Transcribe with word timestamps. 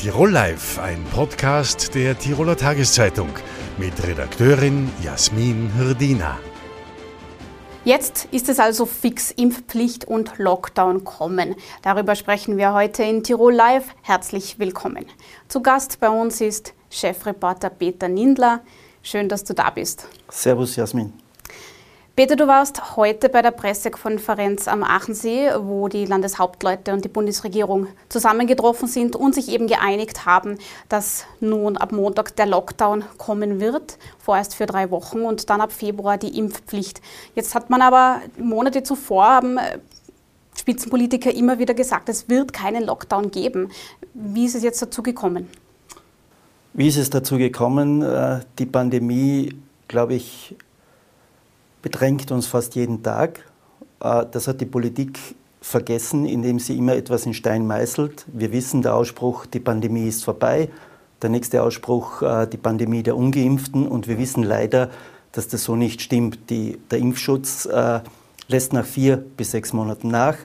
Tirol 0.00 0.30
Live, 0.30 0.78
ein 0.78 1.04
Podcast 1.12 1.92
der 1.96 2.16
Tiroler 2.16 2.56
Tageszeitung 2.56 3.30
mit 3.78 4.00
Redakteurin 4.06 4.88
Jasmin 5.02 5.72
Hirdina. 5.76 6.38
Jetzt 7.84 8.28
ist 8.30 8.48
es 8.48 8.60
also 8.60 8.86
fix 8.86 9.32
Impfpflicht 9.32 10.04
und 10.04 10.38
Lockdown 10.38 11.02
kommen. 11.02 11.56
Darüber 11.82 12.14
sprechen 12.14 12.58
wir 12.58 12.74
heute 12.74 13.02
in 13.02 13.24
Tirol 13.24 13.52
Live. 13.52 13.86
Herzlich 14.02 14.60
willkommen. 14.60 15.04
Zu 15.48 15.62
Gast 15.62 15.98
bei 15.98 16.10
uns 16.10 16.40
ist 16.40 16.74
Chefreporter 16.90 17.70
Peter 17.70 18.06
Nindler. 18.06 18.60
Schön, 19.02 19.28
dass 19.28 19.42
du 19.42 19.52
da 19.52 19.70
bist. 19.70 20.06
Servus, 20.28 20.76
Jasmin. 20.76 21.12
Peter, 22.18 22.34
du 22.34 22.48
warst 22.48 22.96
heute 22.96 23.28
bei 23.28 23.42
der 23.42 23.52
Pressekonferenz 23.52 24.66
am 24.66 24.82
Aachensee, 24.82 25.52
wo 25.60 25.86
die 25.86 26.04
Landeshauptleute 26.04 26.92
und 26.92 27.04
die 27.04 27.08
Bundesregierung 27.08 27.86
zusammengetroffen 28.08 28.88
sind 28.88 29.14
und 29.14 29.36
sich 29.36 29.48
eben 29.52 29.68
geeinigt 29.68 30.26
haben, 30.26 30.58
dass 30.88 31.26
nun 31.38 31.76
ab 31.76 31.92
Montag 31.92 32.34
der 32.34 32.46
Lockdown 32.46 33.04
kommen 33.18 33.60
wird, 33.60 33.98
vorerst 34.18 34.56
für 34.56 34.66
drei 34.66 34.90
Wochen 34.90 35.20
und 35.20 35.48
dann 35.48 35.60
ab 35.60 35.70
Februar 35.70 36.18
die 36.18 36.36
Impfpflicht. 36.36 37.00
Jetzt 37.36 37.54
hat 37.54 37.70
man 37.70 37.82
aber 37.82 38.20
Monate 38.36 38.82
zuvor 38.82 39.26
haben 39.26 39.56
äh, 39.56 39.78
Spitzenpolitiker 40.58 41.32
immer 41.32 41.60
wieder 41.60 41.74
gesagt, 41.74 42.08
es 42.08 42.28
wird 42.28 42.52
keinen 42.52 42.82
Lockdown 42.82 43.30
geben. 43.30 43.70
Wie 44.12 44.46
ist 44.46 44.56
es 44.56 44.64
jetzt 44.64 44.82
dazu 44.82 45.04
gekommen? 45.04 45.46
Wie 46.72 46.88
ist 46.88 46.96
es 46.96 47.10
dazu 47.10 47.38
gekommen? 47.38 48.02
Äh, 48.02 48.40
die 48.58 48.66
Pandemie, 48.66 49.54
glaube 49.86 50.14
ich, 50.14 50.56
bedrängt 51.82 52.30
uns 52.30 52.46
fast 52.46 52.74
jeden 52.74 53.02
Tag. 53.02 53.40
Äh, 54.00 54.26
das 54.30 54.48
hat 54.48 54.60
die 54.60 54.66
Politik 54.66 55.18
vergessen, 55.60 56.26
indem 56.26 56.58
sie 56.58 56.78
immer 56.78 56.94
etwas 56.94 57.26
in 57.26 57.34
Stein 57.34 57.66
meißelt. 57.66 58.26
Wir 58.32 58.52
wissen, 58.52 58.82
der 58.82 58.94
Ausspruch, 58.94 59.46
die 59.46 59.60
Pandemie 59.60 60.08
ist 60.08 60.24
vorbei. 60.24 60.68
Der 61.20 61.30
nächste 61.30 61.62
Ausspruch, 61.62 62.22
äh, 62.22 62.46
die 62.46 62.56
Pandemie 62.56 63.02
der 63.02 63.16
Ungeimpften. 63.16 63.86
Und 63.86 64.08
wir 64.08 64.18
wissen 64.18 64.42
leider, 64.42 64.90
dass 65.32 65.48
das 65.48 65.64
so 65.64 65.76
nicht 65.76 66.00
stimmt. 66.00 66.50
Die, 66.50 66.78
der 66.90 66.98
Impfschutz 66.98 67.66
äh, 67.66 68.00
lässt 68.48 68.72
nach 68.72 68.86
vier 68.86 69.16
bis 69.16 69.50
sechs 69.50 69.72
Monaten 69.72 70.08
nach. 70.08 70.36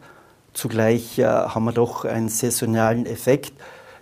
Zugleich 0.53 1.17
haben 1.17 1.63
wir 1.63 1.71
doch 1.71 2.05
einen 2.05 2.29
saisonalen 2.29 3.07
Effekt. 3.07 3.53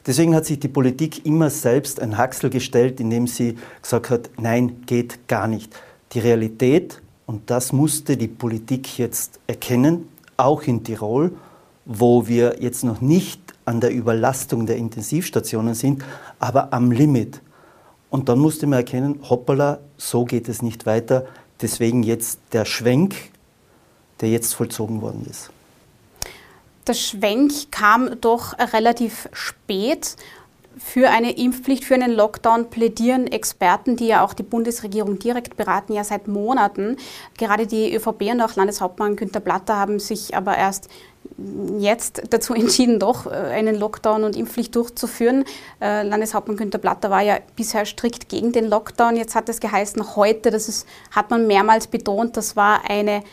Deswegen 0.05 0.35
hat 0.35 0.45
sich 0.45 0.59
die 0.59 0.67
Politik 0.67 1.25
immer 1.25 1.49
selbst 1.49 2.01
ein 2.01 2.17
Haxel 2.17 2.49
gestellt, 2.49 2.99
indem 2.99 3.25
sie 3.25 3.57
gesagt 3.81 4.09
hat, 4.09 4.29
nein, 4.37 4.81
geht 4.85 5.29
gar 5.29 5.47
nicht. 5.47 5.73
Die 6.11 6.19
Realität 6.19 7.00
und 7.25 7.49
das 7.49 7.71
musste 7.71 8.17
die 8.17 8.27
Politik 8.27 8.97
jetzt 8.97 9.39
erkennen, 9.47 10.09
auch 10.37 10.63
in 10.63 10.83
Tirol, 10.83 11.31
wo 11.85 12.27
wir 12.27 12.57
jetzt 12.61 12.83
noch 12.83 13.01
nicht 13.01 13.39
an 13.65 13.79
der 13.79 13.93
Überlastung 13.93 14.65
der 14.65 14.77
Intensivstationen 14.77 15.73
sind, 15.73 16.03
aber 16.39 16.73
am 16.73 16.91
Limit. 16.91 17.41
Und 18.09 18.27
dann 18.27 18.39
musste 18.39 18.67
man 18.67 18.79
erkennen, 18.79 19.19
hoppala, 19.29 19.79
so 19.97 20.25
geht 20.25 20.49
es 20.49 20.61
nicht 20.61 20.85
weiter. 20.85 21.25
Deswegen 21.61 22.03
jetzt 22.03 22.39
der 22.51 22.65
Schwenk, 22.65 23.15
der 24.19 24.29
jetzt 24.29 24.53
vollzogen 24.53 25.01
worden 25.01 25.25
ist. 25.29 25.51
Der 26.87 26.93
Schwenk 26.93 27.71
kam 27.71 28.19
doch 28.19 28.57
relativ 28.73 29.29
spät 29.31 30.15
für 30.77 31.09
eine 31.09 31.37
Impfpflicht, 31.37 31.85
für 31.85 31.95
einen 31.95 32.11
Lockdown 32.11 32.69
plädieren 32.69 33.27
Experten, 33.27 33.95
die 33.95 34.07
ja 34.07 34.23
auch 34.23 34.33
die 34.33 34.43
Bundesregierung 34.43 35.19
direkt 35.19 35.57
beraten, 35.57 35.93
ja 35.93 36.03
seit 36.03 36.27
Monaten. 36.27 36.97
Gerade 37.37 37.67
die 37.67 37.95
ÖVP 37.95 38.31
und 38.31 38.41
auch 38.41 38.55
Landeshauptmann 38.55 39.15
Günter 39.15 39.39
Platter 39.39 39.77
haben 39.77 39.99
sich 39.99 40.35
aber 40.35 40.57
erst 40.57 40.89
jetzt 41.77 42.23
dazu 42.29 42.53
entschieden, 42.55 42.99
doch 42.99 43.25
äh, 43.25 43.29
einen 43.29 43.75
Lockdown 43.75 44.23
und 44.23 44.35
Impfpflicht 44.35 44.75
durchzuführen. 44.75 45.45
Äh, 45.81 46.03
Landeshauptmann 46.03 46.57
Günter 46.57 46.77
Platter 46.77 47.09
war 47.09 47.21
ja 47.21 47.37
bisher 47.55 47.85
strikt 47.85 48.29
gegen 48.29 48.51
den 48.51 48.67
Lockdown. 48.67 49.15
Jetzt 49.17 49.35
hat 49.35 49.49
es 49.49 49.59
geheißen, 49.59 50.15
heute, 50.15 50.51
das 50.51 50.67
ist, 50.67 50.87
hat 51.11 51.29
man 51.29 51.47
mehrmals 51.47 51.87
betont, 51.87 52.37
das 52.37 52.55
war 52.55 52.89
eine 52.89 53.23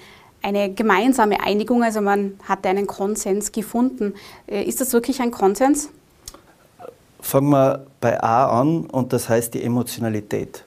eine 0.41 0.73
gemeinsame 0.73 1.41
Einigung, 1.41 1.83
also 1.83 2.01
man 2.01 2.39
hatte 2.49 2.69
einen 2.69 2.87
Konsens 2.87 3.51
gefunden. 3.51 4.15
Äh, 4.47 4.62
ist 4.62 4.81
das 4.81 4.93
wirklich 4.93 5.21
ein 5.21 5.33
Konsens? 5.33 5.91
Fangen 7.21 7.51
wir 7.51 7.87
bei 8.01 8.23
A 8.23 8.61
an 8.61 8.87
und 8.87 9.12
das 9.12 9.29
heißt 9.29 9.55
die 9.55 9.62
Emotionalität. 9.62 10.65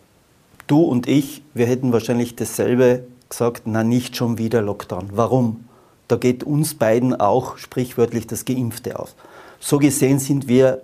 Du 0.67 0.81
und 0.81 1.07
ich, 1.07 1.43
wir 1.53 1.65
hätten 1.65 1.93
wahrscheinlich 1.93 2.35
dasselbe 2.35 3.03
gesagt, 3.29 3.63
na 3.65 3.83
nicht 3.83 4.15
schon 4.15 4.37
wieder 4.37 4.61
Lockdown. 4.61 5.09
Warum? 5.13 5.65
Da 6.07 6.17
geht 6.17 6.43
uns 6.43 6.75
beiden 6.75 7.19
auch 7.19 7.57
sprichwörtlich 7.57 8.27
das 8.27 8.45
Geimpfte 8.45 8.99
auf. 8.99 9.15
So 9.59 9.79
gesehen 9.79 10.19
sind 10.19 10.47
wir, 10.47 10.81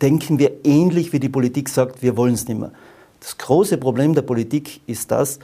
denken 0.00 0.38
wir 0.38 0.64
ähnlich 0.64 1.12
wie 1.12 1.20
die 1.20 1.28
Politik 1.28 1.68
sagt, 1.68 2.02
wir 2.02 2.16
wollen 2.16 2.34
es 2.34 2.48
nicht 2.48 2.58
mehr. 2.58 2.72
Das 3.20 3.36
große 3.36 3.76
Problem 3.78 4.14
der 4.14 4.22
Politik 4.22 4.80
ist 4.86 5.10
das, 5.10 5.38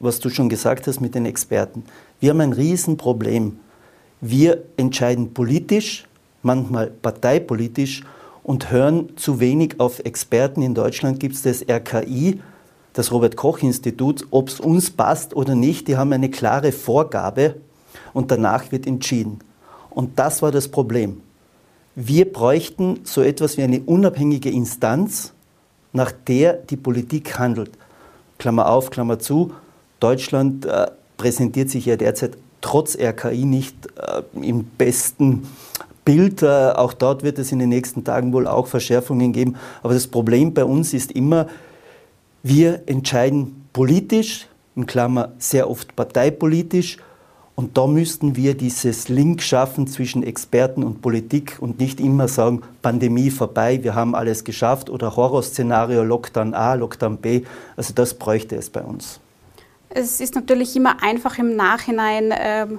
was 0.00 0.18
du 0.18 0.28
schon 0.30 0.48
gesagt 0.48 0.86
hast 0.86 1.00
mit 1.00 1.14
den 1.14 1.26
Experten. 1.26 1.84
Wir 2.18 2.30
haben 2.30 2.40
ein 2.40 2.52
Riesenproblem. 2.52 3.58
Wir 4.20 4.64
entscheiden 4.76 5.32
politisch, 5.32 6.06
manchmal 6.42 6.88
parteipolitisch 6.88 8.02
und 8.42 8.70
hören 8.70 9.16
zu 9.16 9.40
wenig 9.40 9.78
auf 9.78 10.00
Experten. 10.00 10.62
In 10.62 10.74
Deutschland 10.74 11.20
gibt 11.20 11.34
es 11.34 11.42
das 11.42 11.62
RKI, 11.68 12.40
das 12.92 13.12
Robert 13.12 13.36
Koch 13.36 13.58
Institut, 13.58 14.26
ob 14.30 14.48
es 14.48 14.60
uns 14.60 14.90
passt 14.90 15.34
oder 15.36 15.54
nicht. 15.54 15.88
Die 15.88 15.96
haben 15.96 16.12
eine 16.12 16.30
klare 16.30 16.72
Vorgabe 16.72 17.56
und 18.12 18.30
danach 18.30 18.72
wird 18.72 18.86
entschieden. 18.86 19.40
Und 19.90 20.18
das 20.18 20.42
war 20.42 20.52
das 20.52 20.68
Problem. 20.68 21.20
Wir 21.94 22.32
bräuchten 22.32 23.00
so 23.04 23.20
etwas 23.22 23.56
wie 23.56 23.62
eine 23.62 23.80
unabhängige 23.80 24.50
Instanz, 24.50 25.32
nach 25.92 26.12
der 26.12 26.54
die 26.54 26.76
Politik 26.76 27.38
handelt. 27.38 27.72
Klammer 28.38 28.70
auf, 28.70 28.90
Klammer 28.90 29.18
zu. 29.18 29.52
Deutschland 29.98 30.64
äh, 30.64 30.86
präsentiert 31.16 31.68
sich 31.68 31.86
ja 31.86 31.96
derzeit 31.96 32.38
trotz 32.60 32.96
RKI 32.96 33.44
nicht 33.44 33.74
äh, 33.96 34.22
im 34.40 34.64
besten 34.64 35.46
Bild. 36.10 36.42
Äh, 36.42 36.72
auch 36.72 36.92
dort 36.92 37.22
wird 37.22 37.38
es 37.38 37.52
in 37.52 37.60
den 37.60 37.68
nächsten 37.68 38.02
Tagen 38.02 38.32
wohl 38.32 38.46
auch 38.48 38.66
Verschärfungen 38.66 39.32
geben. 39.32 39.54
Aber 39.82 39.94
das 39.94 40.08
Problem 40.08 40.52
bei 40.52 40.64
uns 40.64 40.92
ist 40.92 41.12
immer, 41.12 41.46
wir 42.42 42.82
entscheiden 42.86 43.66
politisch, 43.72 44.48
in 44.74 44.86
Klammer 44.86 45.32
sehr 45.38 45.70
oft 45.70 45.94
parteipolitisch. 45.94 46.96
Und 47.54 47.76
da 47.76 47.86
müssten 47.86 48.36
wir 48.36 48.54
dieses 48.54 49.08
Link 49.08 49.42
schaffen 49.42 49.86
zwischen 49.86 50.22
Experten 50.22 50.82
und 50.82 51.02
Politik 51.02 51.58
und 51.60 51.78
nicht 51.78 52.00
immer 52.00 52.26
sagen, 52.26 52.62
Pandemie 52.80 53.30
vorbei, 53.30 53.84
wir 53.84 53.94
haben 53.94 54.14
alles 54.14 54.44
geschafft 54.44 54.88
oder 54.88 55.14
Horrorszenario, 55.14 56.02
Lockdown 56.02 56.54
A, 56.54 56.74
Lockdown 56.74 57.18
B. 57.18 57.42
Also 57.76 57.92
das 57.94 58.14
bräuchte 58.14 58.56
es 58.56 58.70
bei 58.70 58.80
uns. 58.80 59.20
Es 59.90 60.20
ist 60.20 60.34
natürlich 60.34 60.74
immer 60.74 61.02
einfach 61.02 61.38
im 61.38 61.54
Nachhinein. 61.54 62.32
Ähm 62.36 62.78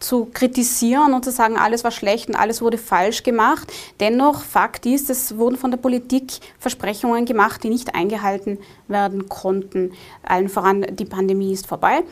zu 0.00 0.26
kritisieren 0.32 1.14
und 1.14 1.24
zu 1.24 1.30
sagen, 1.30 1.56
alles 1.56 1.84
war 1.84 1.90
schlecht 1.90 2.28
und 2.28 2.36
alles 2.36 2.62
wurde 2.62 2.78
falsch 2.78 3.22
gemacht. 3.22 3.72
Dennoch, 4.00 4.42
Fakt 4.42 4.86
ist, 4.86 5.10
es 5.10 5.36
wurden 5.36 5.56
von 5.56 5.70
der 5.70 5.78
Politik 5.78 6.32
Versprechungen 6.58 7.24
gemacht, 7.24 7.62
die 7.62 7.68
nicht 7.68 7.94
eingehalten 7.94 8.58
werden 8.86 9.28
konnten. 9.28 9.92
Allen 10.22 10.48
voran, 10.48 10.86
die 10.90 11.04
Pandemie 11.04 11.52
ist 11.52 11.66
vorbei. 11.66 12.02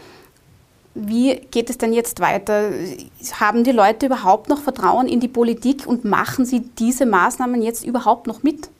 Wie 0.94 1.34
geht 1.50 1.68
es 1.68 1.76
denn 1.76 1.92
jetzt 1.92 2.20
weiter? 2.20 2.70
Haben 3.38 3.64
die 3.64 3.72
Leute 3.72 4.06
überhaupt 4.06 4.48
noch 4.48 4.62
Vertrauen 4.62 5.08
in 5.08 5.20
die 5.20 5.28
Politik 5.28 5.86
und 5.86 6.06
machen 6.06 6.46
sie 6.46 6.60
diese 6.60 7.04
Maßnahmen 7.04 7.60
jetzt 7.60 7.84
überhaupt 7.84 8.26
noch 8.26 8.42
mit? 8.42 8.70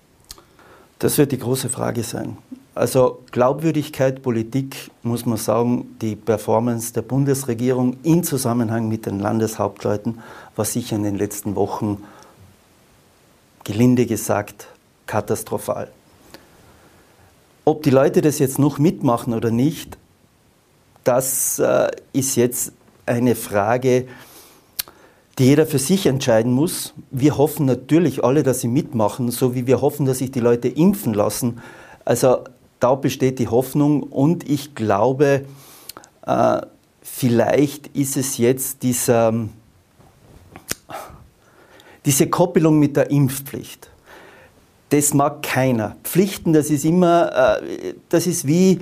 Das 0.98 1.18
wird 1.18 1.32
die 1.32 1.38
große 1.38 1.68
Frage 1.68 2.02
sein. 2.02 2.38
Also 2.76 3.22
Glaubwürdigkeit, 3.32 4.20
Politik, 4.20 4.90
muss 5.02 5.24
man 5.24 5.38
sagen, 5.38 5.96
die 6.02 6.14
Performance 6.14 6.92
der 6.92 7.00
Bundesregierung 7.00 7.96
in 8.02 8.22
Zusammenhang 8.22 8.86
mit 8.86 9.06
den 9.06 9.18
Landeshauptleuten 9.18 10.18
war 10.56 10.66
sicher 10.66 10.96
in 10.96 11.02
den 11.02 11.16
letzten 11.16 11.54
Wochen, 11.54 12.04
gelinde 13.64 14.04
gesagt, 14.04 14.68
katastrophal. 15.06 15.90
Ob 17.64 17.82
die 17.82 17.88
Leute 17.88 18.20
das 18.20 18.38
jetzt 18.38 18.58
noch 18.58 18.78
mitmachen 18.78 19.32
oder 19.32 19.50
nicht, 19.50 19.96
das 21.02 21.58
äh, 21.58 21.90
ist 22.12 22.36
jetzt 22.36 22.72
eine 23.06 23.36
Frage, 23.36 24.06
die 25.38 25.46
jeder 25.46 25.66
für 25.66 25.78
sich 25.78 26.04
entscheiden 26.04 26.52
muss. 26.52 26.92
Wir 27.10 27.38
hoffen 27.38 27.64
natürlich 27.64 28.22
alle, 28.22 28.42
dass 28.42 28.60
sie 28.60 28.68
mitmachen, 28.68 29.30
so 29.30 29.54
wie 29.54 29.66
wir 29.66 29.80
hoffen, 29.80 30.04
dass 30.04 30.18
sich 30.18 30.30
die 30.30 30.40
Leute 30.40 30.68
impfen 30.68 31.14
lassen. 31.14 31.62
Also 32.04 32.44
da 32.86 32.94
besteht 32.94 33.40
die 33.40 33.48
Hoffnung 33.48 34.04
und 34.04 34.48
ich 34.48 34.76
glaube, 34.76 35.44
äh, 36.24 36.60
vielleicht 37.02 37.88
ist 37.88 38.16
es 38.16 38.38
jetzt 38.38 38.84
dieser, 38.84 39.34
diese 42.04 42.28
Koppelung 42.28 42.78
mit 42.78 42.96
der 42.96 43.10
Impfpflicht. 43.10 43.90
Das 44.90 45.12
mag 45.14 45.42
keiner. 45.42 45.96
Pflichten, 46.04 46.52
das 46.52 46.70
ist 46.70 46.84
immer, 46.84 47.58
äh, 47.60 47.94
das 48.08 48.28
ist 48.28 48.46
wie, 48.46 48.78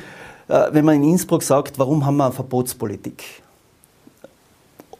äh, 0.48 0.66
wenn 0.72 0.84
man 0.84 0.96
in 0.96 1.04
Innsbruck 1.04 1.42
sagt, 1.42 1.78
warum 1.78 2.04
haben 2.04 2.18
wir 2.18 2.26
eine 2.26 2.34
Verbotspolitik? 2.34 3.24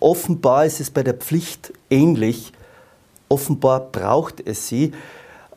Offenbar 0.01 0.65
ist 0.65 0.81
es 0.81 0.91
bei 0.91 1.03
der 1.03 1.12
Pflicht 1.12 1.75
ähnlich. 1.91 2.55
Offenbar 3.29 3.81
braucht 3.81 4.41
es 4.47 4.67
sie. 4.67 4.93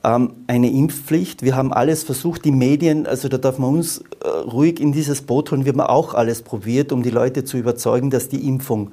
Ähm, 0.04 0.34
eine 0.48 0.70
Impfpflicht. 0.72 1.44
Wir 1.44 1.56
haben 1.56 1.74
alles 1.74 2.04
versucht, 2.04 2.46
die 2.46 2.52
Medien, 2.52 3.08
also 3.08 3.28
da 3.30 3.38
darf 3.38 3.58
man 3.58 3.76
uns 3.76 4.04
äh, 4.24 4.28
ruhig 4.28 4.80
in 4.80 4.92
dieses 4.92 5.22
Boot 5.22 5.52
holen, 5.52 5.66
wir 5.66 5.74
haben 5.74 5.82
auch 5.82 6.14
alles 6.14 6.42
probiert, 6.42 6.92
um 6.92 7.04
die 7.04 7.10
Leute 7.10 7.44
zu 7.44 7.58
überzeugen, 7.58 8.10
dass 8.10 8.30
die 8.30 8.48
Impfung 8.48 8.92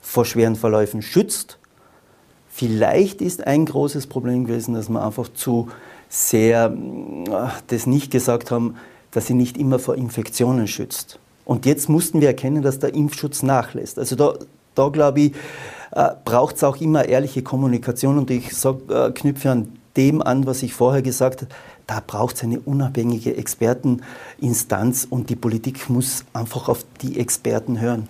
vor 0.00 0.24
schweren 0.24 0.56
Verläufen 0.56 1.02
schützt. 1.02 1.58
Vielleicht 2.48 3.22
ist 3.22 3.46
ein 3.46 3.64
großes 3.64 4.06
Problem 4.06 4.46
gewesen, 4.46 4.74
dass 4.74 4.88
wir 4.88 5.04
einfach 5.04 5.28
zu 5.32 5.68
sehr 6.08 6.72
äh, 6.72 7.48
das 7.68 7.86
nicht 7.86 8.10
gesagt 8.10 8.50
haben, 8.50 8.76
dass 9.10 9.26
sie 9.26 9.34
nicht 9.34 9.56
immer 9.56 9.78
vor 9.78 9.96
Infektionen 9.96 10.66
schützt. 10.66 11.18
Und 11.44 11.66
jetzt 11.66 11.88
mussten 11.88 12.20
wir 12.20 12.28
erkennen, 12.28 12.62
dass 12.62 12.78
der 12.78 12.94
Impfschutz 12.94 13.42
nachlässt. 13.42 13.98
Also 13.98 14.16
da, 14.16 14.34
da 14.74 14.88
glaube 14.88 15.20
ich, 15.20 15.32
äh, 15.92 16.10
braucht 16.24 16.56
es 16.56 16.64
auch 16.64 16.76
immer 16.80 17.06
ehrliche 17.06 17.42
Kommunikation. 17.42 18.16
Und 18.16 18.30
ich 18.30 18.56
sag, 18.56 19.14
knüpfe 19.14 19.50
an 19.50 19.68
dem 19.96 20.22
an, 20.22 20.46
was 20.46 20.62
ich 20.62 20.74
vorher 20.74 21.02
gesagt 21.02 21.42
habe. 21.42 21.52
Da 21.86 22.02
braucht 22.04 22.36
es 22.36 22.42
eine 22.42 22.60
unabhängige 22.60 23.36
Experteninstanz 23.36 25.06
und 25.08 25.30
die 25.30 25.36
Politik 25.36 25.90
muss 25.90 26.24
einfach 26.32 26.68
auf 26.68 26.84
die 27.00 27.18
Experten 27.18 27.80
hören. 27.80 28.08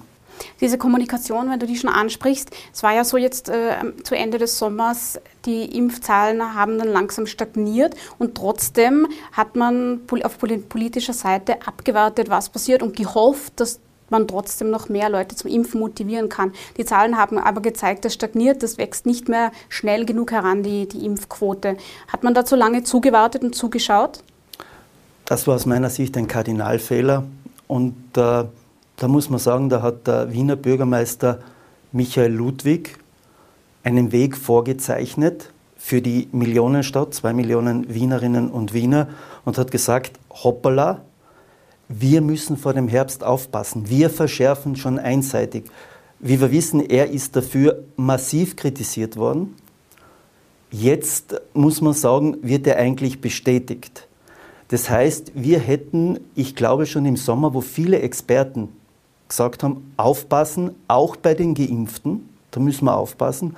Diese 0.60 0.78
Kommunikation, 0.78 1.50
wenn 1.50 1.58
du 1.58 1.66
die 1.66 1.76
schon 1.76 1.90
ansprichst, 1.90 2.50
es 2.72 2.82
war 2.82 2.94
ja 2.94 3.04
so 3.04 3.16
jetzt 3.16 3.48
äh, 3.48 3.76
zu 4.02 4.16
Ende 4.16 4.38
des 4.38 4.58
Sommers, 4.58 5.20
die 5.44 5.76
Impfzahlen 5.76 6.54
haben 6.54 6.78
dann 6.78 6.88
langsam 6.88 7.26
stagniert 7.26 7.94
und 8.18 8.34
trotzdem 8.34 9.06
hat 9.32 9.56
man 9.56 10.00
auf 10.22 10.38
politischer 10.38 11.12
Seite 11.12 11.66
abgewartet, 11.66 12.28
was 12.28 12.48
passiert 12.48 12.82
und 12.82 12.96
gehofft, 12.96 13.60
dass 13.60 13.80
man 14.12 14.28
trotzdem 14.28 14.70
noch 14.70 14.88
mehr 14.88 15.10
Leute 15.10 15.34
zum 15.34 15.50
Impfen 15.50 15.80
motivieren 15.80 16.28
kann. 16.28 16.52
Die 16.76 16.84
Zahlen 16.84 17.16
haben 17.18 17.38
aber 17.38 17.60
gezeigt, 17.60 18.04
das 18.04 18.14
stagniert, 18.14 18.62
das 18.62 18.78
wächst 18.78 19.06
nicht 19.06 19.28
mehr 19.28 19.50
schnell 19.68 20.04
genug 20.04 20.30
heran, 20.30 20.62
die, 20.62 20.86
die 20.86 21.04
Impfquote. 21.04 21.76
Hat 22.06 22.22
man 22.22 22.34
da 22.34 22.44
zu 22.44 22.54
lange 22.54 22.84
zugewartet 22.84 23.42
und 23.42 23.56
zugeschaut? 23.56 24.22
Das 25.24 25.48
war 25.48 25.56
aus 25.56 25.66
meiner 25.66 25.90
Sicht 25.90 26.16
ein 26.16 26.28
Kardinalfehler 26.28 27.24
und 27.66 27.96
äh, 28.16 28.44
da 28.96 29.08
muss 29.08 29.30
man 29.30 29.40
sagen, 29.40 29.68
da 29.68 29.82
hat 29.82 30.06
der 30.06 30.32
Wiener 30.32 30.54
Bürgermeister 30.54 31.40
Michael 31.90 32.32
Ludwig 32.32 32.98
einen 33.82 34.12
Weg 34.12 34.36
vorgezeichnet 34.36 35.50
für 35.76 36.00
die 36.00 36.28
Millionenstadt, 36.30 37.12
zwei 37.12 37.32
Millionen 37.32 37.92
Wienerinnen 37.92 38.50
und 38.50 38.72
Wiener, 38.72 39.08
und 39.44 39.58
hat 39.58 39.72
gesagt, 39.72 40.12
hoppala, 40.30 41.00
wir 42.00 42.20
müssen 42.20 42.56
vor 42.56 42.74
dem 42.74 42.88
Herbst 42.88 43.24
aufpassen. 43.24 43.88
Wir 43.88 44.10
verschärfen 44.10 44.76
schon 44.76 44.98
einseitig. 44.98 45.64
Wie 46.18 46.40
wir 46.40 46.50
wissen, 46.50 46.80
er 46.80 47.10
ist 47.10 47.36
dafür 47.36 47.84
massiv 47.96 48.56
kritisiert 48.56 49.16
worden. 49.16 49.56
Jetzt 50.70 51.34
muss 51.52 51.80
man 51.80 51.92
sagen, 51.92 52.38
wird 52.42 52.66
er 52.66 52.78
eigentlich 52.78 53.20
bestätigt. 53.20 54.08
Das 54.68 54.88
heißt, 54.88 55.32
wir 55.34 55.58
hätten, 55.58 56.18
ich 56.34 56.56
glaube 56.56 56.86
schon 56.86 57.04
im 57.04 57.16
Sommer, 57.16 57.52
wo 57.52 57.60
viele 57.60 57.98
Experten 57.98 58.70
gesagt 59.28 59.62
haben, 59.62 59.92
aufpassen, 59.96 60.70
auch 60.88 61.16
bei 61.16 61.34
den 61.34 61.54
Geimpften, 61.54 62.28
da 62.52 62.60
müssen 62.60 62.86
wir 62.86 62.96
aufpassen. 62.96 63.56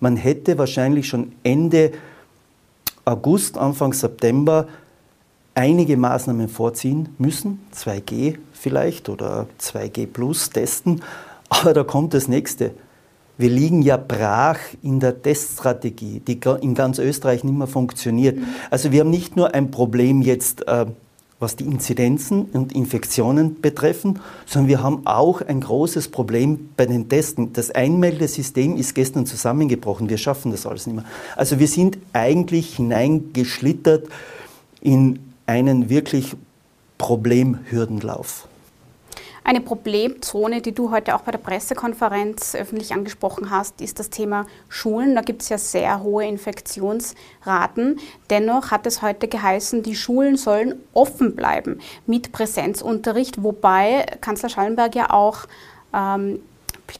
Man 0.00 0.16
hätte 0.16 0.56
wahrscheinlich 0.56 1.08
schon 1.08 1.32
Ende 1.42 1.92
August, 3.04 3.58
Anfang 3.58 3.92
September 3.92 4.66
einige 5.56 5.96
Maßnahmen 5.96 6.48
vorziehen 6.48 7.08
müssen, 7.18 7.60
2G 7.74 8.36
vielleicht 8.52 9.08
oder 9.08 9.46
2G 9.60 10.06
plus 10.06 10.50
testen, 10.50 11.02
aber 11.48 11.72
da 11.72 11.84
kommt 11.84 12.14
das 12.14 12.28
nächste. 12.28 12.72
Wir 13.38 13.50
liegen 13.50 13.82
ja 13.82 13.98
brach 13.98 14.58
in 14.82 14.98
der 14.98 15.20
Teststrategie, 15.22 16.20
die 16.20 16.40
in 16.62 16.74
ganz 16.74 16.98
Österreich 16.98 17.44
nicht 17.44 17.56
mehr 17.56 17.66
funktioniert. 17.66 18.36
Mhm. 18.36 18.44
Also 18.70 18.92
wir 18.92 19.00
haben 19.00 19.10
nicht 19.10 19.36
nur 19.36 19.54
ein 19.54 19.70
Problem 19.70 20.22
jetzt 20.22 20.66
äh, 20.66 20.86
was 21.38 21.56
die 21.56 21.64
Inzidenzen 21.64 22.46
und 22.52 22.72
Infektionen 22.74 23.60
betreffen, 23.60 24.20
sondern 24.46 24.68
wir 24.68 24.82
haben 24.82 25.06
auch 25.06 25.42
ein 25.42 25.60
großes 25.60 26.08
Problem 26.08 26.70
bei 26.76 26.86
den 26.86 27.08
Testen. 27.10 27.52
Das 27.52 27.70
Einmeldesystem 27.70 28.76
ist 28.76 28.94
gestern 28.94 29.26
zusammengebrochen. 29.26 30.08
Wir 30.08 30.16
schaffen 30.16 30.50
das 30.50 30.66
alles 30.66 30.86
nicht 30.86 30.96
mehr. 30.96 31.04
Also 31.36 31.58
wir 31.58 31.68
sind 31.68 31.98
eigentlich 32.14 32.76
hineingeschlittert 32.76 34.08
in 34.80 35.18
einen 35.46 35.88
wirklich 35.88 36.36
Problemhürdenlauf. 36.98 38.48
Eine 39.44 39.60
Problemzone, 39.60 40.60
die 40.60 40.72
du 40.72 40.90
heute 40.90 41.14
auch 41.14 41.20
bei 41.20 41.30
der 41.30 41.38
Pressekonferenz 41.38 42.56
öffentlich 42.56 42.92
angesprochen 42.92 43.48
hast, 43.48 43.80
ist 43.80 44.00
das 44.00 44.10
Thema 44.10 44.44
Schulen. 44.68 45.14
Da 45.14 45.20
gibt 45.20 45.40
es 45.42 45.50
ja 45.50 45.56
sehr 45.56 46.02
hohe 46.02 46.26
Infektionsraten. 46.26 48.00
Dennoch 48.28 48.72
hat 48.72 48.88
es 48.88 49.02
heute 49.02 49.28
geheißen, 49.28 49.84
die 49.84 49.94
Schulen 49.94 50.36
sollen 50.36 50.74
offen 50.94 51.36
bleiben 51.36 51.78
mit 52.06 52.32
Präsenzunterricht, 52.32 53.40
wobei 53.40 54.06
Kanzler 54.20 54.48
Schallenberg 54.48 54.96
ja 54.96 55.10
auch 55.10 55.46
ähm, 55.94 56.40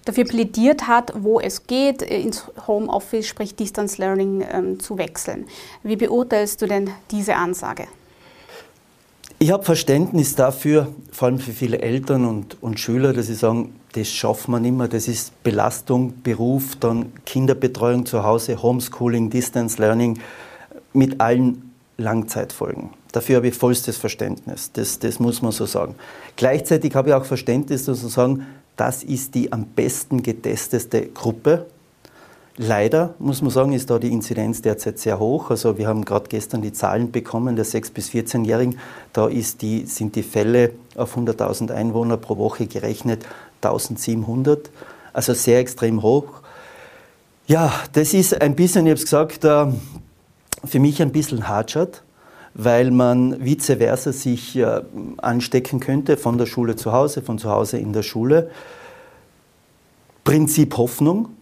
dafür 0.05 0.25
plädiert 0.25 0.87
hat, 0.87 1.15
wo 1.17 1.41
es 1.41 1.67
geht, 1.67 2.01
ins 2.03 2.45
Homeoffice, 2.69 3.27
sprich 3.27 3.57
Distance 3.57 4.01
Learning, 4.01 4.47
ähm, 4.49 4.79
zu 4.79 4.99
wechseln. 4.99 5.47
Wie 5.83 5.97
beurteilst 5.97 6.63
du 6.63 6.69
denn 6.69 6.91
diese 7.11 7.35
Ansage? 7.35 7.89
Ich 9.39 9.51
habe 9.53 9.65
Verständnis 9.65 10.35
dafür, 10.35 10.89
vor 11.13 11.29
allem 11.29 11.39
für 11.39 11.53
viele 11.53 11.83
Eltern 11.83 12.25
und, 12.25 12.57
und 12.63 12.81
Schüler, 12.81 13.13
dass 13.13 13.27
sie 13.27 13.35
sagen, 13.35 13.75
das 13.93 14.09
schafft 14.09 14.49
man 14.49 14.65
immer, 14.65 14.89
das 14.89 15.09
ist 15.09 15.43
Belastung, 15.43 16.23
Beruf, 16.23 16.77
dann 16.77 17.13
Kinderbetreuung 17.27 18.07
zu 18.07 18.25
Hause, 18.25 18.63
Homeschooling, 18.63 19.29
Distance 19.29 19.81
Learning 19.81 20.19
mit 20.95 21.21
allen 21.21 21.71
Langzeitfolgen. 21.99 22.91
Dafür 23.13 23.37
habe 23.37 23.49
ich 23.49 23.55
vollstes 23.55 23.99
Verständnis, 23.99 24.73
das, 24.73 24.99
das 25.01 25.21
muss 25.21 25.43
man 25.43 25.53
so 25.53 25.67
sagen. 25.67 25.97
Gleichzeitig 26.37 26.95
habe 26.95 27.11
ich 27.11 27.15
auch 27.15 27.27
Verständnis, 27.27 27.85
dass 27.85 28.01
sie 28.01 28.09
sagen, 28.09 28.47
das 28.77 29.03
ist 29.03 29.35
die 29.35 29.53
am 29.53 29.67
besten 29.67 30.23
getestete 30.23 31.09
Gruppe 31.09 31.67
Leider 32.59 33.15
muss 33.19 33.43
man 33.43 33.51
sagen, 33.51 33.73
ist 33.73 33.91
da 33.91 33.99
die 33.99 34.11
Inzidenz 34.11 34.63
derzeit 34.63 34.99
sehr 34.99 35.19
hoch. 35.19 35.51
Also 35.51 35.77
wir 35.77 35.87
haben 35.87 36.07
gerade 36.07 36.27
gestern 36.29 36.63
die 36.63 36.73
Zahlen 36.73 37.13
bekommen 37.13 37.55
der 37.55 37.67
6- 37.67 37.93
bis 37.93 38.09
14-Jährigen. 38.09 38.79
Da 39.13 39.29
die, 39.29 39.85
sind 39.85 40.17
die 40.17 40.23
Fälle 40.23 40.71
auf 40.97 41.19
100.000 41.19 41.71
Einwohner 41.71 42.17
pro 42.17 42.39
Woche 42.39 42.67
gerechnet 42.67 43.27
1700. 43.61 44.71
Also 45.13 45.35
sehr 45.35 45.59
extrem 45.59 46.03
hoch. 46.03 46.29
Ja, 47.47 47.73
das 47.93 48.15
ist 48.15 48.41
ein 48.41 48.57
bisschen, 48.57 48.87
ich 48.87 48.91
habe 48.91 48.99
es 48.99 49.05
gesagt, 49.05 49.45
äh, 49.45 49.67
für 50.65 50.81
mich 50.81 51.03
ein 51.03 51.13
bisschen 51.13 51.49
Hardshot, 51.49 52.03
weil 52.55 52.91
man 52.91 53.45
vice 53.45 53.77
versa 53.77 54.13
sich 54.13 54.57
äh, 54.57 54.81
anstecken 55.19 55.79
könnte 55.79 56.17
von 56.17 56.39
der 56.39 56.47
Schule 56.47 56.75
zu 56.75 56.93
Hause, 56.93 57.21
von 57.21 57.39
zu 57.39 57.51
Hause 57.51 57.77
in 57.77 57.93
der 57.93 58.03
Schule. 58.03 58.51
Prinzip 60.25 60.77
Hoffnung 60.79 61.36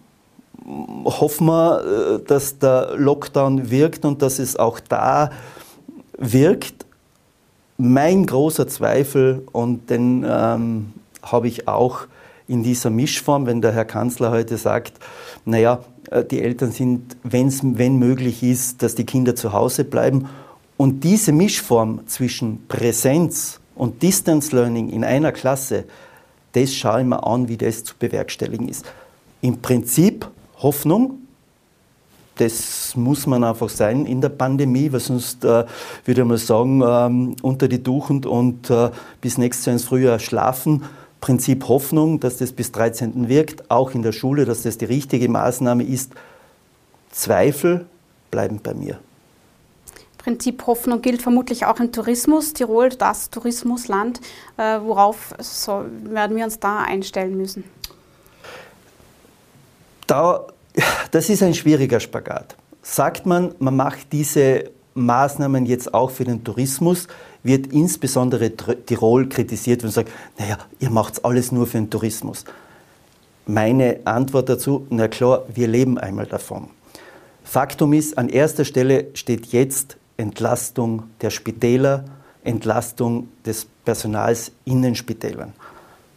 hoffen 0.65 1.47
wir, 1.47 2.19
äh, 2.19 2.23
dass 2.25 2.59
der 2.59 2.95
Lockdown 2.97 3.69
wirkt 3.69 4.05
und 4.05 4.21
dass 4.21 4.39
es 4.39 4.55
auch 4.55 4.79
da 4.79 5.31
wirkt. 6.17 6.85
Mein 7.77 8.25
großer 8.25 8.67
Zweifel, 8.67 9.43
und 9.51 9.89
den 9.89 10.25
ähm, 10.27 10.93
habe 11.21 11.47
ich 11.47 11.67
auch 11.67 12.07
in 12.47 12.63
dieser 12.63 12.89
Mischform, 12.89 13.45
wenn 13.47 13.61
der 13.61 13.73
Herr 13.73 13.85
Kanzler 13.85 14.31
heute 14.31 14.57
sagt, 14.57 14.93
naja, 15.45 15.79
äh, 16.11 16.23
die 16.23 16.41
Eltern 16.41 16.71
sind, 16.71 17.17
wenn's, 17.23 17.61
wenn 17.63 17.97
möglich 17.97 18.43
ist, 18.43 18.81
dass 18.81 18.95
die 18.95 19.05
Kinder 19.05 19.35
zu 19.35 19.53
Hause 19.53 19.83
bleiben. 19.83 20.29
Und 20.77 21.03
diese 21.03 21.31
Mischform 21.31 22.07
zwischen 22.07 22.67
Präsenz 22.67 23.59
und 23.75 24.01
Distance 24.03 24.55
Learning 24.55 24.89
in 24.89 25.03
einer 25.03 25.31
Klasse, 25.31 25.85
das 26.53 26.73
schaue 26.73 27.01
ich 27.01 27.07
mir 27.07 27.25
an, 27.25 27.49
wie 27.49 27.57
das 27.57 27.83
zu 27.83 27.95
bewerkstelligen 27.97 28.69
ist. 28.69 28.85
Im 29.41 29.61
Prinzip 29.61 30.27
Hoffnung. 30.65 31.19
Das 32.37 32.97
muss 32.97 33.27
man 33.27 33.43
einfach 33.43 33.69
sein 33.69 34.05
in 34.05 34.19
der 34.19 34.29
Pandemie, 34.29 34.91
weil 34.91 34.99
sonst 34.99 35.45
äh, 35.45 35.63
würde 36.03 36.21
ich 36.21 36.27
mal 36.27 36.37
sagen, 36.37 36.81
ähm, 36.85 37.35
unter 37.41 37.69
die 37.69 37.81
Tuchend 37.81 38.25
und 38.25 38.69
äh, 38.69 38.89
bis 39.21 39.37
nächstes 39.37 39.67
Jahr 39.67 39.73
ins 39.73 39.85
Frühjahr 39.85 40.19
schlafen. 40.19 40.83
Prinzip 41.21 41.67
Hoffnung, 41.69 42.19
dass 42.19 42.37
das 42.37 42.51
bis 42.51 42.71
13. 42.73 43.29
wirkt, 43.29 43.71
auch 43.71 43.91
in 43.91 44.01
der 44.01 44.11
Schule, 44.11 44.45
dass 44.45 44.63
das 44.63 44.77
die 44.77 44.85
richtige 44.85 45.29
Maßnahme 45.29 45.83
ist. 45.83 46.11
Zweifel 47.11 47.85
bleiben 48.31 48.59
bei 48.61 48.73
mir. 48.73 48.99
Prinzip 50.17 50.65
Hoffnung 50.65 51.03
gilt 51.03 51.21
vermutlich 51.21 51.67
auch 51.67 51.79
im 51.79 51.91
Tourismus. 51.91 52.53
Tirol, 52.53 52.89
das 52.89 53.29
Tourismusland. 53.29 54.19
Äh, 54.57 54.79
worauf 54.81 55.35
so, 55.37 55.85
werden 56.03 56.35
wir 56.35 56.43
uns 56.43 56.59
da 56.59 56.79
einstellen 56.79 57.37
müssen? 57.37 57.63
Da, 60.07 60.47
das 61.11 61.29
ist 61.29 61.43
ein 61.43 61.53
schwieriger 61.53 61.99
Spagat. 61.99 62.55
Sagt 62.81 63.25
man, 63.25 63.55
man 63.59 63.75
macht 63.75 64.11
diese 64.11 64.71
Maßnahmen 64.95 65.65
jetzt 65.65 65.93
auch 65.93 66.09
für 66.09 66.23
den 66.23 66.43
Tourismus, 66.43 67.07
wird 67.43 67.67
insbesondere 67.67 68.51
Tirol 68.51 69.27
kritisiert 69.27 69.83
und 69.83 69.91
sagt, 69.91 70.09
naja, 70.37 70.57
ihr 70.79 70.89
macht 70.89 71.23
alles 71.25 71.51
nur 71.51 71.67
für 71.67 71.77
den 71.77 71.89
Tourismus. 71.89 72.45
Meine 73.45 73.99
Antwort 74.05 74.49
dazu, 74.49 74.87
na 74.89 75.07
klar, 75.07 75.45
wir 75.53 75.67
leben 75.67 75.97
einmal 75.97 76.25
davon. 76.25 76.69
Faktum 77.43 77.93
ist, 77.93 78.17
an 78.17 78.29
erster 78.29 78.65
Stelle 78.65 79.07
steht 79.13 79.47
jetzt 79.47 79.97
Entlastung 80.17 81.03
der 81.21 81.29
Spitäler, 81.29 82.05
Entlastung 82.43 83.29
des 83.45 83.67
Personals 83.83 84.51
in 84.63 84.81
den 84.81 84.95
Spitälern. 84.95 85.53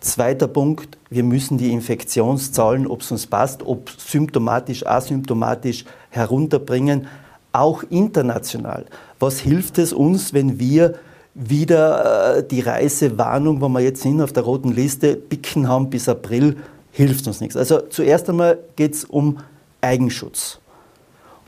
Zweiter 0.00 0.46
Punkt, 0.46 0.96
wir 1.10 1.24
müssen 1.24 1.58
die 1.58 1.72
Infektionszahlen, 1.72 2.86
ob 2.86 3.00
es 3.00 3.10
uns 3.10 3.26
passt, 3.26 3.64
ob 3.64 3.90
symptomatisch, 3.90 4.86
asymptomatisch 4.86 5.84
herunterbringen, 6.10 7.08
auch 7.52 7.82
international. 7.90 8.86
Was 9.18 9.40
hilft 9.40 9.78
es 9.78 9.92
uns, 9.92 10.32
wenn 10.32 10.60
wir 10.60 10.94
wieder 11.34 12.36
äh, 12.36 12.46
die 12.46 12.60
Reisewarnung, 12.60 13.60
wo 13.60 13.68
wir 13.68 13.80
jetzt 13.80 14.02
sind 14.02 14.20
auf 14.20 14.32
der 14.32 14.44
roten 14.44 14.72
Liste, 14.72 15.16
picken 15.16 15.68
haben 15.68 15.90
bis 15.90 16.08
April, 16.08 16.56
hilft 16.92 17.26
uns 17.26 17.40
nichts. 17.40 17.56
Also 17.56 17.80
zuerst 17.80 18.28
einmal 18.28 18.58
geht 18.76 18.94
es 18.94 19.04
um 19.04 19.38
Eigenschutz. 19.80 20.58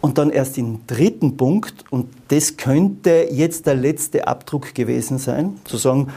Und 0.00 0.16
dann 0.16 0.30
erst 0.30 0.56
im 0.58 0.86
dritten 0.86 1.36
Punkt, 1.36 1.84
und 1.90 2.08
das 2.28 2.56
könnte 2.56 3.28
jetzt 3.30 3.66
der 3.66 3.74
letzte 3.74 4.26
Abdruck 4.26 4.74
gewesen 4.74 5.18
sein, 5.18 5.58
zu 5.64 5.76
sagen, 5.76 6.08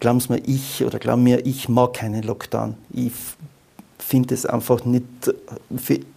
glauben 0.00 0.20
mir, 0.28 0.42
ich 0.46 0.84
oder 0.84 0.98
glauben 0.98 1.22
mir, 1.22 1.44
ich 1.46 1.68
mag 1.68 1.94
keinen 1.94 2.22
Lockdown. 2.22 2.74
Ich 2.92 3.12
finde 3.98 4.34
es 4.34 4.46
einfach 4.46 4.84
nicht, 4.84 5.04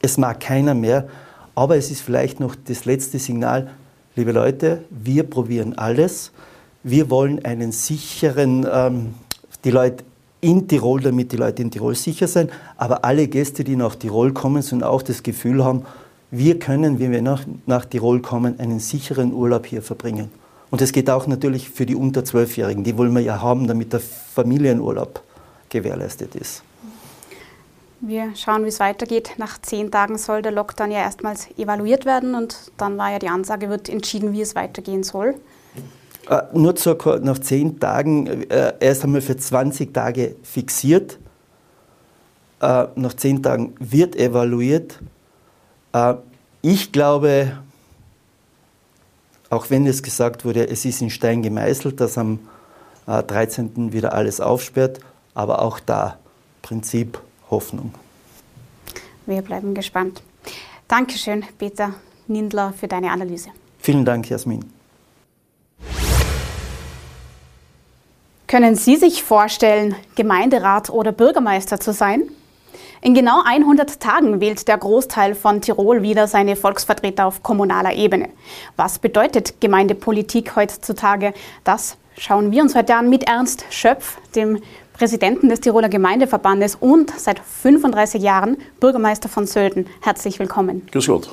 es 0.02 0.18
mag 0.18 0.40
keiner 0.40 0.74
mehr. 0.74 1.08
Aber 1.56 1.76
es 1.76 1.92
ist 1.92 2.02
vielleicht 2.02 2.40
noch 2.40 2.56
das 2.56 2.86
letzte 2.86 3.20
Signal, 3.20 3.70
liebe 4.16 4.32
Leute, 4.32 4.84
wir 4.90 5.24
probieren 5.24 5.78
alles. 5.78 6.32
Wir 6.84 7.10
wollen 7.10 7.44
einen 7.44 7.72
sicheren, 7.72 8.66
ähm, 8.72 9.14
die 9.66 9.72
Leute 9.72 10.04
in 10.42 10.68
Tirol, 10.68 11.02
damit 11.02 11.32
die 11.32 11.38
Leute 11.38 11.62
in 11.62 11.72
Tirol 11.72 11.96
sicher 11.96 12.28
sein, 12.28 12.50
aber 12.78 13.04
alle 13.04 13.28
Gäste, 13.28 13.64
die 13.64 13.76
nach 13.76 13.96
Tirol 13.96 14.32
kommen, 14.32 14.62
sollen 14.62 14.84
auch 14.84 15.02
das 15.02 15.24
Gefühl 15.24 15.64
haben, 15.64 15.86
wir 16.32 16.60
können, 16.60 17.00
wenn 17.00 17.12
wir 17.12 17.22
nach, 17.22 17.44
nach 17.66 17.86
Tirol 17.86 18.22
kommen, 18.22 18.60
einen 18.60 18.80
sicheren 18.80 19.34
Urlaub 19.34 19.66
hier 19.66 19.82
verbringen. 19.82 20.30
Und 20.72 20.82
das 20.82 20.92
geht 20.92 21.10
auch 21.10 21.28
natürlich 21.28 21.70
für 21.70 21.86
die 21.86 21.96
unter 21.96 22.24
Zwölfjährigen. 22.24 22.84
Die 22.84 22.98
wollen 22.98 23.14
wir 23.14 23.22
ja 23.22 23.42
haben, 23.42 23.68
damit 23.68 23.94
der 23.94 24.00
Familienurlaub 24.00 25.22
gewährleistet 25.70 26.36
ist. 26.36 26.64
Wir 28.02 28.34
schauen, 28.36 28.64
wie 28.64 28.70
es 28.70 28.80
weitergeht. 28.80 29.32
Nach 29.38 29.60
zehn 29.62 29.92
Tagen 29.92 30.18
soll 30.18 30.42
der 30.42 30.54
Lockdown 30.54 30.92
ja 30.92 31.00
erstmals 31.00 31.48
evaluiert 31.58 32.06
werden 32.06 32.34
und 32.34 32.72
dann 32.78 32.98
war 32.98 33.12
ja 33.12 33.20
die 33.20 33.28
Ansage, 33.28 33.70
wird 33.70 33.90
entschieden, 33.90 34.32
wie 34.32 34.42
es 34.42 34.56
weitergehen 34.56 35.04
soll. 35.04 35.36
Äh, 36.30 36.44
nur 36.54 36.76
zur, 36.76 37.20
nach 37.22 37.40
zehn 37.40 37.78
Tagen, 37.80 38.50
äh, 38.50 38.74
erst 38.80 39.04
einmal 39.04 39.22
für 39.22 39.36
20 39.36 39.94
Tage 39.94 40.36
fixiert. 40.44 41.20
Äh, 42.62 42.86
nach 42.96 43.16
zehn 43.16 43.44
Tagen 43.44 43.76
wird 43.80 44.16
evaluiert. 44.16 45.00
Äh, 45.92 46.14
ich 46.62 46.94
glaube, 46.94 47.58
auch 49.50 49.70
wenn 49.70 49.86
es 49.88 50.04
gesagt 50.04 50.46
wurde, 50.46 50.68
es 50.68 50.86
ist 50.86 51.02
in 51.02 51.10
Stein 51.10 51.42
gemeißelt, 51.42 52.00
dass 52.00 52.18
am 52.18 52.40
13. 53.06 53.90
Äh, 53.90 53.94
wieder 53.94 54.14
alles 54.14 54.40
aufsperrt, 54.40 55.00
aber 55.34 55.62
auch 55.62 55.80
da 55.80 56.18
Prinzip 56.62 57.20
Hoffnung. 57.50 57.94
Wir 59.26 59.42
bleiben 59.42 59.74
gespannt. 59.74 60.22
Dankeschön, 60.88 61.44
Peter 61.58 61.94
Nindler, 62.28 62.74
für 62.74 62.88
deine 62.88 63.12
Analyse. 63.12 63.50
Vielen 63.80 64.06
Dank, 64.06 64.30
Jasmin. 64.30 64.66
Können 68.48 68.76
Sie 68.76 68.96
sich 68.96 69.24
vorstellen, 69.24 69.96
Gemeinderat 70.16 70.90
oder 70.90 71.12
Bürgermeister 71.12 71.80
zu 71.80 71.94
sein? 71.94 72.24
In 73.02 73.14
genau 73.14 73.42
100 73.46 74.02
Tagen 74.02 74.42
wählt 74.42 74.68
der 74.68 74.78
Großteil 74.78 75.34
von 75.34 75.62
Tirol 75.62 76.02
wieder 76.02 76.28
seine 76.28 76.58
Volksvertreter 76.58 77.28
auf 77.28 77.42
kommunaler 77.44 77.94
Ebene. 77.94 78.28
Was 78.76 79.00
bedeutet 79.00 79.62
Gemeindepolitik 79.62 80.58
heutzutage? 80.58 81.34
Das 81.64 81.98
schauen 82.18 82.52
wir 82.52 82.62
uns 82.62 82.76
heute 82.76 82.96
an 82.96 83.10
mit 83.10 83.24
Ernst 83.24 83.64
Schöpf, 83.70 84.18
dem 84.36 84.62
Präsidenten 84.92 85.48
des 85.48 85.62
Tiroler 85.62 85.88
Gemeindeverbandes 85.88 86.76
und 86.76 87.18
seit 87.18 87.40
35 87.40 88.22
Jahren 88.22 88.58
Bürgermeister 88.82 89.30
von 89.30 89.48
Sölden. 89.48 89.88
Herzlich 90.02 90.38
willkommen. 90.38 90.86
Grüß 90.92 91.08
Gott. 91.08 91.30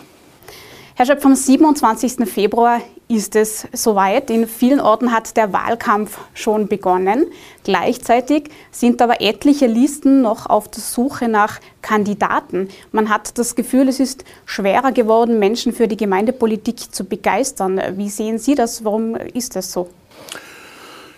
Herr 0.94 1.06
Schöpf, 1.06 1.26
am 1.26 1.34
27. 1.34 2.28
Februar 2.30 2.80
ist 3.08 3.36
es 3.36 3.68
soweit. 3.72 4.30
In 4.30 4.48
vielen 4.48 4.80
Orten 4.80 5.12
hat 5.12 5.36
der 5.36 5.52
Wahlkampf 5.52 6.18
schon 6.34 6.66
begonnen. 6.66 7.26
Gleichzeitig 7.62 8.50
sind 8.70 9.00
aber 9.00 9.20
etliche 9.20 9.66
Listen 9.66 10.22
noch 10.22 10.46
auf 10.46 10.68
der 10.68 10.82
Suche 10.82 11.28
nach 11.28 11.60
Kandidaten. 11.82 12.68
Man 12.90 13.08
hat 13.08 13.38
das 13.38 13.54
Gefühl, 13.54 13.88
es 13.88 14.00
ist 14.00 14.24
schwerer 14.44 14.92
geworden, 14.92 15.38
Menschen 15.38 15.72
für 15.72 15.86
die 15.86 15.96
Gemeindepolitik 15.96 16.92
zu 16.92 17.04
begeistern. 17.04 17.80
Wie 17.96 18.08
sehen 18.08 18.38
Sie 18.38 18.54
das? 18.54 18.84
Warum 18.84 19.14
ist 19.14 19.54
das 19.54 19.72
so? 19.72 19.88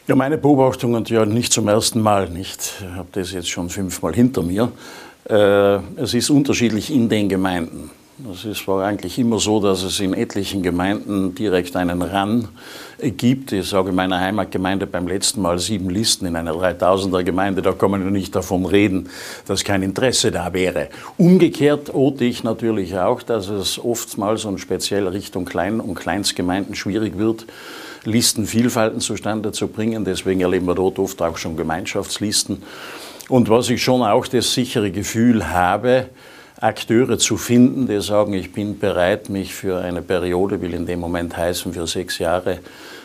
Ja, 0.07 0.15
meine 0.15 0.39
Beobachtung 0.39 0.95
und 0.95 1.11
ja 1.11 1.27
nicht 1.27 1.53
zum 1.53 1.69
ersten 1.69 2.01
Mal 2.01 2.29
nicht. 2.29 2.73
Ich 2.81 2.97
habe 2.97 3.09
das 3.13 3.33
jetzt 3.33 3.49
schon 3.49 3.69
fünfmal 3.69 4.15
hinter 4.15 4.43
mir. 4.43 4.73
Äh, 5.29 5.81
es 6.01 6.15
ist 6.15 6.31
unterschiedlich 6.31 6.91
in 6.91 7.09
den 7.09 7.29
Gemeinden. 7.29 7.91
Es 8.27 8.45
ist, 8.45 8.67
war 8.67 8.85
eigentlich 8.85 9.17
immer 9.21 9.39
so, 9.39 9.61
dass 9.61 9.85
es 9.85 10.01
in 10.01 10.13
etlichen 10.13 10.61
Gemeinden 10.61 11.37
direkt 11.37 11.77
einen 11.77 12.03
RAN 12.03 12.49
gibt. 13.01 13.53
Ich 13.53 13.69
sage 13.69 13.91
in 13.91 13.95
meiner 13.95 14.19
Heimatgemeinde 14.19 14.89
beim 14.89 15.07
letzten 15.07 15.41
Mal 15.41 15.61
sieben 15.61 15.89
Listen 15.89 16.27
in 16.27 16.35
einer 16.35 16.53
3000er 16.53 17.23
Gemeinde. 17.23 17.63
Da 17.63 17.71
kann 17.71 17.93
man 17.93 18.03
ja 18.03 18.11
nicht 18.11 18.35
davon 18.35 18.67
reden, 18.67 19.09
dass 19.47 19.63
kein 19.63 19.85
Interesse 19.85 20.33
da 20.33 20.53
wäre. 20.53 20.89
Umgekehrt 21.17 21.95
ote 21.95 22.25
ich 22.25 22.43
natürlich 22.43 22.99
auch, 22.99 23.23
dass 23.23 23.49
es 23.51 23.79
oftmals 23.79 24.45
und 24.45 24.59
speziell 24.59 25.07
Richtung 25.07 25.45
Klein- 25.45 25.79
und 25.79 25.95
Kleinstgemeinden 25.95 26.75
schwierig 26.75 27.19
wird, 27.19 27.47
Listenvielfalten 28.05 28.99
zustande 28.99 29.53
zu 29.53 29.69
bringen. 29.69 30.05
Deswegen 30.05 30.41
erleben 30.41 30.67
wir 30.67 30.75
dort 30.75 30.99
oft 30.99 31.23
auch 31.23 31.37
schon 31.37 31.57
Gemeinschaftslisten. 31.57 32.65
Und 33.29 33.49
was 33.49 33.71
ich 33.71 33.81
schon 33.81 34.03
auch 34.03 34.27
das 34.27 34.55
sichere 34.55 34.91
Gefühl 34.91 35.51
habe, 35.51 36.09
Akteure 36.61 37.19
zu 37.19 37.37
finden, 37.37 37.87
die 37.87 38.01
sagen, 38.01 38.35
ich 38.35 38.53
bin 38.53 38.79
bereit, 38.79 39.29
mich 39.29 39.55
für 39.55 39.79
eine 39.79 40.03
Periode, 40.03 40.61
will 40.61 40.75
in 40.75 40.87
dem 40.87 41.01
Moment 41.01 41.37
heißen, 41.37 41.73
für 41.73 41.87
sechs 41.87 42.19
Jahre 42.19 42.59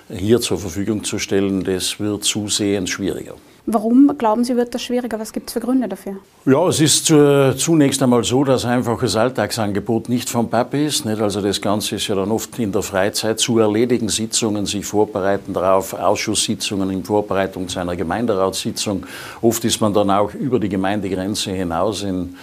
hier 0.10 0.42
zur 0.42 0.58
Verfügung 0.58 1.04
zu 1.04 1.20
stellen, 1.20 1.64
das 1.64 2.00
wird 2.00 2.24
zusehends 2.24 2.92
schwieriger. 2.92 3.36
Warum 3.66 4.12
glauben 4.18 4.44
Sie, 4.44 4.58
wird 4.58 4.74
das 4.76 4.82
schwieriger? 4.82 5.18
Was 5.20 5.32
gibt 5.32 5.48
es 5.48 5.54
für 5.54 5.62
Gründe 5.62 5.88
dafür? 5.88 6.18
Ja, 6.46 6.68
es 6.68 6.82
ist 6.82 7.10
äh, 7.12 7.56
zunächst 7.56 8.04
einmal 8.04 8.22
so, 8.26 8.44
dass 8.44 8.66
einfach 8.66 9.00
das 9.00 9.16
Alltagsangebot 9.16 10.10
nicht 10.10 10.30
vom 10.30 10.50
Papi 10.50 10.86
ist. 10.86 11.06
Nicht? 11.06 11.22
Also 11.22 11.40
das 11.40 11.62
Ganze 11.62 11.96
ist 11.96 12.08
ja 12.10 12.16
dann 12.16 12.30
oft 12.30 12.60
in 12.60 12.74
der 12.74 12.82
Freizeit 12.82 13.40
zu 13.40 13.60
erledigen, 13.60 14.10
Sitzungen, 14.10 14.66
sich 14.66 14.86
vorbereiten 14.86 15.54
darauf, 15.54 15.94
Ausschusssitzungen 15.94 16.90
in 16.90 17.06
Vorbereitung 17.06 17.70
zu 17.70 17.80
einer 17.80 17.96
Gemeinderatssitzung. 17.96 19.06
Oft 19.42 19.64
ist 19.64 19.80
man 19.80 19.94
dann 19.94 20.10
auch 20.10 20.34
über 20.34 20.60
die 20.60 20.70
Gemeindegrenze 20.70 21.52
hinaus 21.52 22.04
in 22.04 22.36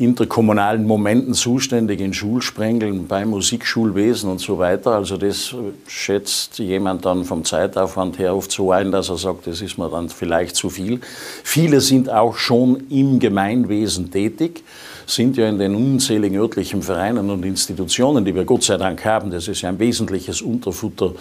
interkommunalen 0.00 0.86
Momenten 0.86 1.34
zuständig 1.34 2.00
in 2.00 2.14
Schulsprengeln, 2.14 3.06
beim 3.06 3.30
Musikschulwesen 3.30 4.30
und 4.30 4.40
so 4.40 4.58
weiter. 4.58 4.92
Also 4.92 5.16
das 5.16 5.54
schätzt 5.86 6.58
jemand 6.58 7.04
dann 7.04 7.24
vom 7.24 7.44
Zeitaufwand 7.44 8.18
her 8.18 8.34
oft 8.34 8.50
so 8.50 8.72
ein, 8.72 8.90
dass 8.90 9.10
er 9.10 9.18
sagt, 9.18 9.46
das 9.46 9.60
ist 9.60 9.76
mir 9.76 9.90
dann 9.90 10.08
vielleicht 10.08 10.56
zu 10.56 10.70
viel. 10.70 11.00
Viele 11.44 11.80
sind 11.80 12.10
auch 12.10 12.36
schon 12.36 12.84
im 12.88 13.18
Gemeinwesen 13.18 14.10
tätig 14.10 14.64
sind 15.06 15.36
ja 15.36 15.48
in 15.48 15.58
den 15.58 15.74
unzähligen 15.74 16.38
örtlichen 16.38 16.82
Vereinen 16.82 17.30
und 17.30 17.44
Institutionen, 17.44 18.24
die 18.24 18.32
wir 18.32 18.44
Gott 18.44 18.62
sei 18.62 18.76
Dank 18.76 19.04
haben, 19.04 19.32
das 19.32 19.48
ist 19.48 19.62
ja 19.62 19.68
ein 19.68 19.78
wesentliches 19.80 20.40
Unterfutter 20.40 21.14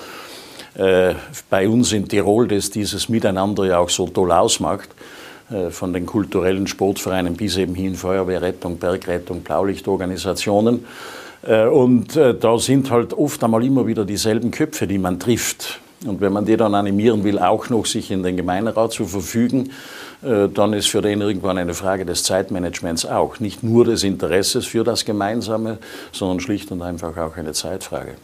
äh, 0.76 1.16
bei 1.50 1.68
uns 1.68 1.92
in 1.92 2.08
Tirol, 2.08 2.48
das 2.48 2.70
dieses 2.70 3.10
Miteinander 3.10 3.66
ja 3.66 3.80
auch 3.80 3.90
so 3.90 4.08
toll 4.08 4.32
ausmacht. 4.32 4.90
Äh, 5.50 5.72
von 5.72 5.94
den 5.94 6.06
kulturellen 6.06 6.68
Sportvereinen 6.68 7.36
bis 7.36 7.58
eben 7.58 7.74
hin 7.74 7.96
Feuerwehrrettung, 7.96 8.78
Bergrettung, 8.78 9.42
Blaulichtorganisationen. 9.42 10.86
Äh, 11.42 11.66
und 11.66 12.16
äh, 12.16 12.36
da 12.36 12.60
sind 12.60 12.92
halt 12.92 13.14
oft 13.14 13.44
einmal 13.44 13.66
immer 13.66 13.88
wieder 13.88 14.06
dieselben 14.06 14.52
Köpfe, 14.52 14.86
die 14.86 15.00
man 15.00 15.20
trifft. 15.20 15.80
Und 16.06 16.22
wenn 16.22 16.34
man 16.34 16.46
die 16.46 16.56
dann 16.56 16.76
animieren 16.76 17.24
will, 17.24 17.40
auch 17.40 17.70
noch 17.70 17.88
sich 17.88 18.12
in 18.12 18.22
den 18.22 18.38
Gemeinderat 18.38 18.94
zu 18.94 19.06
verfügen, 19.06 19.72
dann 20.22 20.72
ist 20.72 20.88
für 20.88 21.02
den 21.02 21.20
irgendwann 21.20 21.58
eine 21.58 21.74
Frage 21.74 22.06
des 22.06 22.24
Zeitmanagements 22.24 23.06
auch. 23.06 23.42
Nicht 23.42 23.64
nur 23.64 23.84
des 23.84 24.06
Interesses 24.06 24.66
für 24.66 24.86
das 24.86 25.04
Gemeinsame, 25.04 25.78
sondern 26.14 26.40
schlicht 26.40 26.72
und 26.72 26.82
einfach 26.82 27.18
auch 27.18 27.36
eine 27.36 27.52
Zeitfrage. 27.52 28.16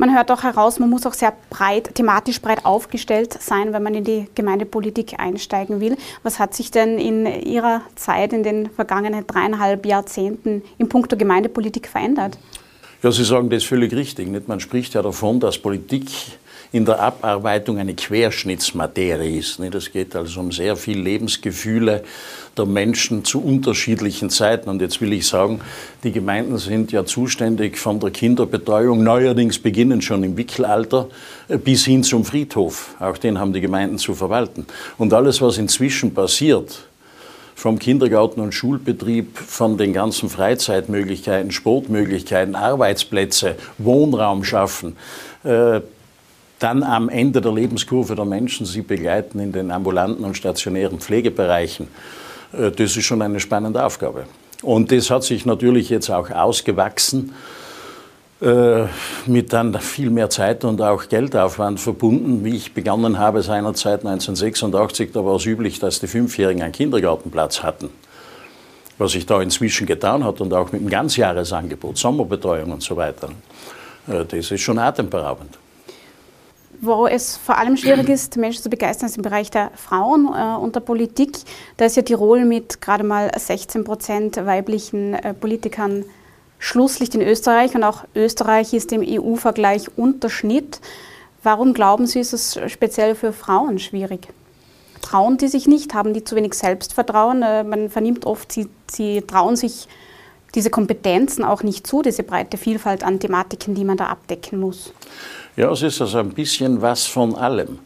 Man 0.00 0.14
hört 0.14 0.30
auch 0.30 0.44
heraus, 0.44 0.78
man 0.78 0.90
muss 0.90 1.04
auch 1.06 1.12
sehr 1.12 1.32
breit, 1.50 1.92
thematisch 1.96 2.40
breit 2.40 2.64
aufgestellt 2.64 3.36
sein, 3.42 3.72
wenn 3.72 3.82
man 3.82 3.94
in 3.94 4.04
die 4.04 4.28
Gemeindepolitik 4.36 5.18
einsteigen 5.18 5.80
will. 5.80 5.96
Was 6.22 6.38
hat 6.38 6.54
sich 6.54 6.70
denn 6.70 6.98
in 6.98 7.26
Ihrer 7.26 7.82
Zeit, 7.96 8.32
in 8.32 8.44
den 8.44 8.70
vergangenen 8.70 9.26
dreieinhalb 9.26 9.84
Jahrzehnten 9.84 10.62
in 10.78 10.88
puncto 10.88 11.16
Gemeindepolitik 11.16 11.88
verändert? 11.88 12.38
Ja, 13.02 13.10
Sie 13.10 13.24
sagen 13.24 13.50
das 13.50 13.64
völlig 13.64 13.92
richtig. 13.92 14.28
Nicht? 14.28 14.46
Man 14.46 14.60
spricht 14.60 14.94
ja 14.94 15.02
davon, 15.02 15.40
dass 15.40 15.58
Politik 15.58 16.08
in 16.70 16.84
der 16.84 17.00
Abarbeitung 17.00 17.78
eine 17.78 17.94
Querschnittsmaterie 17.94 19.38
ist. 19.38 19.58
Es 19.58 19.90
geht 19.90 20.14
also 20.14 20.40
um 20.40 20.52
sehr 20.52 20.76
viel 20.76 20.98
Lebensgefühle 20.98 22.02
der 22.56 22.66
Menschen 22.66 23.24
zu 23.24 23.42
unterschiedlichen 23.42 24.28
Zeiten. 24.30 24.68
Und 24.68 24.82
jetzt 24.82 25.00
will 25.00 25.12
ich 25.12 25.26
sagen, 25.26 25.60
die 26.04 26.12
Gemeinden 26.12 26.58
sind 26.58 26.92
ja 26.92 27.06
zuständig 27.06 27.78
von 27.78 28.00
der 28.00 28.10
Kinderbetreuung, 28.10 29.02
neuerdings 29.02 29.58
beginnen 29.58 30.02
schon 30.02 30.24
im 30.24 30.36
Wickelalter, 30.36 31.08
äh, 31.48 31.56
bis 31.56 31.84
hin 31.84 32.02
zum 32.02 32.24
Friedhof. 32.24 32.94
Auch 33.00 33.16
den 33.16 33.38
haben 33.38 33.52
die 33.52 33.60
Gemeinden 33.60 33.98
zu 33.98 34.14
verwalten. 34.14 34.66
Und 34.98 35.14
alles, 35.14 35.40
was 35.40 35.56
inzwischen 35.56 36.12
passiert, 36.12 36.84
vom 37.54 37.78
Kindergarten 37.78 38.40
und 38.40 38.52
Schulbetrieb, 38.52 39.36
von 39.36 39.78
den 39.78 39.92
ganzen 39.92 40.28
Freizeitmöglichkeiten, 40.28 41.50
Sportmöglichkeiten, 41.50 42.54
Arbeitsplätze, 42.54 43.56
Wohnraum 43.78 44.44
schaffen, 44.44 44.96
äh, 45.42 45.80
dann 46.58 46.82
am 46.82 47.08
Ende 47.08 47.40
der 47.40 47.52
Lebenskurve 47.52 48.14
der 48.14 48.24
Menschen 48.24 48.66
sie 48.66 48.82
begleiten 48.82 49.38
in 49.40 49.52
den 49.52 49.70
ambulanten 49.70 50.24
und 50.24 50.36
stationären 50.36 50.98
Pflegebereichen. 50.98 51.88
Äh, 52.52 52.70
das 52.70 52.96
ist 52.96 53.04
schon 53.04 53.22
eine 53.22 53.40
spannende 53.40 53.84
Aufgabe. 53.84 54.24
Und 54.62 54.90
das 54.90 55.10
hat 55.10 55.24
sich 55.24 55.46
natürlich 55.46 55.88
jetzt 55.88 56.10
auch 56.10 56.30
ausgewachsen 56.30 57.32
äh, 58.40 58.84
mit 59.26 59.52
dann 59.52 59.74
viel 59.80 60.10
mehr 60.10 60.30
Zeit 60.30 60.64
und 60.64 60.80
auch 60.80 61.08
Geldaufwand 61.08 61.80
verbunden. 61.80 62.44
Wie 62.44 62.56
ich 62.56 62.74
begonnen 62.74 63.18
habe 63.18 63.42
seinerzeit 63.42 64.04
1986, 64.04 65.12
da 65.12 65.24
war 65.24 65.36
es 65.36 65.46
üblich, 65.46 65.78
dass 65.78 66.00
die 66.00 66.06
Fünfjährigen 66.06 66.62
einen 66.62 66.72
Kindergartenplatz 66.72 67.62
hatten. 67.62 67.90
Was 68.96 69.12
sich 69.12 69.26
da 69.26 69.40
inzwischen 69.40 69.86
getan 69.86 70.24
hat 70.24 70.40
und 70.40 70.52
auch 70.52 70.72
mit 70.72 70.80
dem 70.80 70.90
Ganzjahresangebot, 70.90 71.98
Sommerbetreuung 71.98 72.72
und 72.72 72.82
so 72.82 72.96
weiter, 72.96 73.28
äh, 74.08 74.24
das 74.24 74.50
ist 74.50 74.60
schon 74.60 74.78
atemberaubend. 74.78 75.58
Wo 76.80 77.06
es 77.08 77.36
vor 77.36 77.58
allem 77.58 77.76
schwierig 77.76 78.08
ist, 78.08 78.36
Menschen 78.36 78.62
zu 78.62 78.70
begeistern, 78.70 79.08
ist 79.08 79.16
im 79.16 79.22
Bereich 79.22 79.50
der 79.50 79.72
Frauen 79.74 80.26
äh, 80.26 80.56
und 80.56 80.76
der 80.76 80.80
Politik. 80.80 81.36
Da 81.76 81.86
ist 81.86 81.96
ja 81.96 82.02
Tirol 82.02 82.44
mit 82.44 82.80
gerade 82.80 83.02
mal 83.02 83.32
16 83.36 83.82
Prozent 83.82 84.36
weiblichen 84.36 85.14
äh, 85.14 85.34
Politikern 85.34 86.04
Schlusslicht 86.60 87.14
in 87.14 87.22
Österreich 87.22 87.74
und 87.74 87.84
auch 87.84 88.04
Österreich 88.14 88.72
ist 88.74 88.92
im 88.92 89.02
EU-Vergleich 89.04 89.96
Unterschnitt. 89.96 90.80
Warum 91.42 91.72
glauben 91.72 92.06
Sie, 92.06 92.20
ist 92.20 92.32
es 92.32 92.58
speziell 92.66 93.14
für 93.14 93.32
Frauen 93.32 93.78
schwierig? 93.78 94.28
Trauen 95.02 95.38
die 95.38 95.48
sich 95.48 95.66
nicht? 95.66 95.94
Haben 95.94 96.14
die 96.14 96.24
zu 96.24 96.36
wenig 96.36 96.54
Selbstvertrauen? 96.54 97.42
Äh, 97.42 97.64
man 97.64 97.90
vernimmt 97.90 98.24
oft, 98.24 98.52
sie, 98.52 98.68
sie 98.88 99.22
trauen 99.22 99.56
sich 99.56 99.88
diese 100.54 100.70
Kompetenzen 100.70 101.44
auch 101.44 101.62
nicht 101.62 101.86
zu, 101.86 102.02
diese 102.02 102.22
breite 102.22 102.56
Vielfalt 102.56 103.04
an 103.04 103.20
Thematiken, 103.20 103.74
die 103.74 103.84
man 103.84 103.96
da 103.96 104.06
abdecken 104.06 104.58
muss. 104.58 104.92
Ja, 105.58 105.72
es 105.72 105.82
ist 105.82 106.00
also 106.00 106.18
ein 106.18 106.28
bisschen 106.28 106.80
was 106.80 107.06
von 107.06 107.34
allem. 107.34 107.80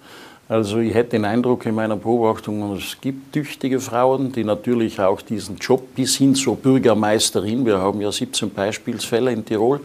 Also 0.47 0.81
ich 0.81 0.93
hätte 0.93 1.12
den 1.12 1.25
Eindruck 1.25 1.64
in 1.64 1.75
meiner 1.75 1.97
Beobachtung, 1.97 2.76
es 2.76 3.00
gibt 3.00 3.33
tüchtige 3.33 3.81
Frauen, 3.81 4.31
die 4.31 4.45
natürlich 4.45 5.00
auch 5.00 5.23
diesen 5.23 5.57
Job 5.57 5.95
bis 5.95 6.17
hin 6.17 6.35
zur 6.35 6.57
Bürgermeisterin, 6.57 7.64
wir 7.64 7.79
haben 7.79 8.02
ja 8.02 8.12
17 8.12 8.50
Beispielsfälle 8.50 9.33
in 9.33 9.43
Tirol, 9.47 9.81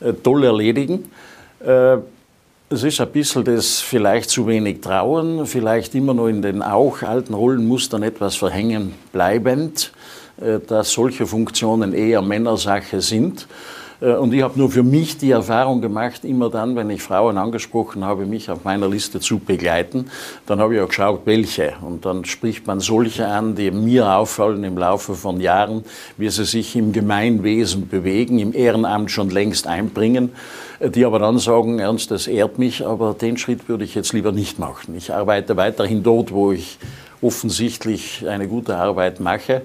äh, 0.00 0.14
toll 0.14 0.44
erledigen. 0.44 1.10
Äh, 1.62 1.98
es 2.70 2.82
ist 2.82 2.98
ein 2.98 3.12
bisschen 3.12 3.44
das 3.44 3.82
vielleicht 3.82 4.30
zu 4.30 4.46
wenig 4.46 4.80
Trauen, 4.80 5.44
vielleicht 5.44 5.94
immer 5.94 6.14
noch 6.14 6.28
in 6.28 6.40
den 6.40 6.62
auch 6.62 7.02
alten 7.02 7.34
Rollenmustern 7.34 8.04
etwas 8.04 8.36
verhängen 8.36 8.94
bleibend, 9.12 9.92
äh, 10.40 10.60
dass 10.66 10.92
solche 10.92 11.26
Funktionen 11.26 11.92
eher 11.92 12.22
Männersache 12.22 13.02
sind. 13.02 13.46
Äh, 14.02 14.14
und 14.14 14.34
ich 14.34 14.42
habe 14.42 14.58
nur 14.58 14.70
für 14.70 14.82
mich 14.82 15.16
die 15.16 15.30
Erfahrung 15.30 15.80
gemacht, 15.80 16.24
immer 16.24 16.50
dann, 16.50 16.76
wenn 16.76 16.90
ich 16.90 17.02
Frauen 17.02 17.38
angesprochen 17.38 18.04
habe, 18.04 18.26
mich 18.26 18.50
auf 18.50 18.64
meiner 18.64 18.88
Liste 18.88 19.20
zu 19.20 19.38
begleiten, 19.38 20.10
dann 20.46 20.58
habe 20.58 20.74
ich 20.74 20.80
auch 20.80 20.88
geschaut, 20.88 21.20
welche. 21.24 21.74
Und 21.80 22.04
dann 22.04 22.24
spricht 22.24 22.66
man 22.66 22.80
solche 22.80 23.26
an, 23.26 23.54
die 23.54 23.70
mir 23.70 24.10
auffallen 24.10 24.64
im 24.64 24.76
Laufe 24.76 25.14
von 25.14 25.40
Jahren, 25.40 25.84
wie 26.16 26.28
sie 26.28 26.44
sich 26.44 26.76
im 26.76 26.92
Gemeinwesen 26.92 27.88
bewegen, 27.88 28.38
im 28.38 28.54
Ehrenamt 28.54 29.10
schon 29.10 29.30
längst 29.30 29.66
einbringen, 29.66 30.32
äh, 30.80 30.90
die 30.90 31.04
aber 31.04 31.18
dann 31.18 31.38
sagen, 31.38 31.78
Ernst, 31.78 32.10
das 32.10 32.26
ehrt 32.26 32.58
mich, 32.58 32.84
aber 32.84 33.14
den 33.14 33.36
Schritt 33.36 33.68
würde 33.68 33.84
ich 33.84 33.94
jetzt 33.94 34.12
lieber 34.12 34.32
nicht 34.32 34.58
machen. 34.58 34.94
Ich 34.96 35.12
arbeite 35.12 35.56
weiterhin 35.56 36.02
dort, 36.02 36.32
wo 36.32 36.52
ich 36.52 36.78
offensichtlich 37.20 38.26
eine 38.28 38.48
gute 38.48 38.76
Arbeit 38.76 39.20
mache. 39.20 39.62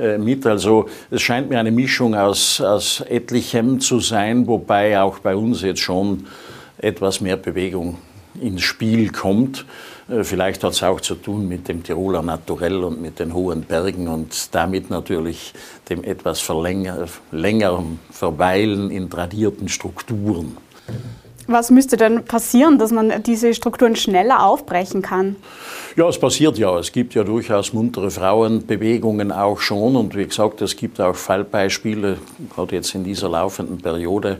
Äh, 0.00 0.18
mit. 0.18 0.46
Also 0.46 0.86
es 1.10 1.20
scheint 1.20 1.50
mir 1.50 1.58
eine 1.58 1.70
Mischung 1.70 2.14
aus, 2.14 2.60
aus 2.60 3.02
etlichem 3.02 3.80
zu 3.80 4.00
sein, 4.00 4.46
wobei 4.46 4.98
auch 4.98 5.18
bei 5.18 5.36
uns 5.36 5.60
jetzt 5.62 5.80
schon 5.80 6.26
etwas 6.78 7.20
mehr 7.20 7.36
Bewegung 7.36 7.98
ins 8.40 8.62
Spiel 8.62 9.12
kommt. 9.12 9.66
Äh, 10.08 10.24
vielleicht 10.24 10.64
hat 10.64 10.72
es 10.72 10.82
auch 10.82 11.02
zu 11.02 11.16
tun 11.16 11.48
mit 11.48 11.68
dem 11.68 11.82
Tiroler 11.82 12.22
Naturell 12.22 12.82
und 12.82 13.02
mit 13.02 13.18
den 13.18 13.34
hohen 13.34 13.62
Bergen 13.62 14.08
und 14.08 14.54
damit 14.54 14.88
natürlich 14.88 15.52
dem 15.90 16.02
etwas 16.02 16.42
längeren 17.30 17.98
Verweilen 18.10 18.90
in 18.90 19.10
tradierten 19.10 19.68
Strukturen. 19.68 20.56
Was 21.52 21.72
müsste 21.72 21.96
denn 21.96 22.24
passieren, 22.24 22.78
dass 22.78 22.92
man 22.92 23.24
diese 23.24 23.54
Strukturen 23.54 23.96
schneller 23.96 24.46
aufbrechen 24.46 25.02
kann? 25.02 25.34
Ja, 25.96 26.08
es 26.08 26.16
passiert 26.16 26.58
ja. 26.58 26.78
Es 26.78 26.92
gibt 26.92 27.14
ja 27.14 27.24
durchaus 27.24 27.72
muntere 27.72 28.12
Frauenbewegungen 28.12 29.32
auch 29.32 29.58
schon. 29.58 29.96
Und 29.96 30.14
wie 30.14 30.24
gesagt, 30.24 30.62
es 30.62 30.76
gibt 30.76 31.00
auch 31.00 31.16
Fallbeispiele, 31.16 32.18
gerade 32.54 32.76
jetzt 32.76 32.94
in 32.94 33.02
dieser 33.02 33.28
laufenden 33.30 33.78
Periode. 33.78 34.38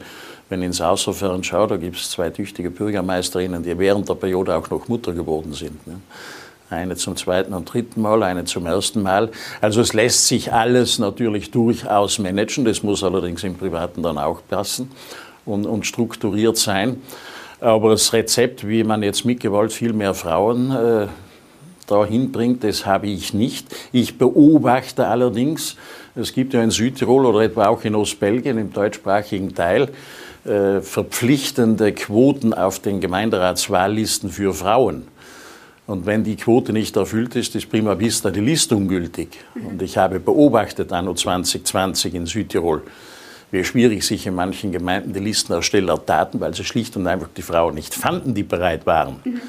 Wenn 0.48 0.62
ich 0.62 0.66
ins 0.66 0.80
Außerfern 0.80 1.42
schaue, 1.42 1.66
da 1.66 1.76
gibt 1.78 1.96
es 1.96 2.10
zwei 2.10 2.30
tüchtige 2.30 2.70
Bürgermeisterinnen, 2.70 3.64
die 3.64 3.76
während 3.76 4.08
der 4.08 4.14
Periode 4.14 4.54
auch 4.54 4.70
noch 4.70 4.86
Mutter 4.86 5.12
geworden 5.12 5.52
sind. 5.52 5.84
Ne? 5.88 6.00
Eine 6.70 6.94
zum 6.94 7.16
zweiten 7.16 7.54
und 7.54 7.74
dritten 7.74 8.02
Mal, 8.02 8.22
eine 8.22 8.44
zum 8.44 8.66
ersten 8.66 9.02
Mal. 9.02 9.30
Also 9.60 9.80
es 9.80 9.94
lässt 9.94 10.28
sich 10.28 10.52
alles 10.52 11.00
natürlich 11.00 11.50
durchaus 11.50 12.20
managen. 12.20 12.64
Das 12.64 12.84
muss 12.84 13.02
allerdings 13.02 13.42
im 13.42 13.56
Privaten 13.56 14.04
dann 14.04 14.16
auch 14.16 14.42
passen 14.48 14.92
und, 15.46 15.66
und 15.66 15.86
strukturiert 15.86 16.56
sein. 16.56 17.00
Aber 17.60 17.90
das 17.90 18.12
Rezept, 18.12 18.66
wie 18.66 18.84
man 18.84 19.02
jetzt 19.02 19.24
mit 19.24 19.40
Gewalt 19.40 19.72
viel 19.72 19.92
mehr 19.92 20.14
Frauen 20.14 20.70
äh, 20.70 21.06
dahin 21.86 22.32
bringt, 22.32 22.64
das 22.64 22.86
habe 22.86 23.08
ich 23.08 23.34
nicht. 23.34 23.66
Ich 23.92 24.16
beobachte 24.16 25.06
allerdings, 25.06 25.76
es 26.14 26.32
gibt 26.32 26.54
ja 26.54 26.62
in 26.62 26.70
Südtirol 26.70 27.26
oder 27.26 27.40
etwa 27.40 27.66
auch 27.66 27.84
in 27.84 27.94
Ostbelgien 27.94 28.58
im 28.58 28.72
deutschsprachigen 28.72 29.54
Teil 29.54 29.90
äh, 30.44 30.80
verpflichtende 30.80 31.92
Quoten 31.92 32.54
auf 32.54 32.78
den 32.78 33.00
Gemeinderatswahllisten 33.00 34.30
für 34.30 34.54
Frauen. 34.54 35.06
Und 35.86 36.06
wenn 36.06 36.22
die 36.24 36.36
Quote 36.36 36.72
nicht 36.72 36.96
erfüllt 36.96 37.34
ist, 37.36 37.56
ist 37.56 37.68
prima 37.68 37.98
vista 37.98 38.30
die 38.30 38.40
Liste 38.40 38.76
ungültig. 38.76 39.38
Und 39.54 39.82
ich 39.82 39.96
habe 39.96 40.20
beobachtet 40.20 40.92
anno 40.92 41.14
2020 41.14 42.14
in 42.14 42.26
Südtirol, 42.26 42.82
wie 43.50 43.64
schwierig 43.64 44.04
sich 44.04 44.26
in 44.26 44.34
manchen 44.34 44.72
Gemeinden 44.72 45.12
die 45.12 45.20
Listenersteller 45.20 46.04
taten, 46.04 46.40
weil 46.40 46.54
sie 46.54 46.64
schlicht 46.64 46.96
und 46.96 47.06
einfach 47.06 47.28
die 47.36 47.42
Frauen 47.42 47.74
nicht 47.74 47.94
fanden, 47.94 48.34
die 48.34 48.42
bereit 48.42 48.86
waren. 48.86 49.20
Mhm. 49.24 49.40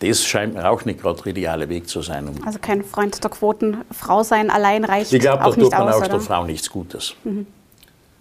Das 0.00 0.24
scheint 0.24 0.54
mir 0.54 0.68
auch 0.70 0.84
nicht 0.84 1.00
gerade 1.00 1.20
der 1.22 1.32
ideale 1.32 1.68
Weg 1.68 1.88
zu 1.88 2.02
sein. 2.02 2.28
Um 2.28 2.46
also 2.46 2.58
kein 2.60 2.84
Freund 2.84 3.22
der 3.22 3.30
Quoten. 3.30 3.78
Frau 3.90 4.22
sein 4.22 4.48
allein 4.48 4.84
reicht 4.84 5.12
ich 5.12 5.18
aus. 5.28 5.38
Glaube, 5.38 5.56
da 5.56 5.62
tut 5.62 5.72
man 5.72 5.88
auch 5.92 6.06
der 6.06 6.20
Frau 6.20 6.44
nichts 6.44 6.70
Gutes. 6.70 7.14
Mhm. 7.24 7.46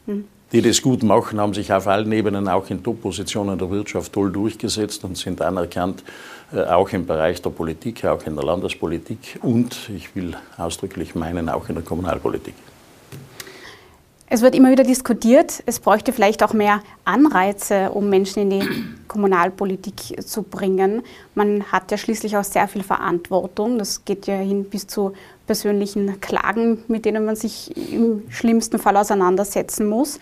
Mhm. 0.07 0.25
Die 0.53 0.61
das 0.61 0.81
gut 0.81 1.03
machen, 1.03 1.41
haben 1.41 1.53
sich 1.53 1.73
auf 1.73 1.87
allen 1.87 2.11
Ebenen, 2.13 2.47
auch 2.47 2.69
in 2.69 2.81
Top-Positionen 2.81 3.59
der 3.59 3.69
Wirtschaft, 3.69 4.13
toll 4.13 4.31
durchgesetzt 4.31 5.03
und 5.03 5.17
sind 5.17 5.41
anerkannt, 5.41 6.03
äh, 6.53 6.61
auch 6.63 6.89
im 6.91 7.05
Bereich 7.05 7.41
der 7.41 7.49
Politik, 7.49 8.05
auch 8.05 8.23
in 8.23 8.35
der 8.35 8.45
Landespolitik 8.45 9.39
und, 9.41 9.89
ich 9.93 10.15
will 10.15 10.35
ausdrücklich 10.57 11.15
meinen, 11.15 11.49
auch 11.49 11.67
in 11.67 11.75
der 11.75 11.83
Kommunalpolitik. 11.83 12.55
Es 14.29 14.41
wird 14.41 14.55
immer 14.55 14.69
wieder 14.69 14.83
diskutiert, 14.83 15.63
es 15.65 15.79
bräuchte 15.79 16.11
vielleicht 16.11 16.43
auch 16.43 16.51
mehr 16.51 16.81
Anreize, 17.05 17.91
um 17.91 18.09
Menschen 18.09 18.41
in 18.41 18.49
die 18.49 18.67
Kommunalpolitik 19.07 20.21
zu 20.27 20.43
bringen. 20.43 21.01
Man 21.33 21.63
hat 21.71 21.91
ja 21.91 21.97
schließlich 21.97 22.35
auch 22.35 22.43
sehr 22.43 22.67
viel 22.67 22.83
Verantwortung. 22.83 23.79
Das 23.79 24.03
geht 24.03 24.27
ja 24.27 24.35
hin 24.35 24.65
bis 24.65 24.85
zu 24.85 25.13
persönlichen 25.45 26.19
Klagen, 26.19 26.83
mit 26.89 27.05
denen 27.05 27.23
man 27.23 27.37
sich 27.37 27.73
im 27.93 28.29
schlimmsten 28.29 28.79
Fall 28.79 28.97
auseinandersetzen 28.97 29.87
muss. 29.87 30.17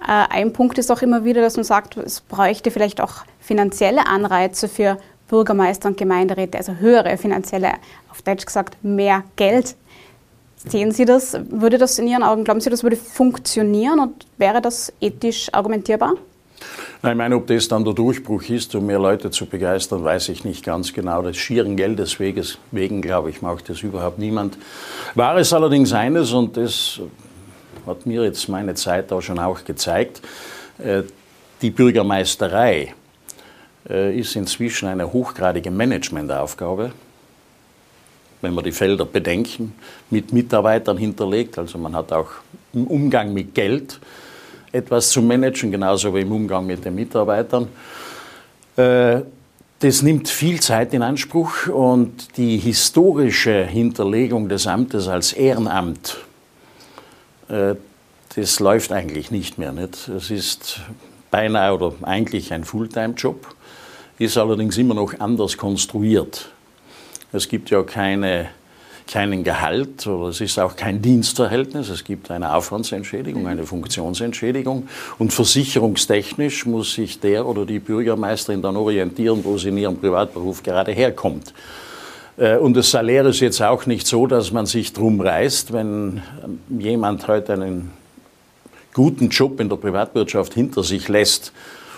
Äh, 0.00 0.24
ein 0.30 0.54
Punkt 0.54 0.78
ist 0.78 0.90
auch 0.90 1.02
immer 1.02 1.26
wieder, 1.26 1.42
dass 1.42 1.56
man 1.56 1.64
sagt, 1.64 1.98
es 1.98 2.22
bräuchte 2.22 2.70
vielleicht 2.70 3.02
auch 3.02 3.16
finanzielle 3.38 4.06
Anreize 4.06 4.66
für 4.66 4.96
Bürgermeister 5.28 5.90
und 5.90 5.98
Gemeinderäte, 5.98 6.56
also 6.56 6.76
höhere 6.76 7.18
finanzielle, 7.18 7.74
auf 8.10 8.22
Deutsch 8.22 8.46
gesagt, 8.46 8.82
mehr 8.82 9.24
Geld 9.36 9.76
Sehen 10.68 10.92
Sie 10.92 11.04
das? 11.04 11.36
Würde 11.50 11.78
das 11.78 11.98
in 11.98 12.06
Ihren 12.06 12.22
Augen, 12.22 12.44
glauben 12.44 12.60
Sie, 12.60 12.70
das 12.70 12.82
würde 12.82 12.96
funktionieren 12.96 13.98
und 13.98 14.26
wäre 14.38 14.60
das 14.60 14.92
ethisch 15.00 15.48
argumentierbar? 15.52 16.14
Ich 17.04 17.14
meine, 17.16 17.34
ob 17.34 17.48
das 17.48 17.66
dann 17.66 17.84
der 17.84 17.94
Durchbruch 17.94 18.44
ist, 18.44 18.72
um 18.76 18.86
mehr 18.86 19.00
Leute 19.00 19.32
zu 19.32 19.46
begeistern, 19.46 20.04
weiß 20.04 20.28
ich 20.28 20.44
nicht 20.44 20.64
ganz 20.64 20.92
genau. 20.92 21.20
Des 21.22 21.36
schieren 21.36 21.76
Geldes 21.76 22.20
wegen, 22.20 23.02
glaube 23.02 23.30
ich, 23.30 23.42
macht 23.42 23.68
das 23.68 23.82
überhaupt 23.82 24.20
niemand. 24.20 24.56
War 25.16 25.36
es 25.36 25.52
allerdings 25.52 25.92
eines, 25.92 26.32
und 26.32 26.56
das 26.56 27.00
hat 27.84 28.06
mir 28.06 28.22
jetzt 28.22 28.48
meine 28.48 28.74
Zeit 28.74 29.12
auch 29.12 29.20
schon 29.20 29.40
auch 29.40 29.64
gezeigt, 29.64 30.22
äh, 30.78 31.02
die 31.60 31.70
Bürgermeisterei 31.70 32.94
äh, 33.88 34.16
ist 34.16 34.36
inzwischen 34.36 34.88
eine 34.88 35.12
hochgradige 35.12 35.72
Managementaufgabe 35.72 36.92
wenn 38.42 38.54
wir 38.54 38.62
die 38.62 38.72
Felder 38.72 39.06
bedenken, 39.06 39.74
mit 40.10 40.32
Mitarbeitern 40.32 40.98
hinterlegt. 40.98 41.58
Also 41.58 41.78
man 41.78 41.96
hat 41.96 42.12
auch 42.12 42.28
im 42.74 42.86
Umgang 42.86 43.32
mit 43.32 43.54
Geld 43.54 43.98
etwas 44.72 45.10
zu 45.10 45.22
managen, 45.22 45.70
genauso 45.70 46.14
wie 46.14 46.20
im 46.20 46.32
Umgang 46.32 46.66
mit 46.66 46.84
den 46.84 46.94
Mitarbeitern. 46.94 47.68
Äh, 48.76 49.20
das 49.78 50.02
nimmt 50.02 50.28
viel 50.28 50.60
Zeit 50.60 50.94
in 50.94 51.02
Anspruch 51.02 51.66
und 51.66 52.36
die 52.36 52.56
historische 52.56 53.64
Hinterlegung 53.64 54.48
des 54.48 54.66
Amtes 54.66 55.08
als 55.08 55.32
Ehrenamt, 55.32 56.18
äh, 57.48 57.74
das 58.34 58.60
läuft 58.60 58.92
eigentlich 58.92 59.30
nicht 59.30 59.58
mehr. 59.58 59.74
Es 60.16 60.30
ist 60.30 60.80
beinahe 61.30 61.74
oder 61.74 61.94
eigentlich 62.02 62.52
ein 62.52 62.64
Fulltime-Job, 62.64 63.54
ist 64.18 64.38
allerdings 64.38 64.78
immer 64.78 64.94
noch 64.94 65.18
anders 65.18 65.56
konstruiert. 65.56 66.48
Es 67.32 67.48
gibt 67.48 67.70
ja 67.70 67.82
keine, 67.82 68.48
keinen 69.06 69.42
Gehalt 69.42 70.06
oder 70.06 70.28
es 70.28 70.40
ist 70.42 70.58
auch 70.58 70.76
kein 70.76 71.00
Dienstverhältnis. 71.00 71.88
Es 71.88 72.04
gibt 72.04 72.30
eine 72.30 72.54
Aufwandsentschädigung, 72.54 73.46
eine 73.46 73.64
Funktionsentschädigung. 73.64 74.88
Und 75.18 75.32
versicherungstechnisch 75.32 76.66
muss 76.66 76.92
sich 76.92 77.20
der 77.20 77.46
oder 77.46 77.64
die 77.64 77.78
Bürgermeisterin 77.78 78.60
dann 78.60 78.76
orientieren, 78.76 79.44
wo 79.44 79.56
sie 79.56 79.68
in 79.68 79.78
ihrem 79.78 79.96
Privatberuf 79.96 80.62
gerade 80.62 80.92
herkommt. 80.92 81.54
Äh, 82.36 82.56
und 82.56 82.76
das 82.76 82.90
Salär 82.90 83.24
ist 83.24 83.40
jetzt 83.40 83.62
auch 83.62 83.86
nicht 83.86 84.06
so, 84.06 84.26
dass 84.26 84.52
man 84.52 84.66
sich 84.66 84.92
drum 84.92 85.20
reißt, 85.20 85.72
wenn 85.72 86.22
jemand 86.68 87.28
heute 87.28 87.54
einen 87.54 87.92
guten 88.92 89.30
Job 89.30 89.58
in 89.60 89.70
der 89.70 89.76
Privatwirtschaft 89.76 90.52
hinter 90.52 90.82
sich 90.82 91.08
lässt, 91.08 91.52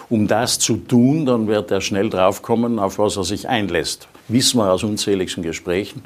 um 0.09 0.29
das 0.29 0.61
zu 0.61 0.77
tun, 0.77 1.27
dann 1.27 1.49
wird 1.49 1.73
er 1.73 1.81
schnell 1.81 2.09
draufkommen, 2.09 2.79
auf 2.79 2.99
was 2.99 3.17
er 3.17 3.25
sich 3.25 3.49
einlässt. 3.49 4.07
Wissen 4.29 4.59
wir 4.59 4.73
aus 4.73 4.83
unzähligen 4.83 5.43
Gesprächen 5.43 6.03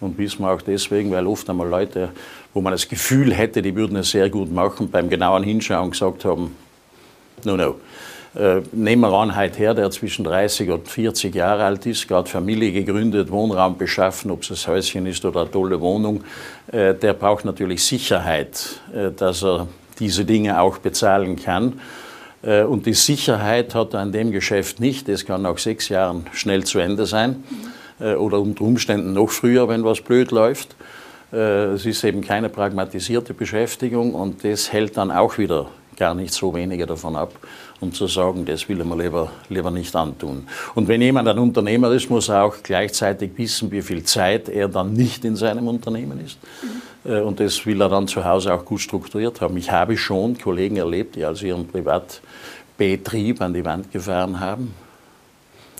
und 0.00 0.18
wissen 0.18 0.40
wir 0.40 0.50
auch 0.50 0.62
deswegen, 0.62 1.10
weil 1.10 1.26
oft 1.26 1.48
einmal 1.48 1.68
Leute, 1.68 2.10
wo 2.52 2.60
man 2.60 2.72
das 2.72 2.88
Gefühl 2.88 3.32
hätte, 3.32 3.62
die 3.62 3.74
würden 3.74 3.96
es 3.96 4.10
sehr 4.10 4.28
gut 4.28 4.52
machen, 4.52 4.90
beim 4.90 5.08
genauen 5.08 5.42
Hinschauen 5.42 5.90
gesagt 5.90 6.24
haben, 6.24 6.54
no, 7.44 7.56
no. 7.56 7.76
Äh, 8.34 8.62
nehmen 8.72 9.02
wir 9.02 9.12
an, 9.12 9.36
heute 9.36 9.58
her, 9.58 9.74
der 9.74 9.90
zwischen 9.90 10.24
30 10.24 10.70
und 10.70 10.88
40 10.88 11.34
Jahre 11.34 11.64
alt 11.64 11.84
ist, 11.84 12.08
gerade 12.08 12.30
Familie 12.30 12.72
gegründet, 12.72 13.30
Wohnraum 13.30 13.76
beschaffen, 13.76 14.30
ob 14.30 14.42
es 14.42 14.66
ein 14.66 14.72
Häuschen 14.72 15.04
ist 15.04 15.22
oder 15.26 15.42
eine 15.42 15.50
tolle 15.50 15.78
Wohnung, 15.78 16.24
äh, 16.70 16.94
der 16.94 17.12
braucht 17.12 17.44
natürlich 17.44 17.84
Sicherheit, 17.84 18.80
äh, 18.94 19.10
dass 19.10 19.44
er 19.44 19.68
diese 19.98 20.24
Dinge 20.24 20.58
auch 20.60 20.78
bezahlen 20.78 21.36
kann. 21.36 21.74
Äh, 22.42 22.62
und 22.62 22.86
die 22.86 22.94
Sicherheit 22.94 23.74
hat 23.74 23.94
er 23.94 24.00
an 24.00 24.12
dem 24.12 24.32
Geschäft 24.32 24.80
nicht. 24.80 25.08
Das 25.08 25.24
kann 25.24 25.42
nach 25.42 25.58
sechs 25.58 25.88
Jahren 25.88 26.26
schnell 26.32 26.64
zu 26.64 26.78
Ende 26.78 27.06
sein 27.06 27.44
äh, 28.00 28.14
oder 28.14 28.40
unter 28.40 28.62
Umständen 28.64 29.12
noch 29.12 29.30
früher, 29.30 29.68
wenn 29.68 29.84
was 29.84 30.00
blöd 30.00 30.30
läuft. 30.30 30.74
Äh, 31.32 31.72
es 31.72 31.86
ist 31.86 32.04
eben 32.04 32.20
keine 32.20 32.48
pragmatisierte 32.48 33.34
Beschäftigung 33.34 34.14
und 34.14 34.44
das 34.44 34.72
hält 34.72 34.96
dann 34.96 35.10
auch 35.10 35.38
wieder 35.38 35.68
gar 35.96 36.14
nicht 36.14 36.32
so 36.32 36.54
wenige 36.54 36.86
davon 36.86 37.16
ab, 37.16 37.32
um 37.80 37.92
zu 37.92 38.06
sagen, 38.06 38.44
das 38.44 38.68
will 38.68 38.82
man 38.84 38.98
lieber, 38.98 39.30
lieber 39.48 39.70
nicht 39.70 39.94
antun. 39.94 40.48
Und 40.74 40.88
wenn 40.88 41.02
jemand 41.02 41.28
ein 41.28 41.38
Unternehmer 41.38 41.92
ist, 41.92 42.10
muss 42.10 42.28
er 42.28 42.44
auch 42.44 42.56
gleichzeitig 42.62 43.32
wissen, 43.36 43.70
wie 43.70 43.82
viel 43.82 44.02
Zeit 44.02 44.48
er 44.48 44.68
dann 44.68 44.94
nicht 44.94 45.24
in 45.24 45.36
seinem 45.36 45.68
Unternehmen 45.68 46.24
ist. 46.24 46.38
Mhm. 46.62 46.82
Und 47.04 47.40
das 47.40 47.66
will 47.66 47.80
er 47.80 47.88
dann 47.88 48.06
zu 48.06 48.24
Hause 48.24 48.54
auch 48.54 48.64
gut 48.64 48.80
strukturiert 48.80 49.40
haben. 49.40 49.56
Ich 49.56 49.70
habe 49.70 49.96
schon 49.96 50.38
Kollegen 50.38 50.76
erlebt, 50.76 51.16
die 51.16 51.24
also 51.24 51.44
ihren 51.46 51.66
Privatbetrieb 51.66 53.40
an 53.40 53.54
die 53.54 53.64
Wand 53.64 53.90
gefahren 53.90 54.38
haben, 54.38 54.72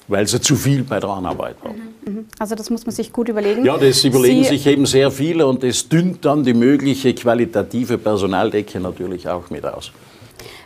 weil 0.08 0.26
sie 0.26 0.40
zu 0.40 0.56
viel 0.56 0.82
bei 0.82 0.98
der 0.98 1.10
Anarbeit 1.10 1.56
waren. 1.62 1.94
Mhm, 2.04 2.12
mhm. 2.12 2.26
Also 2.40 2.56
das 2.56 2.70
muss 2.70 2.86
man 2.86 2.94
sich 2.94 3.12
gut 3.12 3.28
überlegen. 3.28 3.64
Ja, 3.64 3.78
das 3.78 4.02
überlegen 4.02 4.42
Sie 4.42 4.50
sich 4.50 4.66
eben 4.66 4.84
sehr 4.84 5.12
viele 5.12 5.46
und 5.46 5.62
das 5.62 5.88
dünnt 5.88 6.24
dann 6.24 6.42
die 6.42 6.54
mögliche 6.54 7.14
qualitative 7.14 7.98
Personaldecke 7.98 8.80
natürlich 8.80 9.28
auch 9.28 9.48
mit 9.48 9.64
aus. 9.64 9.92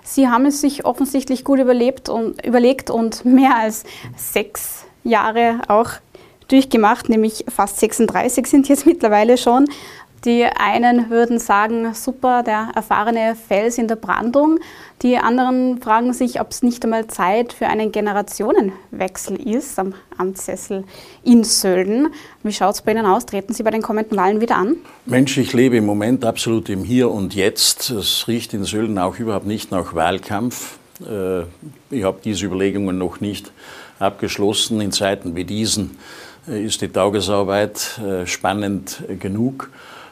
Sie 0.05 0.29
haben 0.29 0.47
es 0.47 0.63
sich 0.63 0.87
offensichtlich 0.87 1.45
gut 1.45 1.59
überlebt 1.59 2.09
und, 2.09 2.45
überlegt 2.47 2.89
und 2.89 3.25
mehr 3.27 3.57
als 3.57 3.85
sechs 4.17 4.85
Jahre 5.05 5.61
auch 5.69 5.91
durchgemacht, 6.49 7.09
nämlich 7.09 7.45
fast 7.49 7.81
36 7.81 8.47
sind 8.47 8.69
jetzt 8.69 8.87
mittlerweile 8.87 9.37
schon. 9.37 9.67
Die 10.25 10.45
einen 10.45 11.11
würden 11.11 11.39
sagen, 11.39 11.95
super, 11.95 12.43
der 12.43 12.71
erfahrene 12.75 13.37
Fels 13.37 13.79
in 13.79 13.87
der 13.87 13.97
Brandung. 13.97 14.59
Die 15.03 15.19
anderen 15.19 15.81
fragen 15.81 16.13
sich, 16.13 16.41
ob 16.41 16.51
es 16.51 16.63
nicht 16.63 16.83
einmal 16.83 17.07
Zeit 17.07 17.53
für 17.53 17.67
einen 17.67 17.93
Generationenwechsel 17.93 19.37
ist 19.37 19.79
am 19.79 19.95
Amtssessel 20.17 20.85
in 21.23 21.45
Sölden. 21.45 22.09
Wie 22.43 22.53
schaut 22.53 22.75
es 22.75 22.83
bei 22.83 22.93
Ihnen 22.93 23.07
aus? 23.07 23.27
Treten 23.27 23.53
Sie 23.53 23.63
bei 23.63 23.71
den 23.71 23.83
kommenden 23.83 24.17
Wahlen 24.17 24.41
wieder 24.41 24.57
an? 24.57 24.77
Mensch, 25.05 25.37
ich 25.37 25.53
lebe 25.53 25.77
im 25.77 25.87
Moment 25.87 26.25
absolut 26.25 26.71
im 26.71 26.83
Hier 26.83 27.11
und 27.11 27.35
Jetzt. 27.35 27.91
Es 27.91 28.27
riecht 28.27 28.55
in 28.55 28.65
Sölden 28.65 28.99
auch 28.99 29.19
überhaupt 29.19 29.47
nicht 29.47 29.71
nach 29.71 29.95
Wahlkampf. 29.95 30.79
Äh, 31.01 31.43
ich 31.91 32.05
habe 32.05 32.19
diese 32.25 32.47
Überlegungen 32.47 32.99
noch 32.99 33.21
nicht 33.21 33.53
abgeschlossen. 33.99 34.81
In 34.81 34.93
Zeiten 34.93 35.37
wie 35.37 35.45
diesen 35.45 35.99
äh, 36.49 36.65
ist 36.65 36.81
die 36.81 36.89
Tagesarbeit 36.89 37.99
äh, 37.99 38.27
spannend 38.27 39.03
genug. 39.21 39.71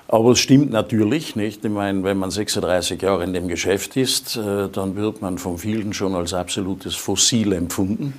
Aber 0.08 0.32
es 0.32 0.38
stimmt 0.38 0.70
natürlich 0.70 1.34
nicht. 1.34 1.64
Ich 1.64 1.70
meine, 1.70 2.04
wenn 2.04 2.18
man 2.18 2.30
36 2.30 3.00
Jahre 3.00 3.24
in 3.24 3.32
dem 3.32 3.48
Geschäft 3.48 3.96
ist, 3.96 4.36
äh, 4.36 4.68
dann 4.70 4.96
wird 4.96 5.22
man 5.22 5.38
von 5.38 5.56
vielen 5.56 5.94
schon 5.94 6.14
als 6.14 6.34
absolutes 6.34 6.94
Fossil 6.94 7.52
empfunden. 7.52 8.12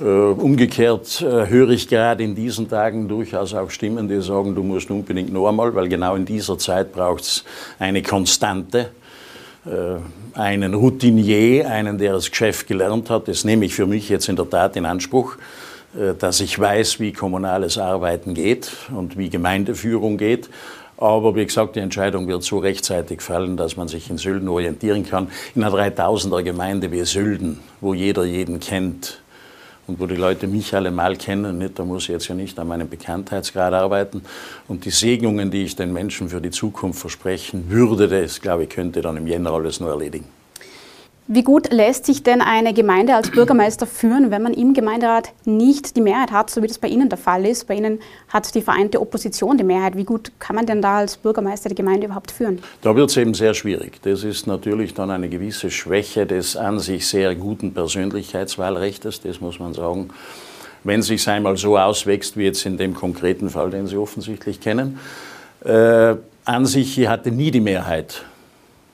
Äh, 0.00 0.04
umgekehrt 0.04 1.20
äh, 1.20 1.48
höre 1.48 1.70
ich 1.70 1.88
gerade 1.88 2.22
in 2.22 2.36
diesen 2.36 2.68
Tagen 2.68 3.08
durchaus 3.08 3.52
auch 3.52 3.70
Stimmen, 3.70 4.08
die 4.08 4.22
sagen, 4.22 4.54
du 4.54 4.62
musst 4.62 4.90
unbedingt 4.90 5.32
noch 5.32 5.48
einmal, 5.48 5.74
weil 5.74 5.88
genau 5.88 6.14
in 6.14 6.24
dieser 6.24 6.56
Zeit 6.56 6.92
braucht 6.92 7.22
es 7.22 7.44
eine 7.78 8.02
Konstante, 8.02 8.90
einen 10.34 10.74
Routinier, 10.74 11.70
einen, 11.70 11.96
der 11.96 12.14
das 12.14 12.28
Geschäft 12.28 12.66
gelernt 12.66 13.08
hat. 13.10 13.28
Das 13.28 13.44
nehme 13.44 13.64
ich 13.64 13.74
für 13.76 13.86
mich 13.86 14.08
jetzt 14.08 14.28
in 14.28 14.34
der 14.34 14.50
Tat 14.50 14.74
in 14.74 14.84
Anspruch, 14.84 15.36
dass 16.18 16.40
ich 16.40 16.58
weiß, 16.58 16.98
wie 16.98 17.12
kommunales 17.12 17.78
Arbeiten 17.78 18.34
geht 18.34 18.72
und 18.92 19.16
wie 19.16 19.30
Gemeindeführung 19.30 20.16
geht 20.16 20.48
aber 21.02 21.34
wie 21.34 21.44
gesagt, 21.44 21.76
die 21.76 21.80
Entscheidung 21.80 22.28
wird 22.28 22.44
so 22.44 22.58
rechtzeitig 22.58 23.22
fallen, 23.22 23.56
dass 23.56 23.76
man 23.76 23.88
sich 23.88 24.08
in 24.08 24.18
Sölden 24.18 24.48
orientieren 24.48 25.04
kann. 25.04 25.28
In 25.54 25.64
einer 25.64 25.74
3000er 25.76 26.42
Gemeinde 26.42 26.92
wie 26.92 27.04
Sölden, 27.04 27.58
wo 27.80 27.92
jeder 27.92 28.24
jeden 28.24 28.60
kennt 28.60 29.20
und 29.88 29.98
wo 29.98 30.06
die 30.06 30.14
Leute 30.14 30.46
mich 30.46 30.74
alle 30.74 30.92
mal 30.92 31.16
kennen, 31.16 31.58
nicht, 31.58 31.78
da 31.78 31.84
muss 31.84 32.04
ich 32.04 32.10
jetzt 32.10 32.28
ja 32.28 32.36
nicht 32.36 32.58
an 32.58 32.68
meinem 32.68 32.88
Bekanntheitsgrad 32.88 33.74
arbeiten. 33.74 34.22
Und 34.68 34.84
die 34.84 34.90
Segnungen, 34.90 35.50
die 35.50 35.64
ich 35.64 35.74
den 35.74 35.92
Menschen 35.92 36.28
für 36.28 36.40
die 36.40 36.50
Zukunft 36.50 37.00
versprechen 37.00 37.64
würde, 37.68 38.06
das, 38.06 38.40
glaube 38.40 38.64
ich, 38.64 38.70
könnte 38.70 39.00
dann 39.00 39.16
im 39.16 39.26
Jänner 39.26 39.50
alles 39.50 39.80
nur 39.80 39.90
erledigen. 39.90 40.41
Wie 41.28 41.44
gut 41.44 41.72
lässt 41.72 42.04
sich 42.04 42.24
denn 42.24 42.40
eine 42.40 42.74
Gemeinde 42.74 43.14
als 43.14 43.30
Bürgermeister 43.30 43.86
führen, 43.86 44.32
wenn 44.32 44.42
man 44.42 44.54
im 44.54 44.74
Gemeinderat 44.74 45.30
nicht 45.44 45.94
die 45.96 46.00
Mehrheit 46.00 46.32
hat, 46.32 46.50
so 46.50 46.62
wie 46.64 46.66
das 46.66 46.78
bei 46.78 46.88
Ihnen 46.88 47.08
der 47.08 47.16
Fall 47.16 47.46
ist? 47.46 47.68
Bei 47.68 47.74
Ihnen 47.74 48.00
hat 48.28 48.52
die 48.56 48.60
vereinte 48.60 49.00
Opposition 49.00 49.56
die 49.56 49.62
Mehrheit. 49.62 49.96
Wie 49.96 50.02
gut 50.02 50.32
kann 50.40 50.56
man 50.56 50.66
denn 50.66 50.82
da 50.82 50.98
als 50.98 51.16
Bürgermeister 51.16 51.68
die 51.68 51.76
Gemeinde 51.76 52.06
überhaupt 52.06 52.32
führen? 52.32 52.60
Da 52.82 52.96
wird 52.96 53.08
es 53.08 53.16
eben 53.16 53.34
sehr 53.34 53.54
schwierig. 53.54 54.02
Das 54.02 54.24
ist 54.24 54.48
natürlich 54.48 54.94
dann 54.94 55.12
eine 55.12 55.28
gewisse 55.28 55.70
Schwäche 55.70 56.26
des 56.26 56.56
an 56.56 56.80
sich 56.80 57.06
sehr 57.06 57.36
guten 57.36 57.72
Persönlichkeitswahlrechtes, 57.72 59.20
das 59.20 59.40
muss 59.40 59.60
man 59.60 59.74
sagen. 59.74 60.10
Wenn 60.82 61.00
es 61.00 61.06
sich 61.06 61.28
einmal 61.28 61.56
so 61.56 61.78
auswächst, 61.78 62.36
wie 62.36 62.46
jetzt 62.46 62.66
in 62.66 62.78
dem 62.78 62.94
konkreten 62.94 63.48
Fall, 63.48 63.70
den 63.70 63.86
Sie 63.86 63.96
offensichtlich 63.96 64.60
kennen, 64.60 64.98
äh, 65.64 66.16
an 66.44 66.66
sich 66.66 67.06
hatte 67.06 67.30
nie 67.30 67.52
die 67.52 67.60
Mehrheit 67.60 68.24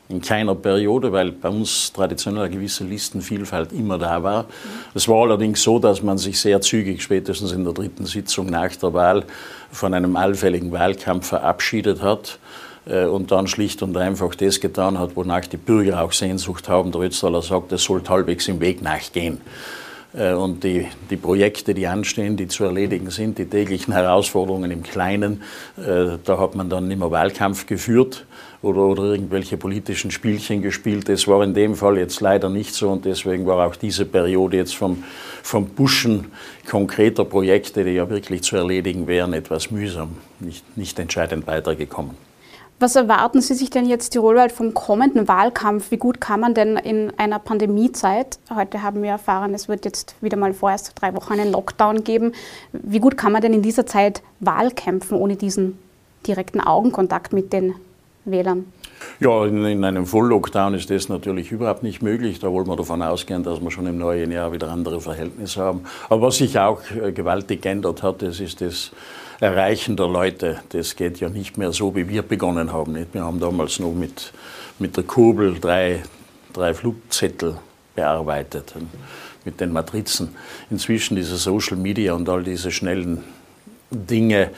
in 0.09 0.23
keiner 0.23 0.55
Periode, 0.55 1.13
weil 1.13 1.33
bei 1.33 1.49
uns 1.49 1.93
traditionell 1.93 2.45
eine 2.45 2.55
gewisse 2.55 2.85
Listenvielfalt 2.85 3.73
immer 3.73 3.99
da 3.99 4.23
war. 4.23 4.47
Es 4.95 5.07
war 5.07 5.23
allerdings 5.23 5.63
so, 5.63 5.79
dass 5.79 6.03
man 6.03 6.17
sich 6.17 6.41
sehr 6.41 6.61
zügig, 6.61 7.03
spätestens 7.03 7.53
in 7.53 7.65
der 7.65 7.75
dritten 7.75 8.07
Sitzung 8.07 8.47
nach 8.47 8.75
der 8.77 8.95
Wahl, 8.95 9.25
von 9.71 9.93
einem 9.93 10.17
allfälligen 10.17 10.73
Wahlkampf 10.73 11.27
verabschiedet 11.29 12.01
hat 12.01 12.39
äh, 12.87 13.05
und 13.05 13.31
dann 13.31 13.47
schlicht 13.47 13.83
und 13.83 13.97
einfach 13.99 14.35
das 14.35 14.61
getan 14.61 14.99
hat, 14.99 15.15
wonach 15.15 15.47
die 15.47 15.59
Bürger 15.59 16.03
auch 16.03 16.13
Sehnsucht 16.13 16.69
haben. 16.69 16.91
Der 16.91 17.03
Ötztaler 17.03 17.43
sagt, 17.43 17.73
es 17.73 17.85
soll 17.85 18.03
halbwegs 18.09 18.49
im 18.49 18.61
Weg 18.61 18.81
nachgehen. 18.81 19.43
Äh, 20.15 20.33
und 20.33 20.65
die, 20.65 20.87
die 21.11 21.17
Projekte, 21.17 21.75
die 21.75 21.87
anstehen, 21.87 22.37
die 22.37 22.49
zu 22.49 22.65
erledigen 22.65 23.11
sind, 23.11 23.37
die 23.37 23.45
täglichen 23.45 23.93
Herausforderungen 23.93 24.71
im 24.71 24.83
Kleinen, 24.83 25.43
äh, 25.77 26.17
da 26.25 26.39
hat 26.39 26.55
man 26.55 26.71
dann 26.71 26.89
mehr 26.89 27.11
Wahlkampf 27.11 27.67
geführt, 27.67 28.25
oder, 28.63 28.81
oder 28.81 29.05
irgendwelche 29.05 29.57
politischen 29.57 30.11
Spielchen 30.11 30.63
gespielt. 30.63 31.09
Das 31.09 31.29
war 31.29 31.43
in 31.45 31.55
dem 31.55 31.75
Fall 31.75 31.99
jetzt 31.99 32.21
leider 32.21 32.49
nicht 32.49 32.75
so 32.75 32.91
und 32.91 33.05
deswegen 33.05 33.47
war 33.47 33.67
auch 33.67 33.77
diese 33.77 34.05
Periode 34.05 34.57
jetzt 34.57 34.75
vom, 34.75 35.05
vom 35.43 35.71
Pushen 35.71 36.33
konkreter 36.69 37.25
Projekte, 37.25 37.85
die 37.85 37.93
ja 37.93 38.09
wirklich 38.11 38.43
zu 38.43 38.57
erledigen 38.57 39.07
wären, 39.07 39.33
etwas 39.33 39.71
mühsam, 39.71 40.17
nicht, 40.41 40.77
nicht 40.77 40.99
entscheidend 40.99 41.47
weitergekommen. 41.47 42.29
Was 42.81 42.95
erwarten 42.95 43.41
Sie 43.41 43.55
sich 43.55 43.71
denn 43.71 43.87
jetzt 43.87 44.11
tirolweit 44.11 44.53
vom 44.53 44.73
kommenden 44.73 45.27
Wahlkampf? 45.27 45.91
Wie 45.91 45.97
gut 45.97 46.21
kann 46.21 46.39
man 46.39 46.55
denn 46.55 46.77
in 46.77 47.13
einer 47.17 47.41
Pandemiezeit, 47.41 48.39
heute 48.55 48.85
haben 48.85 49.03
wir 49.03 49.11
erfahren, 49.11 49.53
es 49.53 49.67
wird 49.67 49.85
jetzt 49.85 50.15
wieder 50.21 50.37
mal 50.37 50.55
vorerst 50.55 50.93
drei 50.95 51.13
Wochen 51.15 51.33
einen 51.33 51.51
Lockdown 51.51 52.05
geben, 52.05 52.33
wie 52.73 53.01
gut 53.01 53.17
kann 53.17 53.33
man 53.33 53.43
denn 53.43 53.53
in 53.53 53.63
dieser 53.63 53.85
Zeit 53.85 54.23
Wahl 54.39 54.71
kämpfen 54.71 55.19
ohne 55.19 55.35
diesen 55.35 55.77
direkten 56.25 56.61
Augenkontakt 56.61 57.33
mit 57.33 57.53
den 57.53 57.75
Wählern? 58.31 58.73
Ja, 59.21 59.47
in, 59.47 59.65
in 59.65 59.85
einem 59.85 60.07
Volllockdown 60.07 60.75
ist 60.75 60.91
das 60.91 61.09
natürlich 61.09 61.51
überhaupt 61.51 61.83
nicht 61.83 62.03
möglich. 62.03 62.39
Da 62.39 62.53
wollen 62.53 62.67
wir 62.67 62.77
davon 62.77 63.03
ausgehen, 63.03 63.43
dass 63.43 63.61
wir 63.61 63.71
schon 63.71 63.87
im 63.87 63.99
neuen 63.99 64.31
Jahr 64.31 64.53
wieder 64.53 64.69
andere 64.69 65.01
Verhältnisse 65.01 65.61
haben. 65.61 65.83
Aber 66.09 66.23
was 66.23 66.37
sich 66.37 66.59
auch 66.59 66.81
äh, 66.91 67.13
gewaltig 67.13 67.63
geändert 67.63 68.03
hat, 68.03 68.23
das 68.23 68.41
ist 68.41 68.61
das 68.61 68.91
Erreichen 69.41 69.97
der 69.97 70.09
Leute. 70.09 70.61
Das 70.71 70.97
geht 70.97 71.21
ja 71.21 71.29
nicht 71.29 71.59
mehr 71.59 71.73
so, 71.73 71.95
wie 71.95 72.09
wir 72.09 72.23
begonnen 72.23 72.73
haben. 72.73 72.97
Wir 73.13 73.23
haben 73.23 73.41
damals 73.41 73.79
noch 73.79 73.93
mit, 73.93 74.33
mit 74.79 74.97
der 74.97 75.05
Kurbel 75.05 75.59
drei, 75.61 76.03
drei 76.53 76.75
Flugzettel 76.75 77.57
bearbeitet 77.95 78.75
mit 79.45 79.61
den 79.61 79.73
Matrizen. 79.73 80.29
Inzwischen 80.71 81.17
diese 81.17 81.37
Social 81.37 81.77
Media 81.77 82.13
und 82.13 82.29
all 82.29 82.43
diese 82.43 82.71
schnellen 82.71 83.25
Dinge 83.91 84.51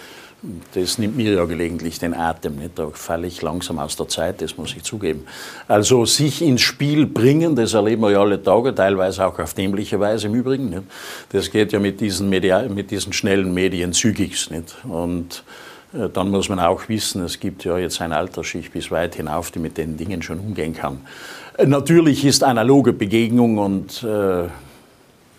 das 0.74 0.96
nimmt 0.96 1.16
mir 1.16 1.34
ja 1.34 1.44
gelegentlich 1.44 1.98
den 1.98 2.14
Atem. 2.14 2.56
Nicht? 2.56 2.78
Da 2.78 2.88
falle 2.92 3.26
ich 3.26 3.42
langsam 3.42 3.78
aus 3.78 3.96
der 3.96 4.08
Zeit, 4.08 4.40
das 4.40 4.56
muss 4.56 4.74
ich 4.74 4.82
zugeben. 4.82 5.26
Also 5.68 6.06
sich 6.06 6.40
ins 6.40 6.62
Spiel 6.62 7.06
bringen, 7.06 7.56
das 7.56 7.74
erleben 7.74 8.02
wir 8.02 8.12
ja 8.12 8.20
alle 8.20 8.42
Tage, 8.42 8.74
teilweise 8.74 9.26
auch 9.26 9.38
auf 9.38 9.52
dämliche 9.54 10.00
Weise 10.00 10.28
im 10.28 10.34
Übrigen. 10.34 10.70
Nicht? 10.70 10.82
Das 11.30 11.50
geht 11.50 11.72
ja 11.72 11.78
mit 11.78 12.00
diesen, 12.00 12.30
Media 12.30 12.62
mit 12.62 12.90
diesen 12.90 13.12
schnellen 13.12 13.52
Medien 13.52 13.92
zügig. 13.92 14.50
Nicht? 14.50 14.76
Und 14.84 15.44
äh, 15.92 16.08
dann 16.08 16.30
muss 16.30 16.48
man 16.48 16.58
auch 16.58 16.88
wissen, 16.88 17.22
es 17.22 17.38
gibt 17.38 17.64
ja 17.64 17.76
jetzt 17.76 18.00
eine 18.00 18.16
Altersschicht 18.16 18.72
bis 18.72 18.90
weit 18.90 19.16
hinauf, 19.16 19.50
die 19.50 19.58
mit 19.58 19.76
den 19.76 19.98
Dingen 19.98 20.22
schon 20.22 20.38
umgehen 20.40 20.74
kann. 20.74 21.00
Äh, 21.58 21.66
natürlich 21.66 22.24
ist 22.24 22.44
analoge 22.44 22.94
Begegnung 22.94 23.58
und, 23.58 24.02
äh, 24.04 24.44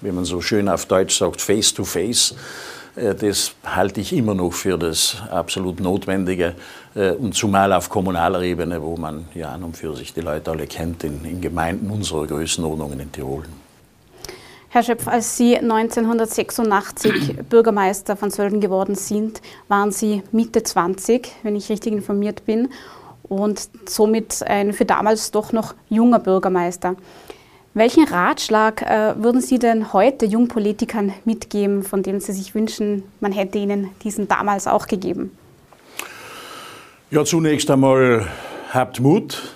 wie 0.02 0.12
man 0.12 0.26
so 0.26 0.42
schön 0.42 0.70
auf 0.70 0.86
Deutsch 0.86 1.18
sagt, 1.18 1.42
face-to-face, 1.42 2.30
face 2.30 2.30
to 2.30 2.36
face 2.36 2.72
das 2.96 3.54
halte 3.64 4.02
ich 4.02 4.14
immer 4.14 4.34
noch 4.34 4.52
für 4.52 4.78
das 4.78 5.18
absolut 5.30 5.80
Notwendige. 5.80 6.56
Äh, 6.96 7.12
und 7.12 7.34
zumal 7.34 7.72
auf 7.74 7.90
kommunaler 7.90 8.42
Ebene, 8.42 8.82
wo 8.82 8.98
man 8.98 9.26
ja 9.34 9.54
an 9.54 9.64
und 9.64 9.78
für 9.78 9.96
sich 9.96 10.14
die 10.14 10.22
Leute 10.22 10.52
alle 10.52 10.68
kennt, 10.68 11.04
in, 11.04 11.24
in 11.26 11.42
Gemeinden 11.42 11.90
unserer 11.90 12.28
Größenordnungen 12.28 13.00
in 13.00 13.12
Tirol. 13.12 13.44
Herr 14.70 14.84
Schöpf, 14.84 15.08
als 15.08 15.36
Sie 15.36 15.58
1986 15.58 17.40
Bürgermeister 17.50 18.16
von 18.16 18.32
Sölden 18.32 18.62
geworden 18.62 18.96
sind, 18.96 19.42
waren 19.68 19.92
Sie 19.92 20.24
Mitte 20.32 20.64
20, 20.64 21.30
wenn 21.44 21.58
ich 21.58 21.70
richtig 21.70 21.92
informiert 21.92 22.46
bin, 22.46 22.70
und 23.24 23.70
somit 23.86 24.44
ein 24.44 24.74
für 24.74 24.86
damals 24.86 25.32
doch 25.32 25.54
noch 25.54 25.74
junger 25.90 26.20
Bürgermeister. 26.20 26.96
Welchen 27.74 28.04
Ratschlag 28.04 28.82
äh, 28.82 29.14
würden 29.16 29.40
Sie 29.40 29.58
denn 29.58 29.94
heute 29.94 30.26
Jungpolitikern 30.26 31.14
mitgeben, 31.24 31.84
von 31.84 32.04
denen 32.04 32.20
Sie 32.20 32.34
sich 32.34 32.54
wünschen, 32.54 33.04
man 33.22 33.32
hätte 33.32 33.60
ihnen 33.60 33.92
diesen 34.04 34.28
damals 34.28 34.68
auch 34.68 34.88
gegeben? 34.88 35.32
Ja, 37.12 37.24
zunächst 37.24 37.72
einmal 37.72 38.28
habt 38.74 39.00
Mut, 39.00 39.56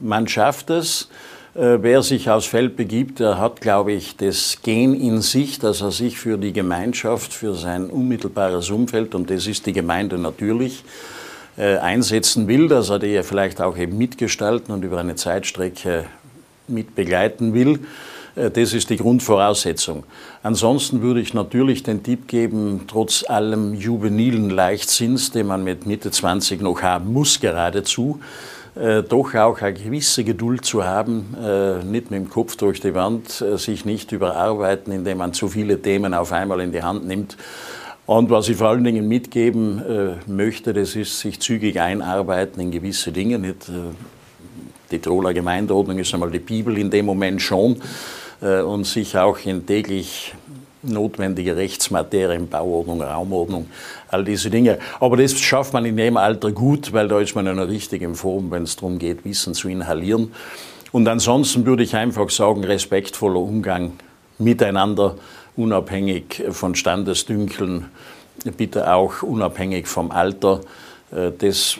man 0.00 0.26
schafft 0.26 0.70
es. 0.70 1.08
Äh, 1.54 1.78
wer 1.82 2.02
sich 2.02 2.28
aufs 2.28 2.46
Feld 2.46 2.76
begibt, 2.76 3.20
der 3.20 3.38
hat, 3.38 3.60
glaube 3.60 3.92
ich, 3.92 4.16
das 4.16 4.58
Gen 4.62 4.92
in 4.94 5.20
sich, 5.20 5.60
dass 5.60 5.82
er 5.82 5.92
sich 5.92 6.18
für 6.18 6.38
die 6.38 6.52
Gemeinschaft, 6.52 7.32
für 7.32 7.54
sein 7.54 7.90
unmittelbares 7.90 8.70
Umfeld, 8.70 9.14
und 9.14 9.30
das 9.30 9.46
ist 9.46 9.66
die 9.66 9.72
Gemeinde 9.72 10.18
natürlich, 10.18 10.82
äh, 11.56 11.76
einsetzen 11.78 12.48
will, 12.48 12.66
dass 12.66 12.90
er 12.90 12.98
die 12.98 13.22
vielleicht 13.22 13.60
auch 13.60 13.78
eben 13.78 13.96
mitgestalten 13.96 14.74
und 14.74 14.84
über 14.84 14.98
eine 14.98 15.14
Zeitstrecke 15.14 16.06
mit 16.68 16.94
begleiten 16.94 17.54
will. 17.54 17.80
Äh, 18.36 18.50
das 18.50 18.72
ist 18.72 18.90
die 18.90 18.96
Grundvoraussetzung. 18.96 20.04
Ansonsten 20.42 21.02
würde 21.02 21.20
ich 21.20 21.34
natürlich 21.34 21.82
den 21.82 22.02
Tipp 22.02 22.28
geben, 22.28 22.82
trotz 22.86 23.24
allem 23.28 23.74
juvenilen 23.74 24.50
Leichtsinns, 24.50 25.32
den 25.32 25.46
man 25.46 25.64
mit 25.64 25.86
Mitte 25.86 26.10
20 26.10 26.60
noch 26.62 26.82
haben 26.82 27.12
muss, 27.12 27.40
geradezu, 27.40 28.20
äh, 28.76 29.02
doch 29.02 29.34
auch 29.34 29.60
eine 29.62 29.72
gewisse 29.72 30.22
Geduld 30.22 30.64
zu 30.64 30.84
haben, 30.84 31.34
äh, 31.42 31.82
nicht 31.82 32.10
mit 32.10 32.20
dem 32.20 32.28
Kopf 32.28 32.56
durch 32.56 32.80
die 32.80 32.94
Wand, 32.94 33.40
äh, 33.40 33.56
sich 33.56 33.84
nicht 33.84 34.12
überarbeiten, 34.12 34.92
indem 34.92 35.18
man 35.18 35.32
zu 35.32 35.48
viele 35.48 35.80
Themen 35.80 36.12
auf 36.12 36.32
einmal 36.32 36.60
in 36.60 36.72
die 36.72 36.82
Hand 36.82 37.06
nimmt. 37.06 37.36
Und 38.04 38.30
was 38.30 38.48
ich 38.48 38.58
vor 38.58 38.68
allen 38.68 38.84
Dingen 38.84 39.08
mitgeben 39.08 39.82
äh, 39.84 40.30
möchte, 40.30 40.72
das 40.72 40.94
ist, 40.94 41.18
sich 41.18 41.40
zügig 41.40 41.80
einarbeiten 41.80 42.60
in 42.60 42.70
gewisse 42.70 43.10
Dinge. 43.10 43.38
Nicht, 43.38 43.68
äh, 43.68 43.94
die 44.90 44.98
Tiroler 44.98 45.34
Gemeindeordnung 45.34 45.98
ist 45.98 46.12
einmal 46.14 46.30
die 46.30 46.38
Bibel 46.38 46.76
in 46.78 46.90
dem 46.90 47.06
Moment 47.06 47.42
schon 47.42 47.80
äh, 48.40 48.60
und 48.60 48.84
sich 48.84 49.16
auch 49.16 49.38
in 49.44 49.66
täglich 49.66 50.34
notwendige 50.82 51.56
Rechtsmaterien, 51.56 52.48
Bauordnung, 52.48 53.02
Raumordnung, 53.02 53.66
all 54.08 54.24
diese 54.24 54.50
Dinge. 54.50 54.78
Aber 55.00 55.16
das 55.16 55.38
schafft 55.38 55.72
man 55.72 55.84
in 55.84 55.96
dem 55.96 56.16
Alter 56.16 56.52
gut, 56.52 56.92
weil 56.92 57.08
da 57.08 57.20
ist 57.20 57.34
man 57.34 57.46
in 57.46 57.52
einer 57.52 57.68
richtigen 57.68 58.14
Form, 58.14 58.50
wenn 58.50 58.62
es 58.62 58.76
darum 58.76 58.98
geht, 58.98 59.24
Wissen 59.24 59.54
zu 59.54 59.68
inhalieren. 59.68 60.32
Und 60.92 61.08
ansonsten 61.08 61.66
würde 61.66 61.82
ich 61.82 61.96
einfach 61.96 62.30
sagen, 62.30 62.64
respektvoller 62.64 63.40
Umgang 63.40 63.92
miteinander, 64.38 65.16
unabhängig 65.56 66.44
von 66.50 66.74
Standesdünkeln, 66.74 67.86
bitte 68.56 68.92
auch 68.92 69.22
unabhängig 69.22 69.86
vom 69.88 70.10
Alter. 70.10 70.60
Äh, 71.10 71.32
das 71.36 71.78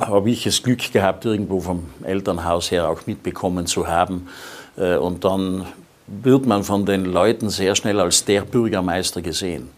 habe 0.00 0.30
ich 0.30 0.44
das 0.44 0.62
Glück 0.62 0.92
gehabt, 0.92 1.24
irgendwo 1.24 1.60
vom 1.60 1.84
Elternhaus 2.02 2.70
her 2.70 2.88
auch 2.88 3.06
mitbekommen 3.06 3.66
zu 3.66 3.86
haben. 3.86 4.28
Äh, 4.76 4.96
und 4.96 5.24
dann 5.24 5.66
wird 6.06 6.46
man 6.46 6.64
von 6.64 6.84
den 6.84 7.04
Leuten 7.04 7.50
sehr 7.50 7.74
schnell 7.74 8.00
als 8.00 8.24
der 8.24 8.42
Bürgermeister 8.42 9.22
gesehen. 9.22 9.70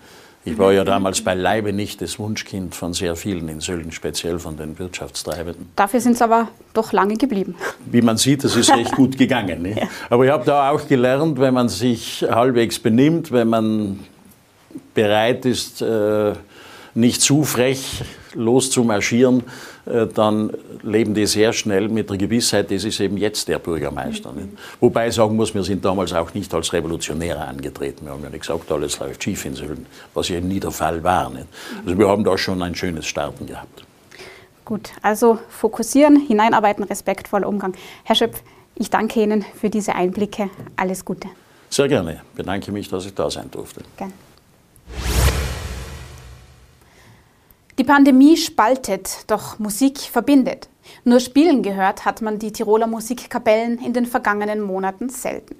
Ich 0.46 0.56
war 0.58 0.72
ja 0.72 0.84
damals 0.84 1.22
beileibe 1.22 1.72
nicht 1.72 2.00
das 2.00 2.20
Wunschkind 2.20 2.72
von 2.72 2.94
sehr 2.94 3.16
vielen 3.16 3.48
in 3.48 3.60
Sölden, 3.60 3.90
speziell 3.90 4.38
von 4.38 4.56
den 4.56 4.78
Wirtschaftstreibenden. 4.78 5.70
Dafür 5.74 6.00
sind 6.00 6.16
Sie 6.16 6.22
aber 6.22 6.46
doch 6.72 6.92
lange 6.92 7.16
geblieben. 7.16 7.56
Wie 7.84 8.00
man 8.00 8.16
sieht, 8.16 8.44
es 8.44 8.54
ist 8.54 8.70
recht 8.70 8.92
gut 8.92 9.18
gegangen. 9.18 9.62
Ne? 9.62 9.76
Ja. 9.76 9.88
Aber 10.08 10.24
ich 10.24 10.30
habe 10.30 10.44
da 10.44 10.70
auch 10.70 10.86
gelernt, 10.86 11.40
wenn 11.40 11.52
man 11.52 11.68
sich 11.68 12.24
halbwegs 12.30 12.78
benimmt, 12.78 13.32
wenn 13.32 13.48
man 13.48 13.98
bereit 14.94 15.44
ist, 15.44 15.82
äh, 15.82 16.32
nicht 16.94 17.22
zu 17.22 17.42
frech 17.42 18.02
loszumarschieren, 18.36 19.42
äh, 19.86 20.06
dann 20.06 20.52
leben 20.82 21.14
die 21.14 21.26
sehr 21.26 21.52
schnell 21.52 21.88
mit 21.88 22.10
der 22.10 22.16
Gewissheit, 22.16 22.70
das 22.70 22.84
ist 22.84 23.00
eben 23.00 23.16
jetzt 23.16 23.48
der 23.48 23.58
Bürgermeister. 23.58 24.32
Mhm. 24.32 24.56
Wobei 24.80 25.08
ich 25.08 25.14
sagen 25.14 25.36
muss, 25.36 25.54
wir 25.54 25.62
sind 25.62 25.84
damals 25.84 26.12
auch 26.12 26.32
nicht 26.34 26.52
als 26.54 26.72
Revolutionäre 26.72 27.40
angetreten. 27.40 28.06
Wir 28.06 28.12
haben 28.12 28.22
ja 28.22 28.30
nicht 28.30 28.42
gesagt, 28.42 28.70
alles 28.70 28.98
läuft 28.98 29.22
schief 29.22 29.44
in 29.44 29.54
Sölden, 29.54 29.86
was 30.14 30.28
ja 30.28 30.40
nie 30.40 30.60
der 30.60 30.70
Fall 30.70 31.02
war. 31.02 31.30
Nicht? 31.30 31.46
Also 31.84 31.98
wir 31.98 32.08
haben 32.08 32.24
da 32.24 32.36
schon 32.38 32.62
ein 32.62 32.74
schönes 32.74 33.06
Starten 33.06 33.46
gehabt. 33.46 33.84
Gut, 34.64 34.90
also 35.00 35.38
fokussieren, 35.48 36.16
hineinarbeiten, 36.16 36.84
respektvoller 36.84 37.48
Umgang. 37.48 37.74
Herr 38.02 38.16
Schöpf, 38.16 38.42
ich 38.74 38.90
danke 38.90 39.22
Ihnen 39.22 39.44
für 39.54 39.70
diese 39.70 39.94
Einblicke. 39.94 40.50
Alles 40.76 41.04
Gute. 41.04 41.28
Sehr 41.70 41.88
gerne. 41.88 42.20
Ich 42.30 42.36
bedanke 42.36 42.72
mich, 42.72 42.88
dass 42.88 43.06
ich 43.06 43.14
da 43.14 43.30
sein 43.30 43.50
durfte. 43.50 43.82
Gerne. 43.96 44.12
Die 47.78 47.84
Pandemie 47.84 48.38
spaltet, 48.38 49.24
doch 49.26 49.58
Musik 49.58 49.98
verbindet. 49.98 50.70
Nur 51.04 51.20
spielen 51.20 51.62
gehört 51.62 52.06
hat 52.06 52.22
man 52.22 52.38
die 52.38 52.50
Tiroler 52.50 52.86
Musikkapellen 52.86 53.78
in 53.84 53.92
den 53.92 54.06
vergangenen 54.06 54.62
Monaten 54.62 55.10
selten. 55.10 55.56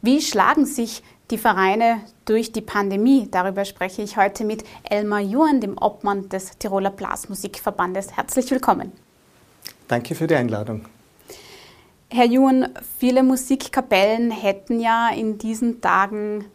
Wie 0.00 0.22
schlagen 0.22 0.64
sich 0.64 1.02
die 1.30 1.36
Vereine 1.36 2.00
durch 2.24 2.52
die 2.52 2.62
Pandemie? 2.62 3.28
Darüber 3.30 3.66
spreche 3.66 4.00
ich 4.00 4.16
heute 4.16 4.44
mit 4.44 4.64
Elmar 4.88 5.20
Juan, 5.20 5.60
dem 5.60 5.76
Obmann 5.76 6.30
des 6.30 6.56
Tiroler 6.56 6.90
Blasmusikverbandes. 6.90 8.16
Herzlich 8.16 8.50
willkommen. 8.50 8.92
Danke 9.86 10.14
für 10.14 10.26
die 10.26 10.36
Einladung. 10.36 10.86
Herr 12.08 12.26
Juan, 12.26 12.70
viele 12.98 13.22
Musikkapellen 13.22 14.30
hätten 14.30 14.80
ja 14.80 15.10
in 15.10 15.36
diesen 15.36 15.82
Tagen 15.82 16.46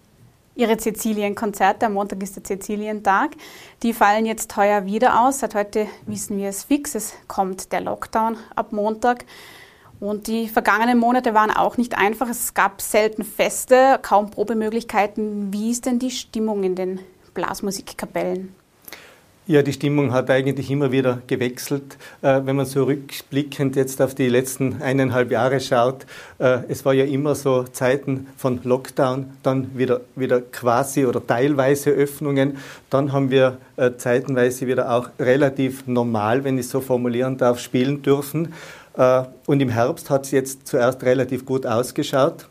ihre 0.55 0.77
Cäcilienkonzerte. 0.77 1.85
Am 1.85 1.93
Montag 1.93 2.23
ist 2.23 2.35
der 2.35 2.43
Cäcilientag. 2.43 3.31
Die 3.83 3.93
fallen 3.93 4.25
jetzt 4.25 4.51
teuer 4.51 4.85
wieder 4.85 5.21
aus. 5.21 5.39
Seit 5.39 5.53
heute 5.55 5.87
wissen 6.05 6.37
wir 6.37 6.49
es 6.49 6.63
fix. 6.63 6.95
Es 6.95 7.13
kommt 7.27 7.71
der 7.71 7.81
Lockdown 7.81 8.37
ab 8.55 8.71
Montag. 8.71 9.25
Und 9.99 10.27
die 10.27 10.47
vergangenen 10.47 10.97
Monate 10.97 11.33
waren 11.33 11.51
auch 11.51 11.77
nicht 11.77 11.97
einfach. 11.97 12.29
Es 12.29 12.53
gab 12.53 12.81
selten 12.81 13.23
Feste, 13.23 13.99
kaum 14.01 14.29
Probemöglichkeiten. 14.29 15.53
Wie 15.53 15.71
ist 15.71 15.85
denn 15.85 15.99
die 15.99 16.11
Stimmung 16.11 16.63
in 16.63 16.75
den 16.75 16.99
Blasmusikkapellen? 17.33 18.53
Ja, 19.47 19.61
die 19.61 19.73
Stimmung 19.73 20.11
hat 20.11 20.31
eigentlich 20.31 20.71
immer 20.71 20.91
wieder 20.91 21.21
gewechselt. 21.27 21.99
Äh, 22.23 22.41
wenn 22.45 22.55
man 22.55 22.65
so 22.65 22.85
rückblickend 22.85 23.75
jetzt 23.75 24.01
auf 24.01 24.15
die 24.15 24.27
letzten 24.27 24.81
eineinhalb 24.81 25.29
Jahre 25.29 25.59
schaut, 25.59 26.07
äh, 26.39 26.61
es 26.67 26.83
war 26.83 26.95
ja 26.95 27.05
immer 27.05 27.35
so 27.35 27.61
Zeiten 27.61 28.25
von 28.37 28.61
Lockdown, 28.63 29.37
dann 29.43 29.77
wieder, 29.77 30.01
wieder 30.15 30.41
quasi 30.41 31.05
oder 31.05 31.25
teilweise 31.25 31.91
Öffnungen. 31.91 32.57
Dann 32.89 33.13
haben 33.13 33.29
wir 33.29 33.59
äh, 33.77 33.91
zeitenweise 33.97 34.65
wieder 34.65 34.91
auch 34.91 35.09
relativ 35.19 35.85
normal, 35.85 36.43
wenn 36.43 36.57
ich 36.57 36.67
so 36.67 36.81
formulieren 36.81 37.37
darf, 37.37 37.59
spielen 37.59 38.01
dürfen. 38.01 38.53
Und 39.45 39.61
im 39.61 39.67
Herbst 39.67 40.09
hat 40.09 40.23
es 40.23 40.31
jetzt 40.31 40.67
zuerst 40.67 41.03
relativ 41.03 41.45
gut 41.45 41.65
ausgeschaut. 41.65 42.47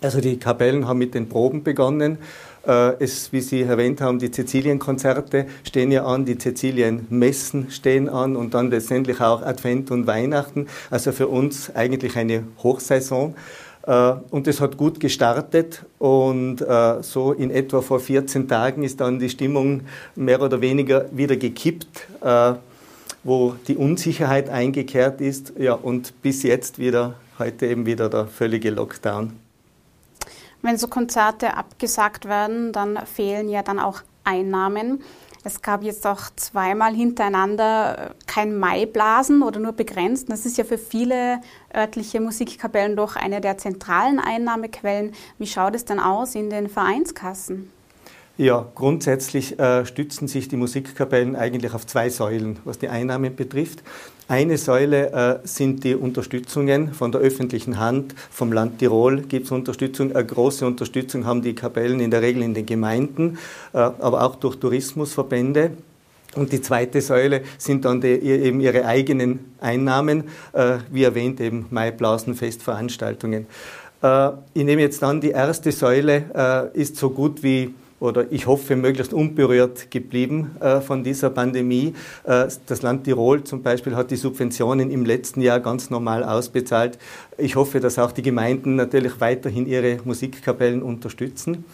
Also 0.00 0.20
die 0.20 0.36
Kapellen 0.38 0.86
haben 0.86 0.98
mit 0.98 1.12
den 1.12 1.28
Proben 1.28 1.64
begonnen. 1.64 2.18
Äh, 2.66 3.02
es, 3.02 3.32
wie 3.32 3.40
Sie 3.40 3.62
erwähnt 3.62 4.00
haben, 4.00 4.18
die 4.18 4.30
Cäcilienkonzerte 4.30 5.46
stehen 5.64 5.90
ja 5.90 6.04
an, 6.04 6.24
die 6.24 6.38
Cäcilienmessen 6.38 7.70
stehen 7.70 8.08
an 8.08 8.36
und 8.36 8.54
dann 8.54 8.70
letztendlich 8.70 9.20
auch 9.20 9.42
Advent 9.42 9.90
und 9.90 10.06
Weihnachten. 10.06 10.68
Also 10.90 11.12
für 11.12 11.28
uns 11.28 11.74
eigentlich 11.74 12.16
eine 12.16 12.44
Hochsaison. 12.62 13.34
Äh, 13.86 14.12
und 14.30 14.46
es 14.46 14.60
hat 14.60 14.76
gut 14.76 15.00
gestartet 15.00 15.84
und 15.98 16.60
äh, 16.60 17.02
so 17.02 17.32
in 17.32 17.50
etwa 17.50 17.82
vor 17.82 17.98
14 17.98 18.48
Tagen 18.48 18.84
ist 18.84 19.00
dann 19.00 19.18
die 19.18 19.28
Stimmung 19.28 19.82
mehr 20.14 20.40
oder 20.40 20.60
weniger 20.60 21.06
wieder 21.10 21.36
gekippt, 21.36 22.06
wo 23.24 23.54
die 23.66 23.76
Unsicherheit 23.76 24.48
eingekehrt 24.48 25.20
ist. 25.20 25.52
Ja, 25.58 25.74
und 25.74 26.22
bis 26.22 26.42
jetzt 26.42 26.78
wieder, 26.78 27.14
heute 27.38 27.66
eben 27.66 27.86
wieder 27.86 28.08
der 28.08 28.26
völlige 28.26 28.70
Lockdown. 28.70 29.41
Wenn 30.62 30.78
so 30.78 30.86
Konzerte 30.88 31.56
abgesagt 31.56 32.24
werden, 32.24 32.72
dann 32.72 33.04
fehlen 33.06 33.48
ja 33.48 33.62
dann 33.62 33.78
auch 33.78 34.02
Einnahmen. 34.24 35.02
Es 35.44 35.60
gab 35.60 35.82
jetzt 35.82 36.06
auch 36.06 36.30
zweimal 36.36 36.94
hintereinander 36.94 37.98
äh, 37.98 38.10
kein 38.26 38.56
Maiblasen 38.56 39.42
oder 39.42 39.58
nur 39.58 39.72
begrenzt. 39.72 40.30
Das 40.30 40.46
ist 40.46 40.56
ja 40.56 40.62
für 40.62 40.78
viele 40.78 41.40
örtliche 41.74 42.20
Musikkapellen 42.20 42.94
doch 42.94 43.16
eine 43.16 43.40
der 43.40 43.58
zentralen 43.58 44.20
Einnahmequellen. 44.20 45.12
Wie 45.38 45.48
schaut 45.48 45.74
es 45.74 45.84
denn 45.84 45.98
aus 45.98 46.36
in 46.36 46.48
den 46.48 46.68
Vereinskassen? 46.68 47.72
Ja, 48.42 48.66
grundsätzlich 48.74 49.56
äh, 49.60 49.86
stützen 49.86 50.26
sich 50.26 50.48
die 50.48 50.56
Musikkapellen 50.56 51.36
eigentlich 51.36 51.74
auf 51.74 51.86
zwei 51.86 52.10
Säulen, 52.10 52.58
was 52.64 52.76
die 52.76 52.88
Einnahmen 52.88 53.36
betrifft. 53.36 53.84
Eine 54.26 54.58
Säule 54.58 55.12
äh, 55.12 55.46
sind 55.46 55.84
die 55.84 55.94
Unterstützungen 55.94 56.92
von 56.92 57.12
der 57.12 57.20
öffentlichen 57.20 57.78
Hand. 57.78 58.16
Vom 58.32 58.52
Land 58.52 58.80
Tirol 58.80 59.20
gibt 59.20 59.46
es 59.46 59.52
Unterstützung. 59.52 60.16
Eine 60.16 60.26
große 60.26 60.66
Unterstützung 60.66 61.24
haben 61.24 61.42
die 61.42 61.54
Kapellen 61.54 62.00
in 62.00 62.10
der 62.10 62.20
Regel 62.20 62.42
in 62.42 62.52
den 62.52 62.66
Gemeinden, 62.66 63.38
äh, 63.74 63.78
aber 63.78 64.24
auch 64.24 64.34
durch 64.34 64.56
Tourismusverbände. 64.56 65.70
Und 66.34 66.50
die 66.50 66.62
zweite 66.62 67.00
Säule 67.00 67.42
sind 67.58 67.84
dann 67.84 68.00
die, 68.00 68.08
eben 68.08 68.58
ihre 68.58 68.86
eigenen 68.86 69.52
Einnahmen, 69.60 70.24
äh, 70.52 70.78
wie 70.90 71.04
erwähnt 71.04 71.40
eben 71.40 71.66
Maiblasenfestveranstaltungen. 71.70 73.46
Äh, 74.02 74.30
ich 74.52 74.64
nehme 74.64 74.82
jetzt 74.82 75.04
an, 75.04 75.20
die 75.20 75.30
erste 75.30 75.70
Säule 75.70 76.72
äh, 76.74 76.76
ist 76.76 76.96
so 76.96 77.10
gut 77.10 77.44
wie 77.44 77.72
oder 78.02 78.26
ich 78.32 78.48
hoffe 78.48 78.74
möglichst 78.74 79.14
unberührt 79.14 79.90
geblieben 79.92 80.56
äh, 80.60 80.80
von 80.80 81.04
dieser 81.04 81.30
Pandemie. 81.30 81.94
Äh, 82.24 82.48
das 82.66 82.82
Land 82.82 83.04
Tirol 83.04 83.44
zum 83.44 83.62
Beispiel 83.62 83.94
hat 83.94 84.10
die 84.10 84.16
Subventionen 84.16 84.90
im 84.90 85.04
letzten 85.04 85.40
Jahr 85.40 85.60
ganz 85.60 85.88
normal 85.88 86.24
ausbezahlt. 86.24 86.98
Ich 87.38 87.54
hoffe, 87.54 87.78
dass 87.78 88.00
auch 88.00 88.10
die 88.10 88.22
Gemeinden 88.22 88.74
natürlich 88.74 89.20
weiterhin 89.20 89.66
ihre 89.66 89.98
Musikkapellen 90.04 90.82
unterstützen. 90.82 91.64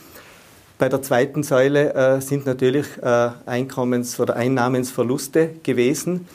Bei 0.77 0.91
der 0.91 1.01
zweiten 1.01 1.43
Säule 1.43 1.95
äh, 1.95 2.21
sind 2.21 2.45
natürlich 2.47 2.87
Einkommens- 3.47 4.21
oder 4.21 4.37
Einnahmensverluste 4.37 5.51
gewesen 5.63 6.27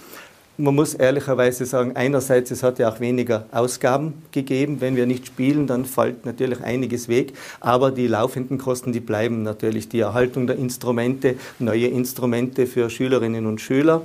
man 0.58 0.76
muss 0.76 0.94
ehrlicherweise 0.94 1.66
sagen, 1.66 1.96
einerseits, 1.96 2.52
es 2.52 2.62
hat 2.62 2.78
ja 2.78 2.90
auch 2.90 3.00
weniger 3.00 3.46
Ausgaben 3.52 4.22
gegeben. 4.32 4.82
Wenn 4.82 4.96
wir 4.96 5.06
nicht 5.06 5.28
spielen, 5.28 5.66
dann 5.66 5.86
fällt 5.86 6.26
natürlich 6.26 6.62
einiges 6.62 7.08
weg. 7.08 7.34
Aber 7.60 7.92
die 7.92 8.08
laufenden 8.08 8.60
Kosten, 8.60 8.94
die 8.94 9.00
bleiben 9.00 9.44
natürlich. 9.44 9.90
Die 9.90 10.00
Erhaltung 10.00 10.46
der 10.46 10.58
Instrumente, 10.58 11.36
neue 11.60 11.88
Instrumente 11.88 12.68
für 12.68 12.90
Schülerinnen 12.90 13.48
und 13.48 13.62
Schüler. 13.62 14.04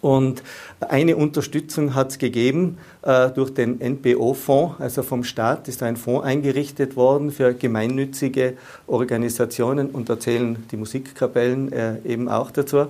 Und 0.00 0.42
eine 0.80 1.16
Unterstützung 1.16 1.94
hat 1.94 2.10
es 2.10 2.18
gegeben 2.18 2.78
äh, 3.02 3.30
durch 3.30 3.52
den 3.52 3.80
NPO-Fonds, 3.80 4.76
also 4.78 5.02
vom 5.02 5.24
Staat 5.24 5.66
ist 5.66 5.82
ein 5.82 5.96
Fonds 5.96 6.24
eingerichtet 6.24 6.94
worden 6.94 7.32
für 7.32 7.52
gemeinnützige 7.52 8.54
Organisationen 8.86 9.90
und 9.90 10.08
da 10.08 10.20
zählen 10.20 10.64
die 10.70 10.76
Musikkapellen 10.76 11.72
äh, 11.72 11.96
eben 12.04 12.28
auch 12.28 12.52
dazu. 12.52 12.78
Äh, 12.78 12.86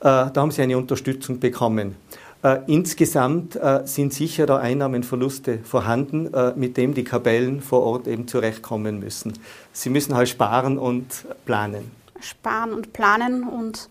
da 0.00 0.32
haben 0.34 0.50
sie 0.50 0.62
eine 0.62 0.76
Unterstützung 0.76 1.38
bekommen. 1.38 1.94
Äh, 2.42 2.60
insgesamt 2.66 3.56
äh, 3.56 3.82
sind 3.84 4.14
sicher 4.14 4.46
da 4.46 4.58
Einnahmenverluste 4.58 5.58
vorhanden, 5.58 6.32
äh, 6.32 6.54
mit 6.56 6.76
dem 6.78 6.94
die 6.94 7.04
Kapellen 7.04 7.60
vor 7.60 7.82
Ort 7.82 8.06
eben 8.06 8.26
zurechtkommen 8.26 8.98
müssen. 8.98 9.34
Sie 9.72 9.90
müssen 9.90 10.14
halt 10.14 10.30
sparen 10.30 10.78
und 10.78 11.26
planen. 11.44 11.90
Sparen 12.20 12.72
und 12.72 12.94
planen 12.94 13.44
und 13.44 13.90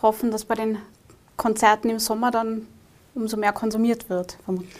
hoffen, 0.00 0.30
dass 0.30 0.44
bei 0.44 0.54
den 0.54 0.78
Konzerten 1.36 1.90
im 1.90 1.98
Sommer 1.98 2.30
dann 2.30 2.66
umso 3.14 3.36
mehr 3.36 3.52
konsumiert 3.52 4.08
wird, 4.08 4.38
vermutlich. 4.44 4.72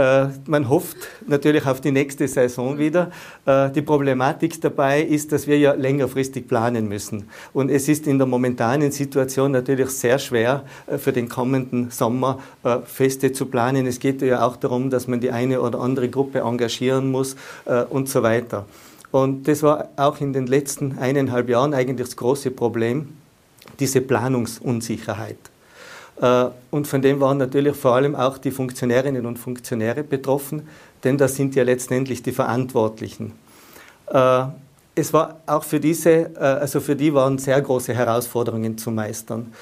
Äh, 0.00 0.28
man 0.46 0.70
hofft 0.70 0.96
natürlich 1.26 1.66
auf 1.66 1.82
die 1.82 1.92
nächste 1.92 2.26
Saison 2.26 2.78
wieder. 2.78 3.10
Äh, 3.44 3.68
die 3.70 3.82
Problematik 3.82 4.58
dabei 4.62 5.02
ist, 5.02 5.30
dass 5.30 5.46
wir 5.46 5.58
ja 5.58 5.74
längerfristig 5.74 6.48
planen 6.48 6.88
müssen. 6.88 7.28
Und 7.52 7.68
es 7.68 7.86
ist 7.86 8.06
in 8.06 8.16
der 8.16 8.26
momentanen 8.26 8.92
Situation 8.92 9.52
natürlich 9.52 9.90
sehr 9.90 10.18
schwer, 10.18 10.64
äh, 10.86 10.96
für 10.96 11.12
den 11.12 11.28
kommenden 11.28 11.90
Sommer 11.90 12.38
Feste 12.84 13.32
zu 13.32 13.46
planen. 13.46 13.86
Es 13.86 14.00
geht 14.00 14.22
ja 14.22 14.44
auch 14.46 14.56
darum, 14.56 14.90
dass 14.90 15.08
man 15.08 15.20
die 15.20 15.30
eine 15.30 15.60
oder 15.60 15.80
andere 15.80 16.08
Gruppe 16.08 16.40
engagieren 16.40 17.10
muss 17.10 17.36
und 17.90 18.08
so 18.08 18.22
weiter. 18.22 18.66
Und 19.10 19.48
das 19.48 19.62
war 19.62 19.88
auch 19.96 20.20
in 20.20 20.32
den 20.32 20.46
letzten 20.46 20.98
eineinhalb 20.98 21.48
Jahren 21.48 21.74
eigentlich 21.74 22.08
das 22.08 22.16
große 22.16 22.50
Problem, 22.50 23.08
diese 23.78 24.00
Planungsunsicherheit. 24.00 25.38
Äh, 26.20 26.46
und 26.70 26.86
von 26.86 27.02
dem 27.02 27.20
waren 27.20 27.38
natürlich 27.38 27.76
vor 27.76 27.94
allem 27.94 28.14
auch 28.14 28.38
die 28.38 28.50
Funktionärinnen 28.50 29.26
und 29.26 29.38
Funktionäre 29.38 30.04
betroffen, 30.04 30.68
denn 31.02 31.16
das 31.16 31.36
sind 31.36 31.54
ja 31.54 31.62
letztendlich 31.62 32.22
die 32.22 32.32
Verantwortlichen. 32.32 33.32
Äh, 34.06 34.44
es 34.94 35.12
war 35.12 35.40
auch 35.46 35.64
für 35.64 35.80
diese, 35.80 36.10
äh, 36.10 36.38
also 36.38 36.80
für 36.80 36.96
die 36.96 37.14
waren 37.14 37.38
sehr 37.38 37.60
große 37.60 37.94
Herausforderungen 37.94 38.76
zu 38.78 38.90
meistern. 38.90 39.52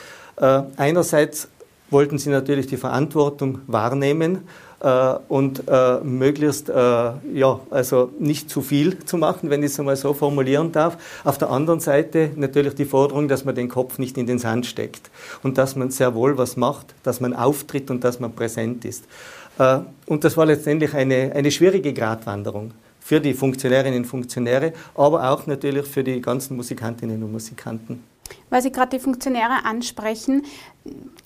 Einerseits 0.76 1.48
wollten 1.90 2.16
sie 2.16 2.30
natürlich 2.30 2.68
die 2.68 2.76
Verantwortung 2.76 3.58
wahrnehmen 3.66 4.46
und 4.80 5.64
äh, 5.66 5.98
möglichst 6.04 6.68
äh, 6.68 6.72
ja, 6.72 7.60
also 7.70 8.10
nicht 8.18 8.48
zu 8.48 8.62
viel 8.62 8.98
zu 9.00 9.16
machen, 9.16 9.50
wenn 9.50 9.62
ich 9.62 9.72
es 9.72 9.80
einmal 9.80 9.96
so 9.96 10.14
formulieren 10.14 10.70
darf. 10.70 10.96
Auf 11.24 11.36
der 11.36 11.50
anderen 11.50 11.80
Seite 11.80 12.30
natürlich 12.36 12.74
die 12.74 12.84
Forderung, 12.84 13.26
dass 13.26 13.44
man 13.44 13.56
den 13.56 13.68
Kopf 13.68 13.98
nicht 13.98 14.16
in 14.16 14.26
den 14.26 14.38
Sand 14.38 14.66
steckt 14.66 15.10
und 15.42 15.58
dass 15.58 15.74
man 15.74 15.90
sehr 15.90 16.14
wohl 16.14 16.38
was 16.38 16.56
macht, 16.56 16.94
dass 17.02 17.20
man 17.20 17.34
auftritt 17.34 17.90
und 17.90 18.04
dass 18.04 18.20
man 18.20 18.32
präsent 18.32 18.84
ist. 18.84 19.04
Äh, 19.58 19.80
und 20.06 20.22
das 20.22 20.36
war 20.36 20.46
letztendlich 20.46 20.94
eine, 20.94 21.32
eine 21.34 21.50
schwierige 21.50 21.92
Gratwanderung 21.92 22.72
für 23.00 23.20
die 23.20 23.34
Funktionärinnen 23.34 24.00
und 24.00 24.04
Funktionäre, 24.04 24.74
aber 24.94 25.30
auch 25.30 25.46
natürlich 25.46 25.86
für 25.86 26.04
die 26.04 26.20
ganzen 26.20 26.56
Musikantinnen 26.56 27.22
und 27.22 27.32
Musikanten. 27.32 28.04
Weil 28.50 28.62
Sie 28.62 28.72
gerade 28.72 28.96
die 28.96 29.02
Funktionäre 29.02 29.64
ansprechen, 29.64 30.42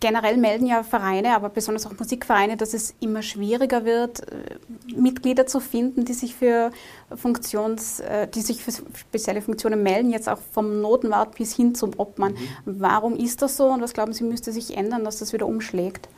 generell 0.01 0.37
melden 0.37 0.67
ja 0.67 0.83
Vereine, 0.83 1.35
aber 1.35 1.49
besonders 1.49 1.87
auch 1.87 1.93
Musikvereine, 1.99 2.57
dass 2.57 2.75
es 2.75 2.95
immer 3.01 3.23
schwieriger 3.23 3.85
wird, 3.85 4.21
äh, 4.21 4.57
Mitglieder 4.97 5.47
zu 5.47 5.61
finden, 5.61 6.05
die 6.05 6.15
sich 6.15 6.35
für 6.35 6.71
Funktions, 7.15 8.01
äh, 8.01 8.27
die 8.29 8.41
sich 8.41 8.63
für 8.63 8.73
spezielle 8.73 9.43
Funktionen 9.43 9.83
melden, 9.83 10.11
jetzt 10.11 10.29
auch 10.29 10.39
vom 10.53 10.81
Notenwart 10.81 11.37
bis 11.37 11.55
hin 11.55 11.75
zum 11.75 11.93
Obmann. 11.97 12.33
Mhm. 12.33 12.39
Warum 12.81 13.17
ist 13.17 13.43
das 13.43 13.57
so 13.57 13.67
und 13.67 13.81
was 13.81 13.93
glauben 13.93 14.13
Sie, 14.13 14.25
müsste 14.25 14.53
sich 14.53 14.77
ändern, 14.77 15.05
dass 15.05 15.19
das 15.19 15.33
wieder 15.33 15.47
umschlägt? 15.47 16.09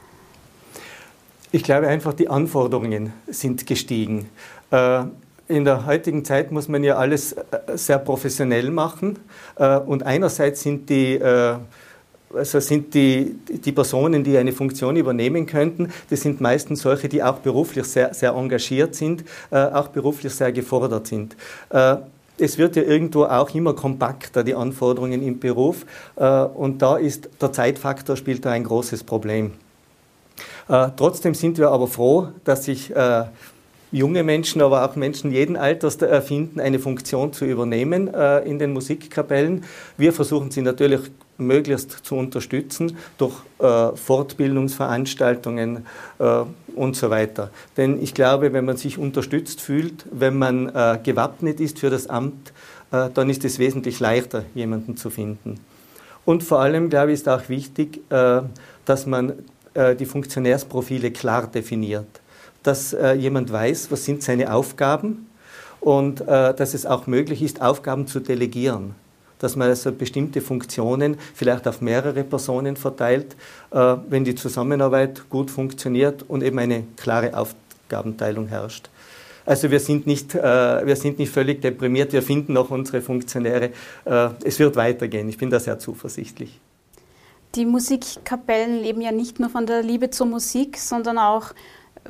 Ich 1.53 1.63
glaube 1.63 1.87
einfach, 1.87 2.15
die 2.15 2.29
Anforderungen 2.29 3.13
sind 3.29 3.67
gestiegen. 3.67 4.29
Äh, 5.49 5.57
in 5.57 5.65
der 5.65 5.87
heutigen 5.87 6.25
Zeit 6.25 6.51
muss 6.53 6.69
man 6.69 6.85
ja 6.85 6.97
alles 6.97 7.33
äh, 7.33 7.43
sehr 7.75 7.99
professionell 7.99 8.71
machen. 8.71 9.19
Äh, 9.57 9.79
und 9.79 10.03
einerseits 10.05 10.63
sind 10.63 10.89
die, 10.89 11.15
äh, 11.15 11.57
also 12.35 12.61
sind 12.61 12.95
die, 12.95 13.37
die 13.49 13.73
Personen, 13.73 14.25
die 14.25 14.37
eine 14.37 14.53
Funktion 14.53 14.97
übernehmen 14.97 15.47
könnten, 15.47 15.93
das 16.11 16.23
sind 16.23 16.41
meistens 16.41 16.83
solche, 16.83 17.09
die 17.09 17.23
auch 17.23 17.39
beruflich 17.39 17.87
sehr, 17.87 18.13
sehr 18.13 18.33
engagiert 18.33 18.97
sind, 18.97 19.25
auch 19.53 19.87
beruflich 19.87 20.35
sehr 20.35 20.51
gefordert 20.51 21.07
sind. 21.07 21.37
Es 22.37 22.59
wird 22.59 22.75
ja 22.75 22.83
irgendwo 22.83 23.23
auch 23.23 23.55
immer 23.55 23.75
kompakter, 23.75 24.43
die 24.43 24.57
Anforderungen 24.57 25.23
im 25.23 25.39
Beruf. 25.39 25.87
Und 26.17 26.83
da 26.83 26.97
ist 26.97 27.31
der 27.41 27.53
Zeitfaktor 27.53 28.17
spielt 28.17 28.45
da 28.45 28.51
ein 28.51 28.65
großes 28.65 29.05
Problem. 29.05 29.53
Trotzdem 30.67 31.35
sind 31.35 31.59
wir 31.59 31.71
aber 31.71 31.87
froh, 31.87 32.31
dass 32.43 32.65
sich 32.65 32.93
junge 33.95 34.25
Menschen, 34.25 34.61
aber 34.61 34.85
auch 34.85 34.97
Menschen 34.97 35.31
jeden 35.31 35.57
Alters 35.57 35.97
erfinden, 35.97 36.59
eine 36.59 36.81
Funktion 36.81 37.33
zu 37.33 37.45
übernehmen 37.45 38.13
äh, 38.13 38.41
in 38.41 38.59
den 38.59 38.73
Musikkapellen. 38.73 39.65
Wir 39.97 40.13
versuchen 40.13 40.51
sie 40.51 40.63
natürlich 40.63 41.01
möglichst 41.39 42.05
zu 42.05 42.17
unterstützen 42.17 42.97
durch 43.19 43.35
äh, 43.61 43.95
Fortbildungsveranstaltungen 43.95 45.87
äh, 46.19 46.41
und 46.75 46.97
so 46.97 47.11
weiter. 47.11 47.51
Denn 47.77 48.03
ich 48.03 48.15
glaube, 48.15 48.53
wenn 48.53 48.65
man 48.65 48.77
sich 48.77 48.99
unterstützt 48.99 49.61
fühlt, 49.61 50.05
wenn 50.11 50.39
man 50.39 50.69
äh, 50.75 50.99
gewappnet 51.01 51.61
ist 51.61 51.79
für 51.79 51.91
das 51.91 52.09
Amt, 52.09 52.53
äh, 52.91 53.11
dann 53.15 53.31
ist 53.31 53.45
es 53.45 53.61
wesentlich 53.61 54.01
leichter, 54.01 54.45
jemanden 54.57 54.97
zu 54.97 55.09
finden. 55.09 55.61
Und 56.25 56.43
vor 56.43 56.59
allem, 56.61 56.91
glaube 56.91 57.13
ich, 57.13 57.21
ist 57.21 57.29
auch 57.29 57.49
wichtig, 57.49 58.01
äh, 58.11 58.43
dass 58.85 59.07
man 59.07 59.35
die 59.99 60.07
Funktionärsprofile 60.07 61.11
klar 61.11 61.49
definiert, 61.49 62.07
dass 62.65 62.97
jemand 63.17 63.53
weiß, 63.53 63.93
was 63.93 64.05
sind 64.05 64.23
seine 64.23 64.53
Aufgaben 64.53 65.29
und 65.81 66.21
dass 66.27 66.75
es 66.75 66.87
auch 66.87 67.07
möglich 67.07 67.43
ist, 67.43 67.63
Aufgaben 67.63 68.07
zu 68.07 68.19
delegieren 68.21 68.95
dass 69.45 69.57
man 69.57 69.69
also 69.69 69.93
bestimmte 69.93 70.41
Funktionen 70.41 71.19
vielleicht 71.35 71.69
auf 71.69 71.83
mehrere 71.83 72.25
Personen 72.25 72.77
verteilt, 72.77 73.37
äh, 73.71 73.97
wenn 74.09 74.25
die 74.25 74.35
Zusammenarbeit 74.35 75.29
gut 75.29 75.51
funktioniert 75.51 76.25
und 76.29 76.43
eben 76.43 76.59
eine 76.59 76.85
klare 76.97 77.37
Aufgabenteilung 77.37 78.47
herrscht. 78.47 78.89
Also 79.45 79.71
wir 79.71 79.81
sind 79.81 80.07
nicht, 80.07 80.35
äh, 80.35 80.87
wir 80.87 80.97
sind 80.97 81.19
nicht 81.19 81.31
völlig 81.31 81.61
deprimiert, 81.61 82.15
wir 82.15 82.23
finden 82.23 82.55
noch 82.55 82.71
unsere 82.71 83.03
Funktionäre. 83.03 83.73
Äh, 84.07 84.31
es 84.45 84.59
wird 84.59 84.77
weitergehen, 84.77 85.29
ich 85.29 85.37
bin 85.37 85.51
da 85.51 85.61
sehr 85.61 85.79
zuversichtlich. 85.79 86.59
Die 87.55 87.67
Musikkapellen 87.67 88.83
leben 88.83 89.03
ja 89.03 89.13
nicht 89.13 89.39
nur 89.39 89.51
von 89.51 89.67
der 89.67 89.83
Liebe 89.83 90.09
zur 90.09 90.27
Musik, 90.27 90.79
sondern 90.79 91.19
auch 91.19 91.53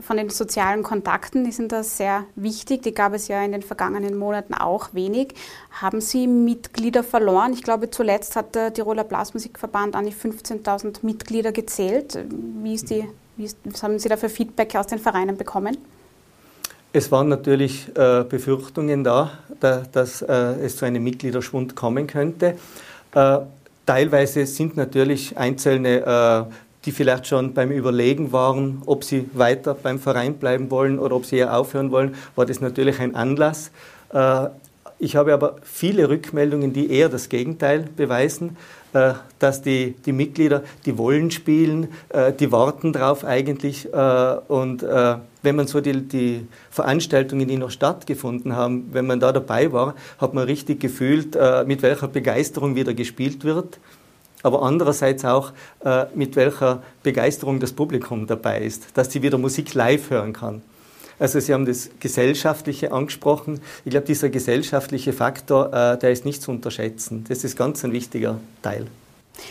von 0.01 0.17
den 0.17 0.29
sozialen 0.31 0.83
Kontakten, 0.83 1.45
die 1.45 1.53
sind 1.53 1.73
da 1.73 1.83
sehr 1.83 2.25
wichtig. 2.35 2.83
Die 2.83 2.95
gab 2.95 3.15
es 3.15 3.29
ja 3.29 3.43
in 3.45 3.53
den 3.53 3.63
vergangenen 3.63 4.17
Monaten 4.17 4.55
auch 4.55 4.93
wenig. 4.93 5.35
Haben 5.71 6.01
Sie 6.01 6.27
Mitglieder 6.27 7.05
verloren? 7.05 7.53
Ich 7.53 7.63
glaube, 7.63 7.91
zuletzt 7.91 8.37
hat 8.37 8.55
der 8.55 8.73
Tiroler 8.73 9.05
Blasmusikverband 9.05 9.97
an 9.97 10.07
die 10.07 10.13
15.000 10.13 10.99
Mitglieder 11.03 11.53
gezählt. 11.53 12.19
Wie 12.63 12.75
ist 12.75 12.91
die, 12.91 13.05
wie 13.37 13.45
ist, 13.45 13.59
was 13.65 13.83
haben 13.83 13.99
Sie 13.99 14.09
da 14.09 14.17
für 14.17 14.29
Feedback 14.29 14.75
aus 14.77 14.87
den 14.87 14.99
Vereinen 14.99 15.37
bekommen? 15.37 15.77
Es 16.93 17.11
waren 17.11 17.29
natürlich 17.29 17.89
äh, 17.97 18.25
Befürchtungen 18.25 19.03
da, 19.03 19.33
da 19.59 19.83
dass 19.91 20.23
äh, 20.23 20.33
es 20.63 20.77
zu 20.77 20.85
einem 20.85 21.03
Mitgliederschwund 21.03 21.75
kommen 21.75 22.07
könnte. 22.07 22.57
Äh, 23.13 23.39
teilweise 23.85 24.47
sind 24.47 24.77
natürlich 24.77 25.37
einzelne 25.37 26.47
die 26.85 26.93
vielleicht 26.93 27.27
schon 27.27 27.55
beim 27.55 27.71
Überlegen 27.71 28.33
waren, 28.33 28.83
ob 28.87 29.05
sie 29.05 29.29
weiter 29.33 29.75
beim 29.75 29.99
Verein 29.99 30.35
bleiben 30.35 30.71
wollen 30.71 30.99
oder 30.99 31.17
ob 31.17 31.25
sie 31.25 31.37
eher 31.37 31.57
aufhören 31.57 31.91
wollen, 31.91 32.15
war 32.37 32.47
das 32.47 32.61
natürlich 32.61 33.01
ein 33.01 33.15
Anlass. 33.15 33.71
Äh, 34.13 34.49
ich 34.99 35.17
habe 35.17 35.35
aber 35.35 35.57
viele 35.63 36.09
Rückmeldungen, 36.09 36.73
die 36.73 36.91
eher 36.91 37.09
das 37.09 37.29
Gegenteil 37.29 37.89
beweisen, 37.97 38.57
äh, 38.93 39.15
dass 39.39 39.61
die, 39.61 39.95
die 40.07 40.13
Mitglieder, 40.13 40.63
die 40.87 40.97
wollen 40.97 41.31
spielen, 41.31 41.89
äh, 42.11 42.33
die 42.33 42.53
warten 42.53 42.93
drauf 42.93 43.25
eigentlich. 43.25 43.89
Und 43.93 44.83
wenn 44.83 45.57
man 45.57 45.67
so 45.67 45.81
die, 45.81 46.03
die 46.03 46.47
Veranstaltungen, 46.71 47.49
die 47.49 47.57
noch 47.57 47.71
stattgefunden 47.71 48.57
haben, 48.57 48.89
wenn 48.93 49.07
man 49.07 49.21
da 49.21 49.33
dabei 49.33 49.73
war, 49.73 49.95
hat 50.19 50.33
man 50.33 50.45
richtig 50.45 50.81
gefühlt, 50.81 51.37
mit 51.67 51.83
welcher 51.83 52.09
Begeisterung 52.09 52.77
wieder 52.77 52.95
gespielt 52.95 53.45
wird 53.45 53.79
aber 54.45 54.63
andererseits 54.63 55.25
auch, 55.25 55.53
äh, 55.85 56.05
mit 56.15 56.37
welcher 56.37 56.83
Begeisterung 57.03 57.59
das 57.59 57.73
Publikum 57.73 58.27
dabei 58.29 58.61
ist, 58.61 58.85
dass 58.95 59.11
sie 59.11 59.23
wieder 59.23 59.39
Musik 59.39 59.75
live 59.75 60.11
hören 60.11 60.33
kann. 60.33 60.63
Also 61.19 61.41
Sie 61.41 61.55
haben 61.55 61.65
das 61.65 61.91
Gesellschaftliche 62.01 62.93
angesprochen. 62.93 63.61
Ich 63.85 63.91
glaube, 63.91 64.07
dieser 64.07 64.29
gesellschaftliche 64.29 65.13
Faktor, 65.13 65.73
äh, 65.73 65.99
der 65.99 66.11
ist 66.11 66.25
nicht 66.25 66.43
zu 66.43 66.51
unterschätzen. 66.51 67.25
Das 67.29 67.45
ist 67.45 67.57
ganz 67.57 67.85
ein 67.85 67.93
wichtiger 67.93 68.39
Teil. 68.63 68.87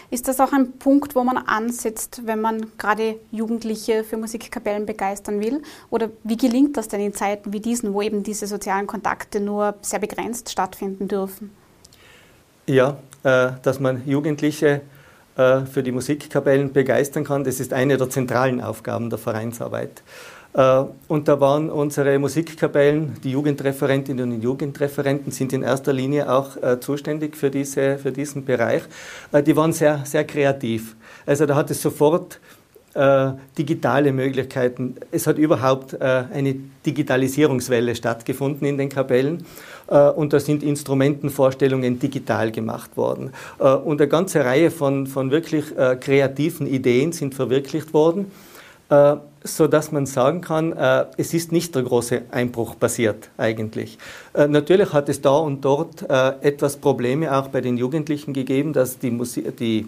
Ist 0.10 0.28
das 0.28 0.40
auch 0.40 0.54
ein 0.54 0.74
Punkt, 0.74 1.16
wo 1.16 1.24
man 1.24 1.38
ansetzt, 1.38 2.22
wenn 2.26 2.40
man 2.40 2.68
gerade 2.78 3.16
Jugendliche 3.32 4.04
für 4.04 4.18
Musikkapellen 4.18 4.86
begeistern 4.86 5.42
will? 5.42 5.62
Oder 5.90 6.10
wie 6.24 6.38
gelingt 6.38 6.78
das 6.78 6.88
denn 6.88 7.02
in 7.02 7.14
Zeiten 7.14 7.52
wie 7.52 7.60
diesen, 7.60 7.94
wo 7.94 8.02
eben 8.02 8.24
diese 8.24 8.48
sozialen 8.48 8.88
Kontakte 8.88 9.40
nur 9.40 9.76
sehr 9.82 10.00
begrenzt 10.00 10.52
stattfinden 10.52 11.08
dürfen? 11.08 11.52
Ja, 12.66 12.98
dass 13.24 13.80
man 13.80 14.06
Jugendliche 14.06 14.82
äh, 15.36 15.66
für 15.66 15.82
die 15.82 15.92
Musikkapellen 15.92 16.74
begeistern 16.74 17.24
kann. 17.24 17.44
Das 17.44 17.60
ist 17.60 17.74
eine 17.74 17.98
der 17.98 18.08
zentralen 18.08 18.62
Aufgaben 18.62 19.10
der 19.10 19.18
Vereinsarbeit. 19.18 20.04
Äh, 20.54 20.84
und 21.08 21.28
da 21.28 21.40
waren 21.40 21.72
unsere 21.72 22.20
Musikkapellen, 22.20 23.16
die 23.24 23.32
Jugendreferentinnen 23.32 24.32
und 24.32 24.42
Jugendreferenten 24.44 25.32
sind 25.32 25.52
in 25.52 25.64
erster 25.64 25.92
Linie 25.92 26.32
auch 26.32 26.52
zuständig 26.82 27.36
für, 27.36 27.50
diese, 27.50 27.98
für 27.98 28.12
diesen 28.12 28.46
Bereich. 28.46 28.84
Die 29.46 29.56
waren 29.56 29.74
sehr, 29.74 30.02
sehr 30.06 30.24
kreativ. 30.24 30.96
Also 31.26 31.48
da 31.48 31.56
hat 31.56 31.72
es 31.72 31.82
sofort 31.82 32.40
äh, 32.94 33.32
digitale 33.58 34.12
Möglichkeiten. 34.12 34.96
Es 35.12 35.28
hat 35.28 35.38
überhaupt 35.38 35.94
äh, 35.94 36.24
eine 36.34 36.56
Digitalisierungswelle 36.86 37.96
stattgefunden 37.96 38.68
in 38.68 38.78
den 38.78 38.90
Kapellen 38.90 39.46
äh, 39.88 40.10
und 40.10 40.34
da 40.34 40.40
sind 40.40 40.64
Instrumentenvorstellungen 40.64 42.00
digital 42.00 42.52
gemacht 42.52 42.96
worden. 42.98 43.32
Äh, 43.60 43.74
und 43.74 44.02
eine 44.02 44.08
ganze 44.08 44.44
Reihe 44.46 44.72
von, 44.72 45.08
von 45.08 45.32
wirklich 45.32 45.76
äh, 45.78 45.96
kreativen 45.96 46.68
Ideen 46.68 47.12
sind 47.12 47.36
verwirklicht 47.36 47.94
worden, 47.94 48.32
so 49.44 49.66
dass 49.66 49.92
man 49.92 50.06
sagen 50.06 50.42
kann, 50.42 50.72
es 51.18 51.34
ist 51.34 51.52
nicht 51.52 51.74
der 51.74 51.82
große 51.82 52.24
Einbruch 52.30 52.78
passiert 52.78 53.30
eigentlich. 53.38 53.98
Natürlich 54.36 54.94
hat 54.94 55.10
es 55.10 55.20
da 55.22 55.36
und 55.36 55.66
dort 55.66 56.08
etwas 56.12 56.78
Probleme 56.78 57.36
auch 57.36 57.48
bei 57.48 57.62
den 57.62 57.78
Jugendlichen 57.78 58.34
gegeben, 58.34 58.72
dass 58.72 59.00
die, 59.00 59.10
Musik, 59.10 59.58
die 59.58 59.88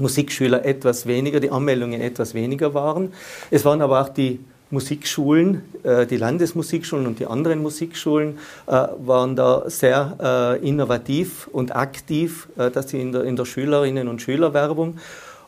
Musikschüler 0.00 0.64
etwas 0.64 1.06
weniger, 1.06 1.40
die 1.40 1.50
Anmeldungen 1.50 2.00
etwas 2.00 2.34
weniger 2.34 2.74
waren. 2.74 3.12
Es 3.50 3.64
waren 3.64 3.82
aber 3.82 4.00
auch 4.02 4.08
die 4.08 4.40
Musikschulen, 4.70 5.62
äh, 5.82 6.06
die 6.06 6.16
Landesmusikschulen 6.16 7.06
und 7.06 7.18
die 7.18 7.26
anderen 7.26 7.62
Musikschulen 7.62 8.38
äh, 8.66 8.86
waren 8.98 9.34
da 9.34 9.64
sehr 9.66 10.58
äh, 10.62 10.66
innovativ 10.66 11.48
und 11.52 11.74
aktiv, 11.74 12.48
dass 12.56 12.90
sie 12.90 13.00
in 13.00 13.12
der, 13.12 13.24
in 13.24 13.36
der 13.36 13.44
Schülerinnen- 13.44 14.08
und 14.08 14.20
Schülerwerbung. 14.20 14.98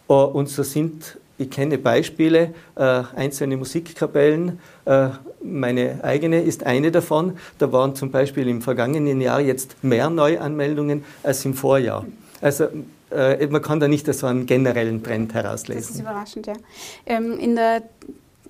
Und 0.07 0.49
so 0.49 0.63
sind, 0.65 1.19
ich 1.39 1.51
kenne 1.51 1.79
Beispiele, 1.79 2.53
einzelne 2.75 3.57
Musikkapellen, 3.57 4.59
meine 5.41 6.03
eigene 6.03 6.43
ist 6.43 6.67
eine 6.67 6.91
davon. 6.91 7.37
Da 7.59 7.71
waren 7.71 7.95
zum 7.95 8.11
Beispiel 8.11 8.49
im 8.49 8.61
vergangenen 8.61 9.21
Jahr 9.21 9.41
jetzt 9.41 9.85
mehr 9.85 10.11
Neuanmeldungen 10.11 11.05
als 11.23 11.45
im 11.45 11.55
Vorjahr. 11.55 12.07
Also 12.41 12.67
äh, 13.11 13.47
man 13.49 13.63
kann 13.63 13.81
da 13.81 13.89
nicht 13.89 14.13
so 14.13 14.27
einen 14.27 14.47
generellen 14.47 15.03
Trend 15.03 15.35
herauslesen. 15.35 15.83
Das 15.83 15.91
ist 15.91 16.01
überraschend, 16.01 16.47
ja. 16.47 16.55
Ähm, 17.07 17.39
in 17.39 17.57
der 17.57 17.83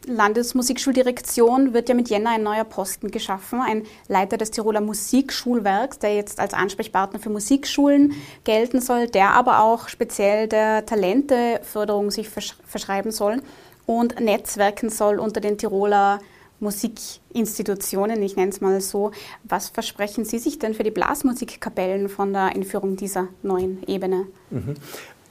Landesmusikschuldirektion 0.06 1.74
wird 1.74 1.88
ja 1.88 1.94
mit 1.94 2.08
Jänner 2.08 2.30
ein 2.30 2.42
neuer 2.42 2.64
Posten 2.64 3.10
geschaffen, 3.10 3.60
ein 3.60 3.84
Leiter 4.08 4.38
des 4.38 4.50
Tiroler 4.50 4.80
Musikschulwerks, 4.80 5.98
der 5.98 6.14
jetzt 6.14 6.40
als 6.40 6.54
Ansprechpartner 6.54 7.18
für 7.18 7.30
Musikschulen 7.30 8.14
gelten 8.44 8.80
soll, 8.80 9.08
der 9.08 9.32
aber 9.32 9.62
auch 9.62 9.88
speziell 9.88 10.48
der 10.48 10.86
Talenteförderung 10.86 12.10
sich 12.10 12.28
verschreiben 12.28 13.12
soll 13.12 13.42
und 13.86 14.20
netzwerken 14.20 14.88
soll 14.88 15.18
unter 15.18 15.40
den 15.40 15.58
Tiroler 15.58 16.20
Musikinstitutionen, 16.60 18.22
ich 18.22 18.36
nenne 18.36 18.50
es 18.50 18.60
mal 18.60 18.80
so. 18.80 19.10
Was 19.44 19.68
versprechen 19.68 20.24
Sie 20.24 20.38
sich 20.38 20.58
denn 20.58 20.74
für 20.74 20.82
die 20.82 20.90
Blasmusikkapellen 20.90 22.08
von 22.08 22.32
der 22.32 22.54
Einführung 22.54 22.96
dieser 22.96 23.28
neuen 23.42 23.82
Ebene? 23.86 24.26
Mhm. 24.50 24.74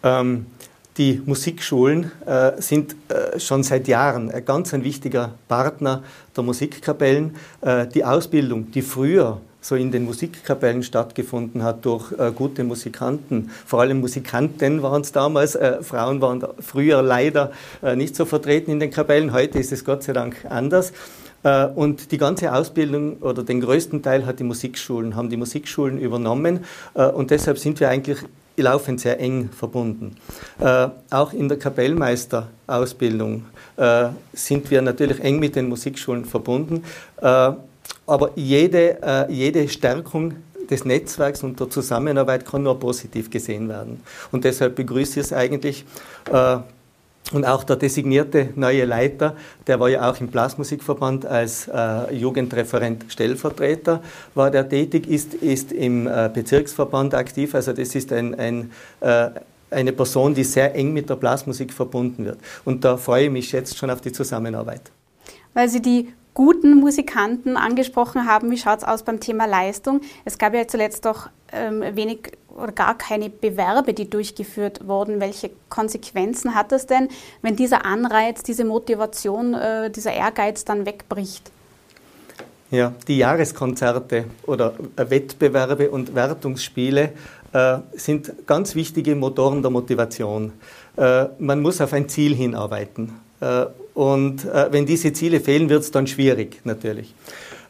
Ähm, 0.03 0.45
die 0.97 1.21
Musikschulen 1.25 2.11
äh, 2.25 2.61
sind 2.61 2.95
äh, 3.09 3.39
schon 3.39 3.63
seit 3.63 3.87
Jahren 3.87 4.31
ein 4.31 4.43
ganz 4.43 4.73
ein 4.73 4.83
wichtiger 4.83 5.35
Partner 5.47 6.03
der 6.35 6.43
Musikkapellen. 6.43 7.35
Äh, 7.61 7.87
die 7.87 8.03
Ausbildung, 8.03 8.71
die 8.71 8.81
früher 8.81 9.39
so 9.61 9.75
in 9.75 9.91
den 9.91 10.05
Musikkapellen 10.05 10.83
stattgefunden 10.83 11.63
hat 11.63 11.85
durch 11.85 12.11
äh, 12.17 12.31
gute 12.31 12.63
Musikanten. 12.63 13.49
Vor 13.65 13.81
allem 13.81 13.99
Musikanten 13.99 14.81
waren 14.81 15.01
es 15.01 15.11
damals. 15.11 15.55
Äh, 15.55 15.83
Frauen 15.83 16.21
waren 16.21 16.43
früher 16.59 17.01
leider 17.01 17.51
äh, 17.81 17.95
nicht 17.95 18.15
so 18.15 18.25
vertreten 18.25 18.71
in 18.71 18.79
den 18.79 18.91
Kapellen. 18.91 19.33
Heute 19.33 19.59
ist 19.59 19.71
es 19.71 19.83
Gott 19.83 20.03
sei 20.03 20.13
Dank 20.13 20.45
anders. 20.49 20.93
Äh, 21.43 21.67
und 21.67 22.11
die 22.11 22.17
ganze 22.17 22.53
Ausbildung 22.53 23.17
oder 23.17 23.43
den 23.43 23.61
größten 23.61 24.01
Teil 24.01 24.25
hat 24.25 24.39
die 24.39 24.43
Musikschulen, 24.43 25.15
haben 25.15 25.29
die 25.29 25.37
Musikschulen 25.37 25.97
übernommen. 25.97 26.65
Äh, 26.93 27.07
und 27.07 27.31
deshalb 27.31 27.57
sind 27.57 27.79
wir 27.79 27.89
eigentlich 27.89 28.19
laufend 28.57 28.99
sehr 28.99 29.19
eng 29.21 29.49
verbunden. 29.49 30.17
Äh, 30.59 30.89
auch 31.11 31.31
in 31.31 31.47
der 31.47 31.57
Kapellmeisterausbildung 31.57 33.45
sind 34.33 34.69
wir 34.69 34.81
natürlich 34.81 35.21
eng 35.21 35.39
mit 35.39 35.55
den 35.55 35.69
Musikschulen 35.69 36.25
verbunden. 36.25 36.83
Aber 38.05 38.31
jede, 38.35 39.27
jede 39.29 39.67
Stärkung 39.69 40.33
des 40.69 40.85
Netzwerks 40.85 41.43
und 41.43 41.59
der 41.59 41.69
Zusammenarbeit 41.69 42.45
kann 42.45 42.63
nur 42.63 42.79
positiv 42.79 43.29
gesehen 43.29 43.69
werden. 43.69 44.01
Und 44.31 44.45
deshalb 44.45 44.75
begrüße 44.75 45.19
ich 45.19 45.25
es 45.27 45.33
eigentlich, 45.33 45.85
und 47.31 47.45
auch 47.45 47.63
der 47.63 47.75
designierte 47.75 48.49
neue 48.55 48.85
Leiter, 48.85 49.35
der 49.67 49.79
war 49.79 49.89
ja 49.89 50.09
auch 50.09 50.19
im 50.19 50.29
Blasmusikverband 50.29 51.25
als 51.25 51.67
äh, 51.67 52.13
Jugendreferent 52.13 53.05
Stellvertreter, 53.09 54.01
war 54.33 54.49
der 54.49 54.67
tätig, 54.67 55.07
ist, 55.07 55.35
ist 55.35 55.71
im 55.71 56.07
äh, 56.07 56.29
Bezirksverband 56.33 57.13
aktiv. 57.13 57.53
Also 57.53 57.73
das 57.73 57.93
ist 57.93 58.11
ein, 58.11 58.33
ein, 58.33 58.71
äh, 59.01 59.29
eine 59.69 59.93
Person, 59.93 60.33
die 60.33 60.43
sehr 60.43 60.73
eng 60.73 60.91
mit 60.91 61.09
der 61.09 61.17
Blasmusik 61.17 61.71
verbunden 61.71 62.25
wird. 62.25 62.39
Und 62.65 62.83
da 62.83 62.97
freue 62.97 63.25
ich 63.25 63.31
mich 63.31 63.51
jetzt 63.51 63.77
schon 63.77 63.91
auf 63.91 64.01
die 64.01 64.11
Zusammenarbeit. 64.11 64.81
Weil 65.53 65.69
Sie 65.69 65.81
die 65.81 66.11
guten 66.39 66.75
Musikanten 66.75 67.57
angesprochen 67.57 68.25
haben, 68.25 68.49
wie 68.49 68.57
schaut 68.57 68.77
es 68.77 68.83
aus 68.85 69.03
beim 69.03 69.19
Thema 69.19 69.45
Leistung? 69.45 69.99
Es 70.23 70.37
gab 70.37 70.53
ja 70.53 70.65
zuletzt 70.65 71.03
doch 71.03 71.27
ähm, 71.51 71.83
wenig 71.97 72.31
oder 72.55 72.71
gar 72.71 72.97
keine 72.97 73.29
Bewerbe, 73.29 73.93
die 73.93 74.09
durchgeführt 74.09 74.87
wurden. 74.87 75.19
Welche 75.19 75.49
Konsequenzen 75.67 76.55
hat 76.55 76.71
das 76.71 76.87
denn, 76.87 77.09
wenn 77.41 77.57
dieser 77.57 77.83
Anreiz, 77.85 78.41
diese 78.41 78.63
Motivation, 78.63 79.53
äh, 79.53 79.91
dieser 79.91 80.13
Ehrgeiz 80.13 80.63
dann 80.63 80.85
wegbricht? 80.85 81.51
Ja, 82.71 82.93
die 83.05 83.17
Jahreskonzerte 83.17 84.23
oder 84.45 84.75
Wettbewerbe 84.95 85.91
und 85.91 86.15
Wertungsspiele 86.15 87.11
äh, 87.51 87.79
sind 87.91 88.47
ganz 88.47 88.75
wichtige 88.75 89.13
Motoren 89.13 89.61
der 89.61 89.71
Motivation. 89.71 90.53
Äh, 90.95 91.25
man 91.37 91.61
muss 91.61 91.81
auf 91.81 91.91
ein 91.91 92.07
Ziel 92.07 92.33
hinarbeiten. 92.33 93.27
Äh, 93.41 93.65
und 93.93 94.45
äh, 94.45 94.71
wenn 94.71 94.85
diese 94.85 95.13
Ziele 95.13 95.39
fehlen, 95.39 95.69
wird 95.69 95.83
es 95.83 95.91
dann 95.91 96.07
schwierig, 96.07 96.61
natürlich. 96.63 97.13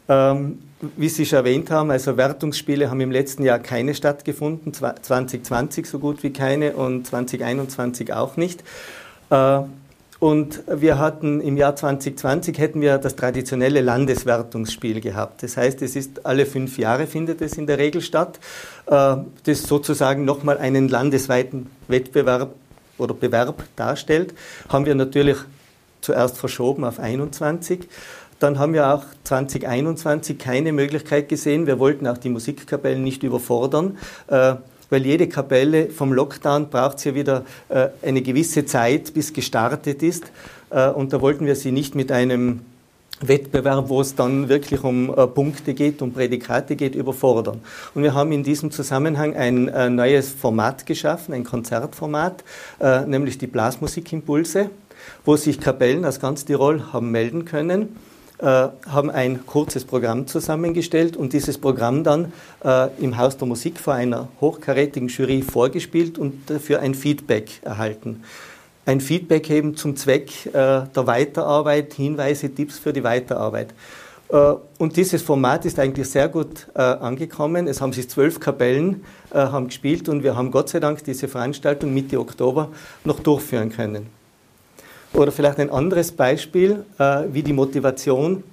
Ähm, 0.07 0.59
wie 0.95 1.09
Sie 1.09 1.25
schon 1.25 1.37
erwähnt 1.37 1.71
haben, 1.71 1.91
also 1.91 2.17
Wertungsspiele 2.17 2.89
haben 2.89 3.01
im 3.01 3.11
letzten 3.11 3.43
Jahr 3.43 3.59
keine 3.59 3.93
stattgefunden, 3.93 4.73
2020 4.73 5.85
so 5.85 5.99
gut 5.99 6.23
wie 6.23 6.31
keine 6.31 6.73
und 6.73 7.05
2021 7.05 8.13
auch 8.13 8.37
nicht. 8.37 8.63
Äh, 9.29 9.61
und 10.19 10.63
wir 10.67 10.97
hatten 10.97 11.39
im 11.39 11.55
Jahr 11.55 11.77
2020 11.77 12.57
hätten 12.57 12.81
wir 12.81 12.97
das 12.97 13.15
traditionelle 13.15 13.79
Landeswertungsspiel 13.79 14.99
gehabt. 14.99 15.43
Das 15.43 15.55
heißt, 15.55 15.81
es 15.81 15.95
ist 15.95 16.25
alle 16.25 16.45
fünf 16.45 16.77
Jahre 16.77 17.07
findet 17.07 17.41
es 17.41 17.53
in 17.53 17.67
der 17.67 17.77
Regel 17.77 18.01
statt, 18.01 18.37
das 18.85 19.23
sozusagen 19.45 20.25
nochmal 20.25 20.57
einen 20.57 20.89
landesweiten 20.89 21.67
Wettbewerb 21.87 22.53
oder 22.97 23.13
Bewerb 23.13 23.63
darstellt. 23.77 24.33
Haben 24.67 24.85
wir 24.85 24.95
natürlich 24.95 25.37
zuerst 26.01 26.37
verschoben 26.37 26.83
auf 26.83 26.99
21. 26.99 27.87
Dann 28.39 28.57
haben 28.57 28.73
wir 28.73 28.93
auch 28.93 29.03
2021 29.25 30.39
keine 30.39 30.71
Möglichkeit 30.71 31.27
gesehen. 31.27 31.67
Wir 31.67 31.77
wollten 31.77 32.07
auch 32.07 32.17
die 32.17 32.29
Musikkapellen 32.29 33.03
nicht 33.03 33.23
überfordern, 33.23 33.97
äh, 34.27 34.55
weil 34.89 35.05
jede 35.05 35.27
Kapelle 35.27 35.89
vom 35.89 36.13
Lockdown 36.13 36.69
braucht 36.69 37.03
ja 37.03 37.13
wieder 37.13 37.43
äh, 37.67 37.89
eine 38.01 38.21
gewisse 38.21 38.65
Zeit, 38.65 39.13
bis 39.13 39.33
gestartet 39.33 40.01
ist. 40.03 40.31
Äh, 40.69 40.89
und 40.89 41.11
da 41.11 41.19
wollten 41.19 41.45
wir 41.45 41.55
sie 41.55 41.73
nicht 41.73 41.95
mit 41.95 42.13
einem 42.13 42.61
Wettbewerb, 43.21 43.89
wo 43.89 43.99
es 43.99 44.15
dann 44.15 44.47
wirklich 44.47 44.81
um 44.81 45.13
Punkte 45.35 45.73
geht, 45.73 46.01
um 46.01 46.13
Prädikate 46.13 46.77
geht, 46.77 46.95
überfordern. 46.95 47.59
Und 47.93 48.03
wir 48.03 48.13
haben 48.13 48.31
in 48.31 48.43
diesem 48.43 48.71
Zusammenhang 48.71 49.35
ein 49.35 49.93
neues 49.93 50.29
Format 50.29 50.85
geschaffen, 50.85 51.33
ein 51.33 51.43
Konzertformat, 51.43 52.45
nämlich 53.07 53.37
die 53.37 53.47
Blasmusikimpulse 53.47 54.69
wo 55.29 55.37
sich 55.37 55.59
Kapellen 55.59 56.05
aus 56.05 56.19
ganz 56.19 56.43
Tirol 56.43 56.91
haben 56.91 57.11
melden 57.11 57.45
können, 57.45 57.95
äh, 58.39 58.45
haben 58.87 59.11
ein 59.11 59.45
kurzes 59.45 59.85
Programm 59.85 60.25
zusammengestellt 60.25 61.15
und 61.15 61.33
dieses 61.33 61.59
Programm 61.59 62.03
dann 62.03 62.33
äh, 62.65 62.87
im 62.99 63.15
Haus 63.15 63.37
der 63.37 63.47
Musik 63.47 63.79
vor 63.79 63.93
einer 63.93 64.27
hochkarätigen 64.41 65.07
Jury 65.07 65.43
vorgespielt 65.43 66.17
und 66.17 66.49
dafür 66.49 66.79
ein 66.79 66.95
Feedback 66.95 67.61
erhalten. 67.61 68.23
Ein 68.87 69.01
Feedback 69.01 69.51
eben 69.51 69.75
zum 69.75 69.95
Zweck 69.95 70.47
äh, 70.47 70.51
der 70.51 71.05
Weiterarbeit, 71.05 71.93
Hinweise, 71.93 72.49
Tipps 72.49 72.79
für 72.79 72.91
die 72.91 73.03
Weiterarbeit. 73.03 73.75
Äh, 74.29 74.55
und 74.79 74.97
dieses 74.97 75.21
Format 75.21 75.63
ist 75.65 75.77
eigentlich 75.77 76.09
sehr 76.09 76.27
gut 76.27 76.69
äh, 76.73 76.81
angekommen. 76.81 77.67
Es 77.67 77.81
haben 77.81 77.93
sich 77.93 78.09
zwölf 78.09 78.39
Kapellen 78.39 79.03
äh, 79.31 79.37
haben 79.37 79.67
gespielt 79.67 80.09
und 80.09 80.23
wir 80.23 80.35
haben 80.35 80.49
Gott 80.49 80.69
sei 80.69 80.79
Dank 80.79 81.03
diese 81.03 81.27
Veranstaltung 81.27 81.93
Mitte 81.93 82.19
Oktober 82.19 82.69
noch 83.03 83.19
durchführen 83.19 83.69
können. 83.69 84.18
Oder 85.13 85.31
vielleicht 85.31 85.59
ein 85.59 85.69
anderes 85.69 86.11
Beispiel, 86.11 86.85
äh, 86.99 87.23
wie 87.31 87.41
die 87.41 87.53
Motivation, 87.53 88.43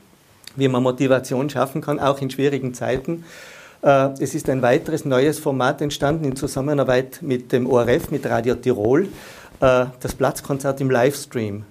wie 0.57 0.69
man 0.69 0.83
Motivation 0.83 1.51
schaffen 1.51 1.83
kann, 1.83 2.01
auch 2.01 2.21
in 2.21 2.31
schwierigen 2.31 2.73
Zeiten. 2.73 3.25
Äh, 3.83 4.09
es 4.21 4.35
ist 4.35 4.49
ein 4.49 4.63
weiteres 4.63 5.05
neues 5.05 5.39
Format 5.39 5.83
entstanden 5.83 6.25
in 6.25 6.37
Zusammenarbeit 6.37 7.19
mit 7.21 7.53
dem 7.53 7.67
ORF, 7.67 8.11
mit 8.11 8.25
Radio 8.27 8.55
Tirol, 8.55 9.09
äh, 9.61 9.87
das 10.01 10.15
Platzkonzert 10.15 10.81
im 10.81 10.91
Livestream 10.91 11.65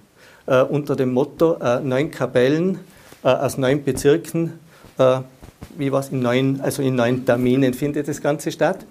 unter 0.68 0.94
dem 0.94 1.12
Motto 1.12 1.58
neun 1.82 2.12
Kapellen 2.12 2.78
aus 3.24 3.58
neun 3.58 3.82
Bezirken, 3.82 4.52
wie 5.76 5.90
was 5.90 6.10
in 6.10 6.20
neun, 6.20 6.60
also 6.60 6.82
in 6.82 6.94
neun 6.94 7.26
Terminen 7.26 7.74
findet 7.74 8.06
das 8.06 8.20
Ganze 8.22 8.52
statt. 8.52 8.86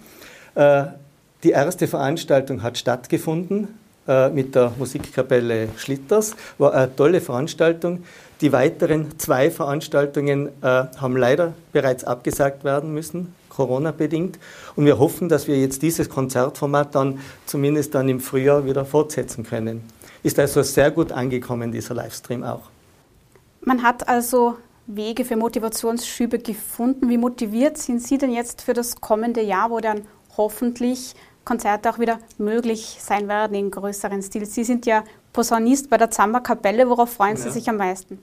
Die 1.45 1.51
erste 1.51 1.87
Veranstaltung 1.87 2.61
hat 2.61 2.77
stattgefunden 2.77 3.63
äh, 3.63 3.84
mit 4.33 4.53
der 4.53 4.71
Musikkapelle 4.77 5.69
Schlitters. 5.77 6.35
War 6.57 6.73
eine 6.73 6.95
tolle 6.95 7.21
Veranstaltung. 7.21 8.03
Die 8.41 8.51
weiteren 8.51 9.17
zwei 9.17 9.49
Veranstaltungen 9.49 10.49
äh, 10.61 10.83
haben 10.97 11.15
leider 11.15 11.53
bereits 11.71 12.03
abgesagt 12.03 12.63
werden 12.63 12.93
müssen, 12.93 13.33
Corona-bedingt. 13.49 14.37
Und 14.75 14.85
wir 14.85 14.99
hoffen, 14.99 15.29
dass 15.29 15.47
wir 15.47 15.57
jetzt 15.57 15.81
dieses 15.81 16.09
Konzertformat 16.09 16.93
dann 16.93 17.19
zumindest 17.45 17.95
dann 17.95 18.09
im 18.09 18.19
Frühjahr 18.19 18.65
wieder 18.65 18.83
fortsetzen 18.85 19.45
können. 19.45 19.83
Ist 20.21 20.37
also 20.37 20.63
sehr 20.63 20.91
gut 20.91 21.11
angekommen, 21.11 21.71
dieser 21.71 21.93
Livestream 21.93 22.43
auch. 22.43 22.63
Man 23.61 23.83
hat 23.83 24.07
also 24.07 24.55
Wege 24.85 25.23
für 25.23 25.37
Motivationsschübe 25.37 26.39
gefunden. 26.39 27.09
Wie 27.09 27.17
motiviert 27.17 27.77
sind 27.77 28.01
Sie 28.01 28.17
denn 28.17 28.31
jetzt 28.31 28.61
für 28.61 28.73
das 28.73 28.99
kommende 28.99 29.41
Jahr, 29.41 29.71
wo 29.71 29.79
dann 29.79 30.01
hoffentlich 30.37 31.15
Konzerte 31.45 31.89
auch 31.89 31.99
wieder 31.99 32.19
möglich 32.37 32.97
sein 32.99 33.27
werden 33.27 33.55
in 33.55 33.71
größeren 33.71 34.21
Stil. 34.21 34.45
Sie 34.45 34.63
sind 34.63 34.85
ja 34.85 35.03
Posaunist 35.31 35.89
bei 35.89 35.97
der 35.97 36.09
Zamba 36.09 36.39
Kapelle. 36.39 36.89
Worauf 36.89 37.13
freuen 37.13 37.37
Sie 37.37 37.45
ja. 37.45 37.51
sich 37.51 37.69
am 37.69 37.77
meisten? 37.77 38.19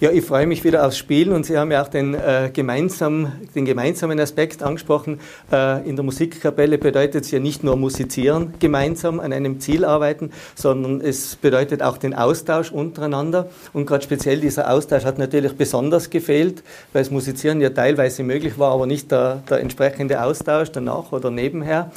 Ja, 0.00 0.10
ich 0.10 0.24
freue 0.24 0.46
mich 0.46 0.64
wieder 0.64 0.86
aufs 0.86 0.98
Spielen 0.98 1.32
und 1.32 1.44
Sie 1.44 1.56
haben 1.56 1.70
ja 1.70 1.82
auch 1.82 1.88
den, 1.88 2.14
äh, 2.14 2.50
gemeinsam, 2.52 3.32
den 3.54 3.64
gemeinsamen 3.64 4.18
Aspekt 4.20 4.62
angesprochen. 4.62 5.20
Äh, 5.50 5.88
in 5.88 5.96
der 5.96 6.04
Musikkapelle 6.04 6.78
bedeutet 6.78 7.24
es 7.24 7.30
ja 7.30 7.38
nicht 7.38 7.64
nur 7.64 7.76
musizieren, 7.76 8.54
gemeinsam 8.58 9.20
an 9.20 9.32
einem 9.32 9.60
Ziel 9.60 9.84
arbeiten, 9.84 10.30
sondern 10.54 11.00
es 11.00 11.36
bedeutet 11.36 11.82
auch 11.82 11.98
den 11.98 12.14
Austausch 12.14 12.72
untereinander. 12.72 13.48
Und 13.72 13.86
gerade 13.86 14.04
speziell 14.04 14.40
dieser 14.40 14.70
Austausch 14.70 15.04
hat 15.04 15.18
natürlich 15.18 15.56
besonders 15.56 16.10
gefehlt, 16.10 16.62
weil 16.92 17.02
das 17.02 17.10
Musizieren 17.10 17.60
ja 17.60 17.70
teilweise 17.70 18.22
möglich 18.22 18.58
war, 18.58 18.72
aber 18.72 18.86
nicht 18.86 19.10
der, 19.10 19.42
der 19.48 19.60
entsprechende 19.60 20.22
Austausch 20.22 20.70
danach 20.70 21.12
oder 21.12 21.30
nebenher. 21.30 21.90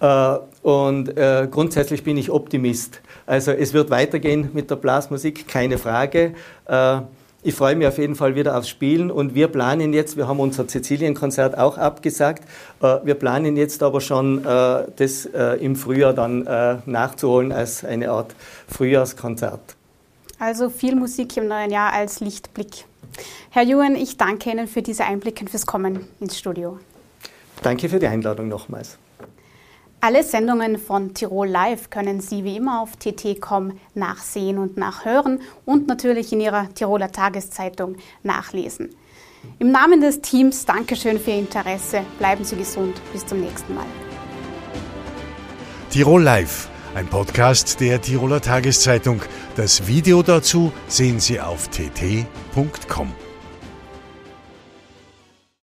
Äh, 0.00 0.38
und 0.62 1.16
äh, 1.16 1.46
grundsätzlich 1.50 2.02
bin 2.02 2.16
ich 2.16 2.30
Optimist. 2.30 3.00
Also 3.26 3.52
es 3.52 3.72
wird 3.72 3.90
weitergehen 3.90 4.50
mit 4.52 4.70
der 4.70 4.76
Blasmusik, 4.76 5.46
keine 5.46 5.78
Frage. 5.78 6.34
Äh, 6.66 7.00
ich 7.42 7.54
freue 7.54 7.74
mich 7.74 7.86
auf 7.86 7.96
jeden 7.96 8.16
Fall 8.16 8.34
wieder 8.34 8.56
aufs 8.58 8.68
Spielen 8.68 9.10
und 9.10 9.34
wir 9.34 9.48
planen 9.48 9.94
jetzt, 9.94 10.18
wir 10.18 10.28
haben 10.28 10.40
unser 10.40 10.68
Sizilienkonzert 10.68 11.56
auch 11.56 11.78
abgesagt, 11.78 12.44
wir 12.80 13.14
planen 13.14 13.56
jetzt 13.56 13.82
aber 13.82 14.02
schon, 14.02 14.42
das 14.42 15.24
im 15.24 15.74
Frühjahr 15.74 16.12
dann 16.12 16.42
nachzuholen 16.84 17.50
als 17.50 17.82
eine 17.82 18.10
Art 18.10 18.34
Frühjahrskonzert. 18.68 19.74
Also 20.38 20.68
viel 20.68 20.94
Musik 20.94 21.34
im 21.38 21.48
neuen 21.48 21.70
Jahr 21.70 21.94
als 21.94 22.20
Lichtblick. 22.20 22.84
Herr 23.48 23.62
Juan, 23.62 23.94
ich 23.94 24.18
danke 24.18 24.50
Ihnen 24.50 24.68
für 24.68 24.82
diese 24.82 25.06
Einblicke 25.06 25.40
und 25.40 25.48
fürs 25.48 25.64
Kommen 25.64 26.08
ins 26.20 26.38
Studio. 26.38 26.78
Danke 27.62 27.88
für 27.88 27.98
die 27.98 28.06
Einladung 28.06 28.48
nochmals. 28.48 28.98
Alle 30.02 30.24
Sendungen 30.24 30.78
von 30.78 31.12
Tirol 31.12 31.48
Live 31.48 31.90
können 31.90 32.22
Sie 32.22 32.42
wie 32.42 32.56
immer 32.56 32.80
auf 32.80 32.96
tt.com 32.96 33.78
nachsehen 33.94 34.56
und 34.56 34.78
nachhören 34.78 35.42
und 35.66 35.88
natürlich 35.88 36.32
in 36.32 36.40
Ihrer 36.40 36.72
Tiroler 36.72 37.12
Tageszeitung 37.12 37.96
nachlesen. 38.22 38.96
Im 39.58 39.70
Namen 39.70 40.00
des 40.00 40.22
Teams 40.22 40.64
Dankeschön 40.64 41.20
für 41.20 41.32
Ihr 41.32 41.40
Interesse. 41.40 42.02
Bleiben 42.18 42.44
Sie 42.44 42.56
gesund. 42.56 42.98
Bis 43.12 43.26
zum 43.26 43.40
nächsten 43.40 43.74
Mal. 43.74 43.84
Tirol 45.90 46.22
Live, 46.22 46.70
ein 46.94 47.06
Podcast 47.06 47.78
der 47.80 48.00
Tiroler 48.00 48.40
Tageszeitung. 48.40 49.20
Das 49.54 49.86
Video 49.86 50.22
dazu 50.22 50.72
sehen 50.88 51.20
Sie 51.20 51.38
auf 51.38 51.68
tt.com. 51.68 53.12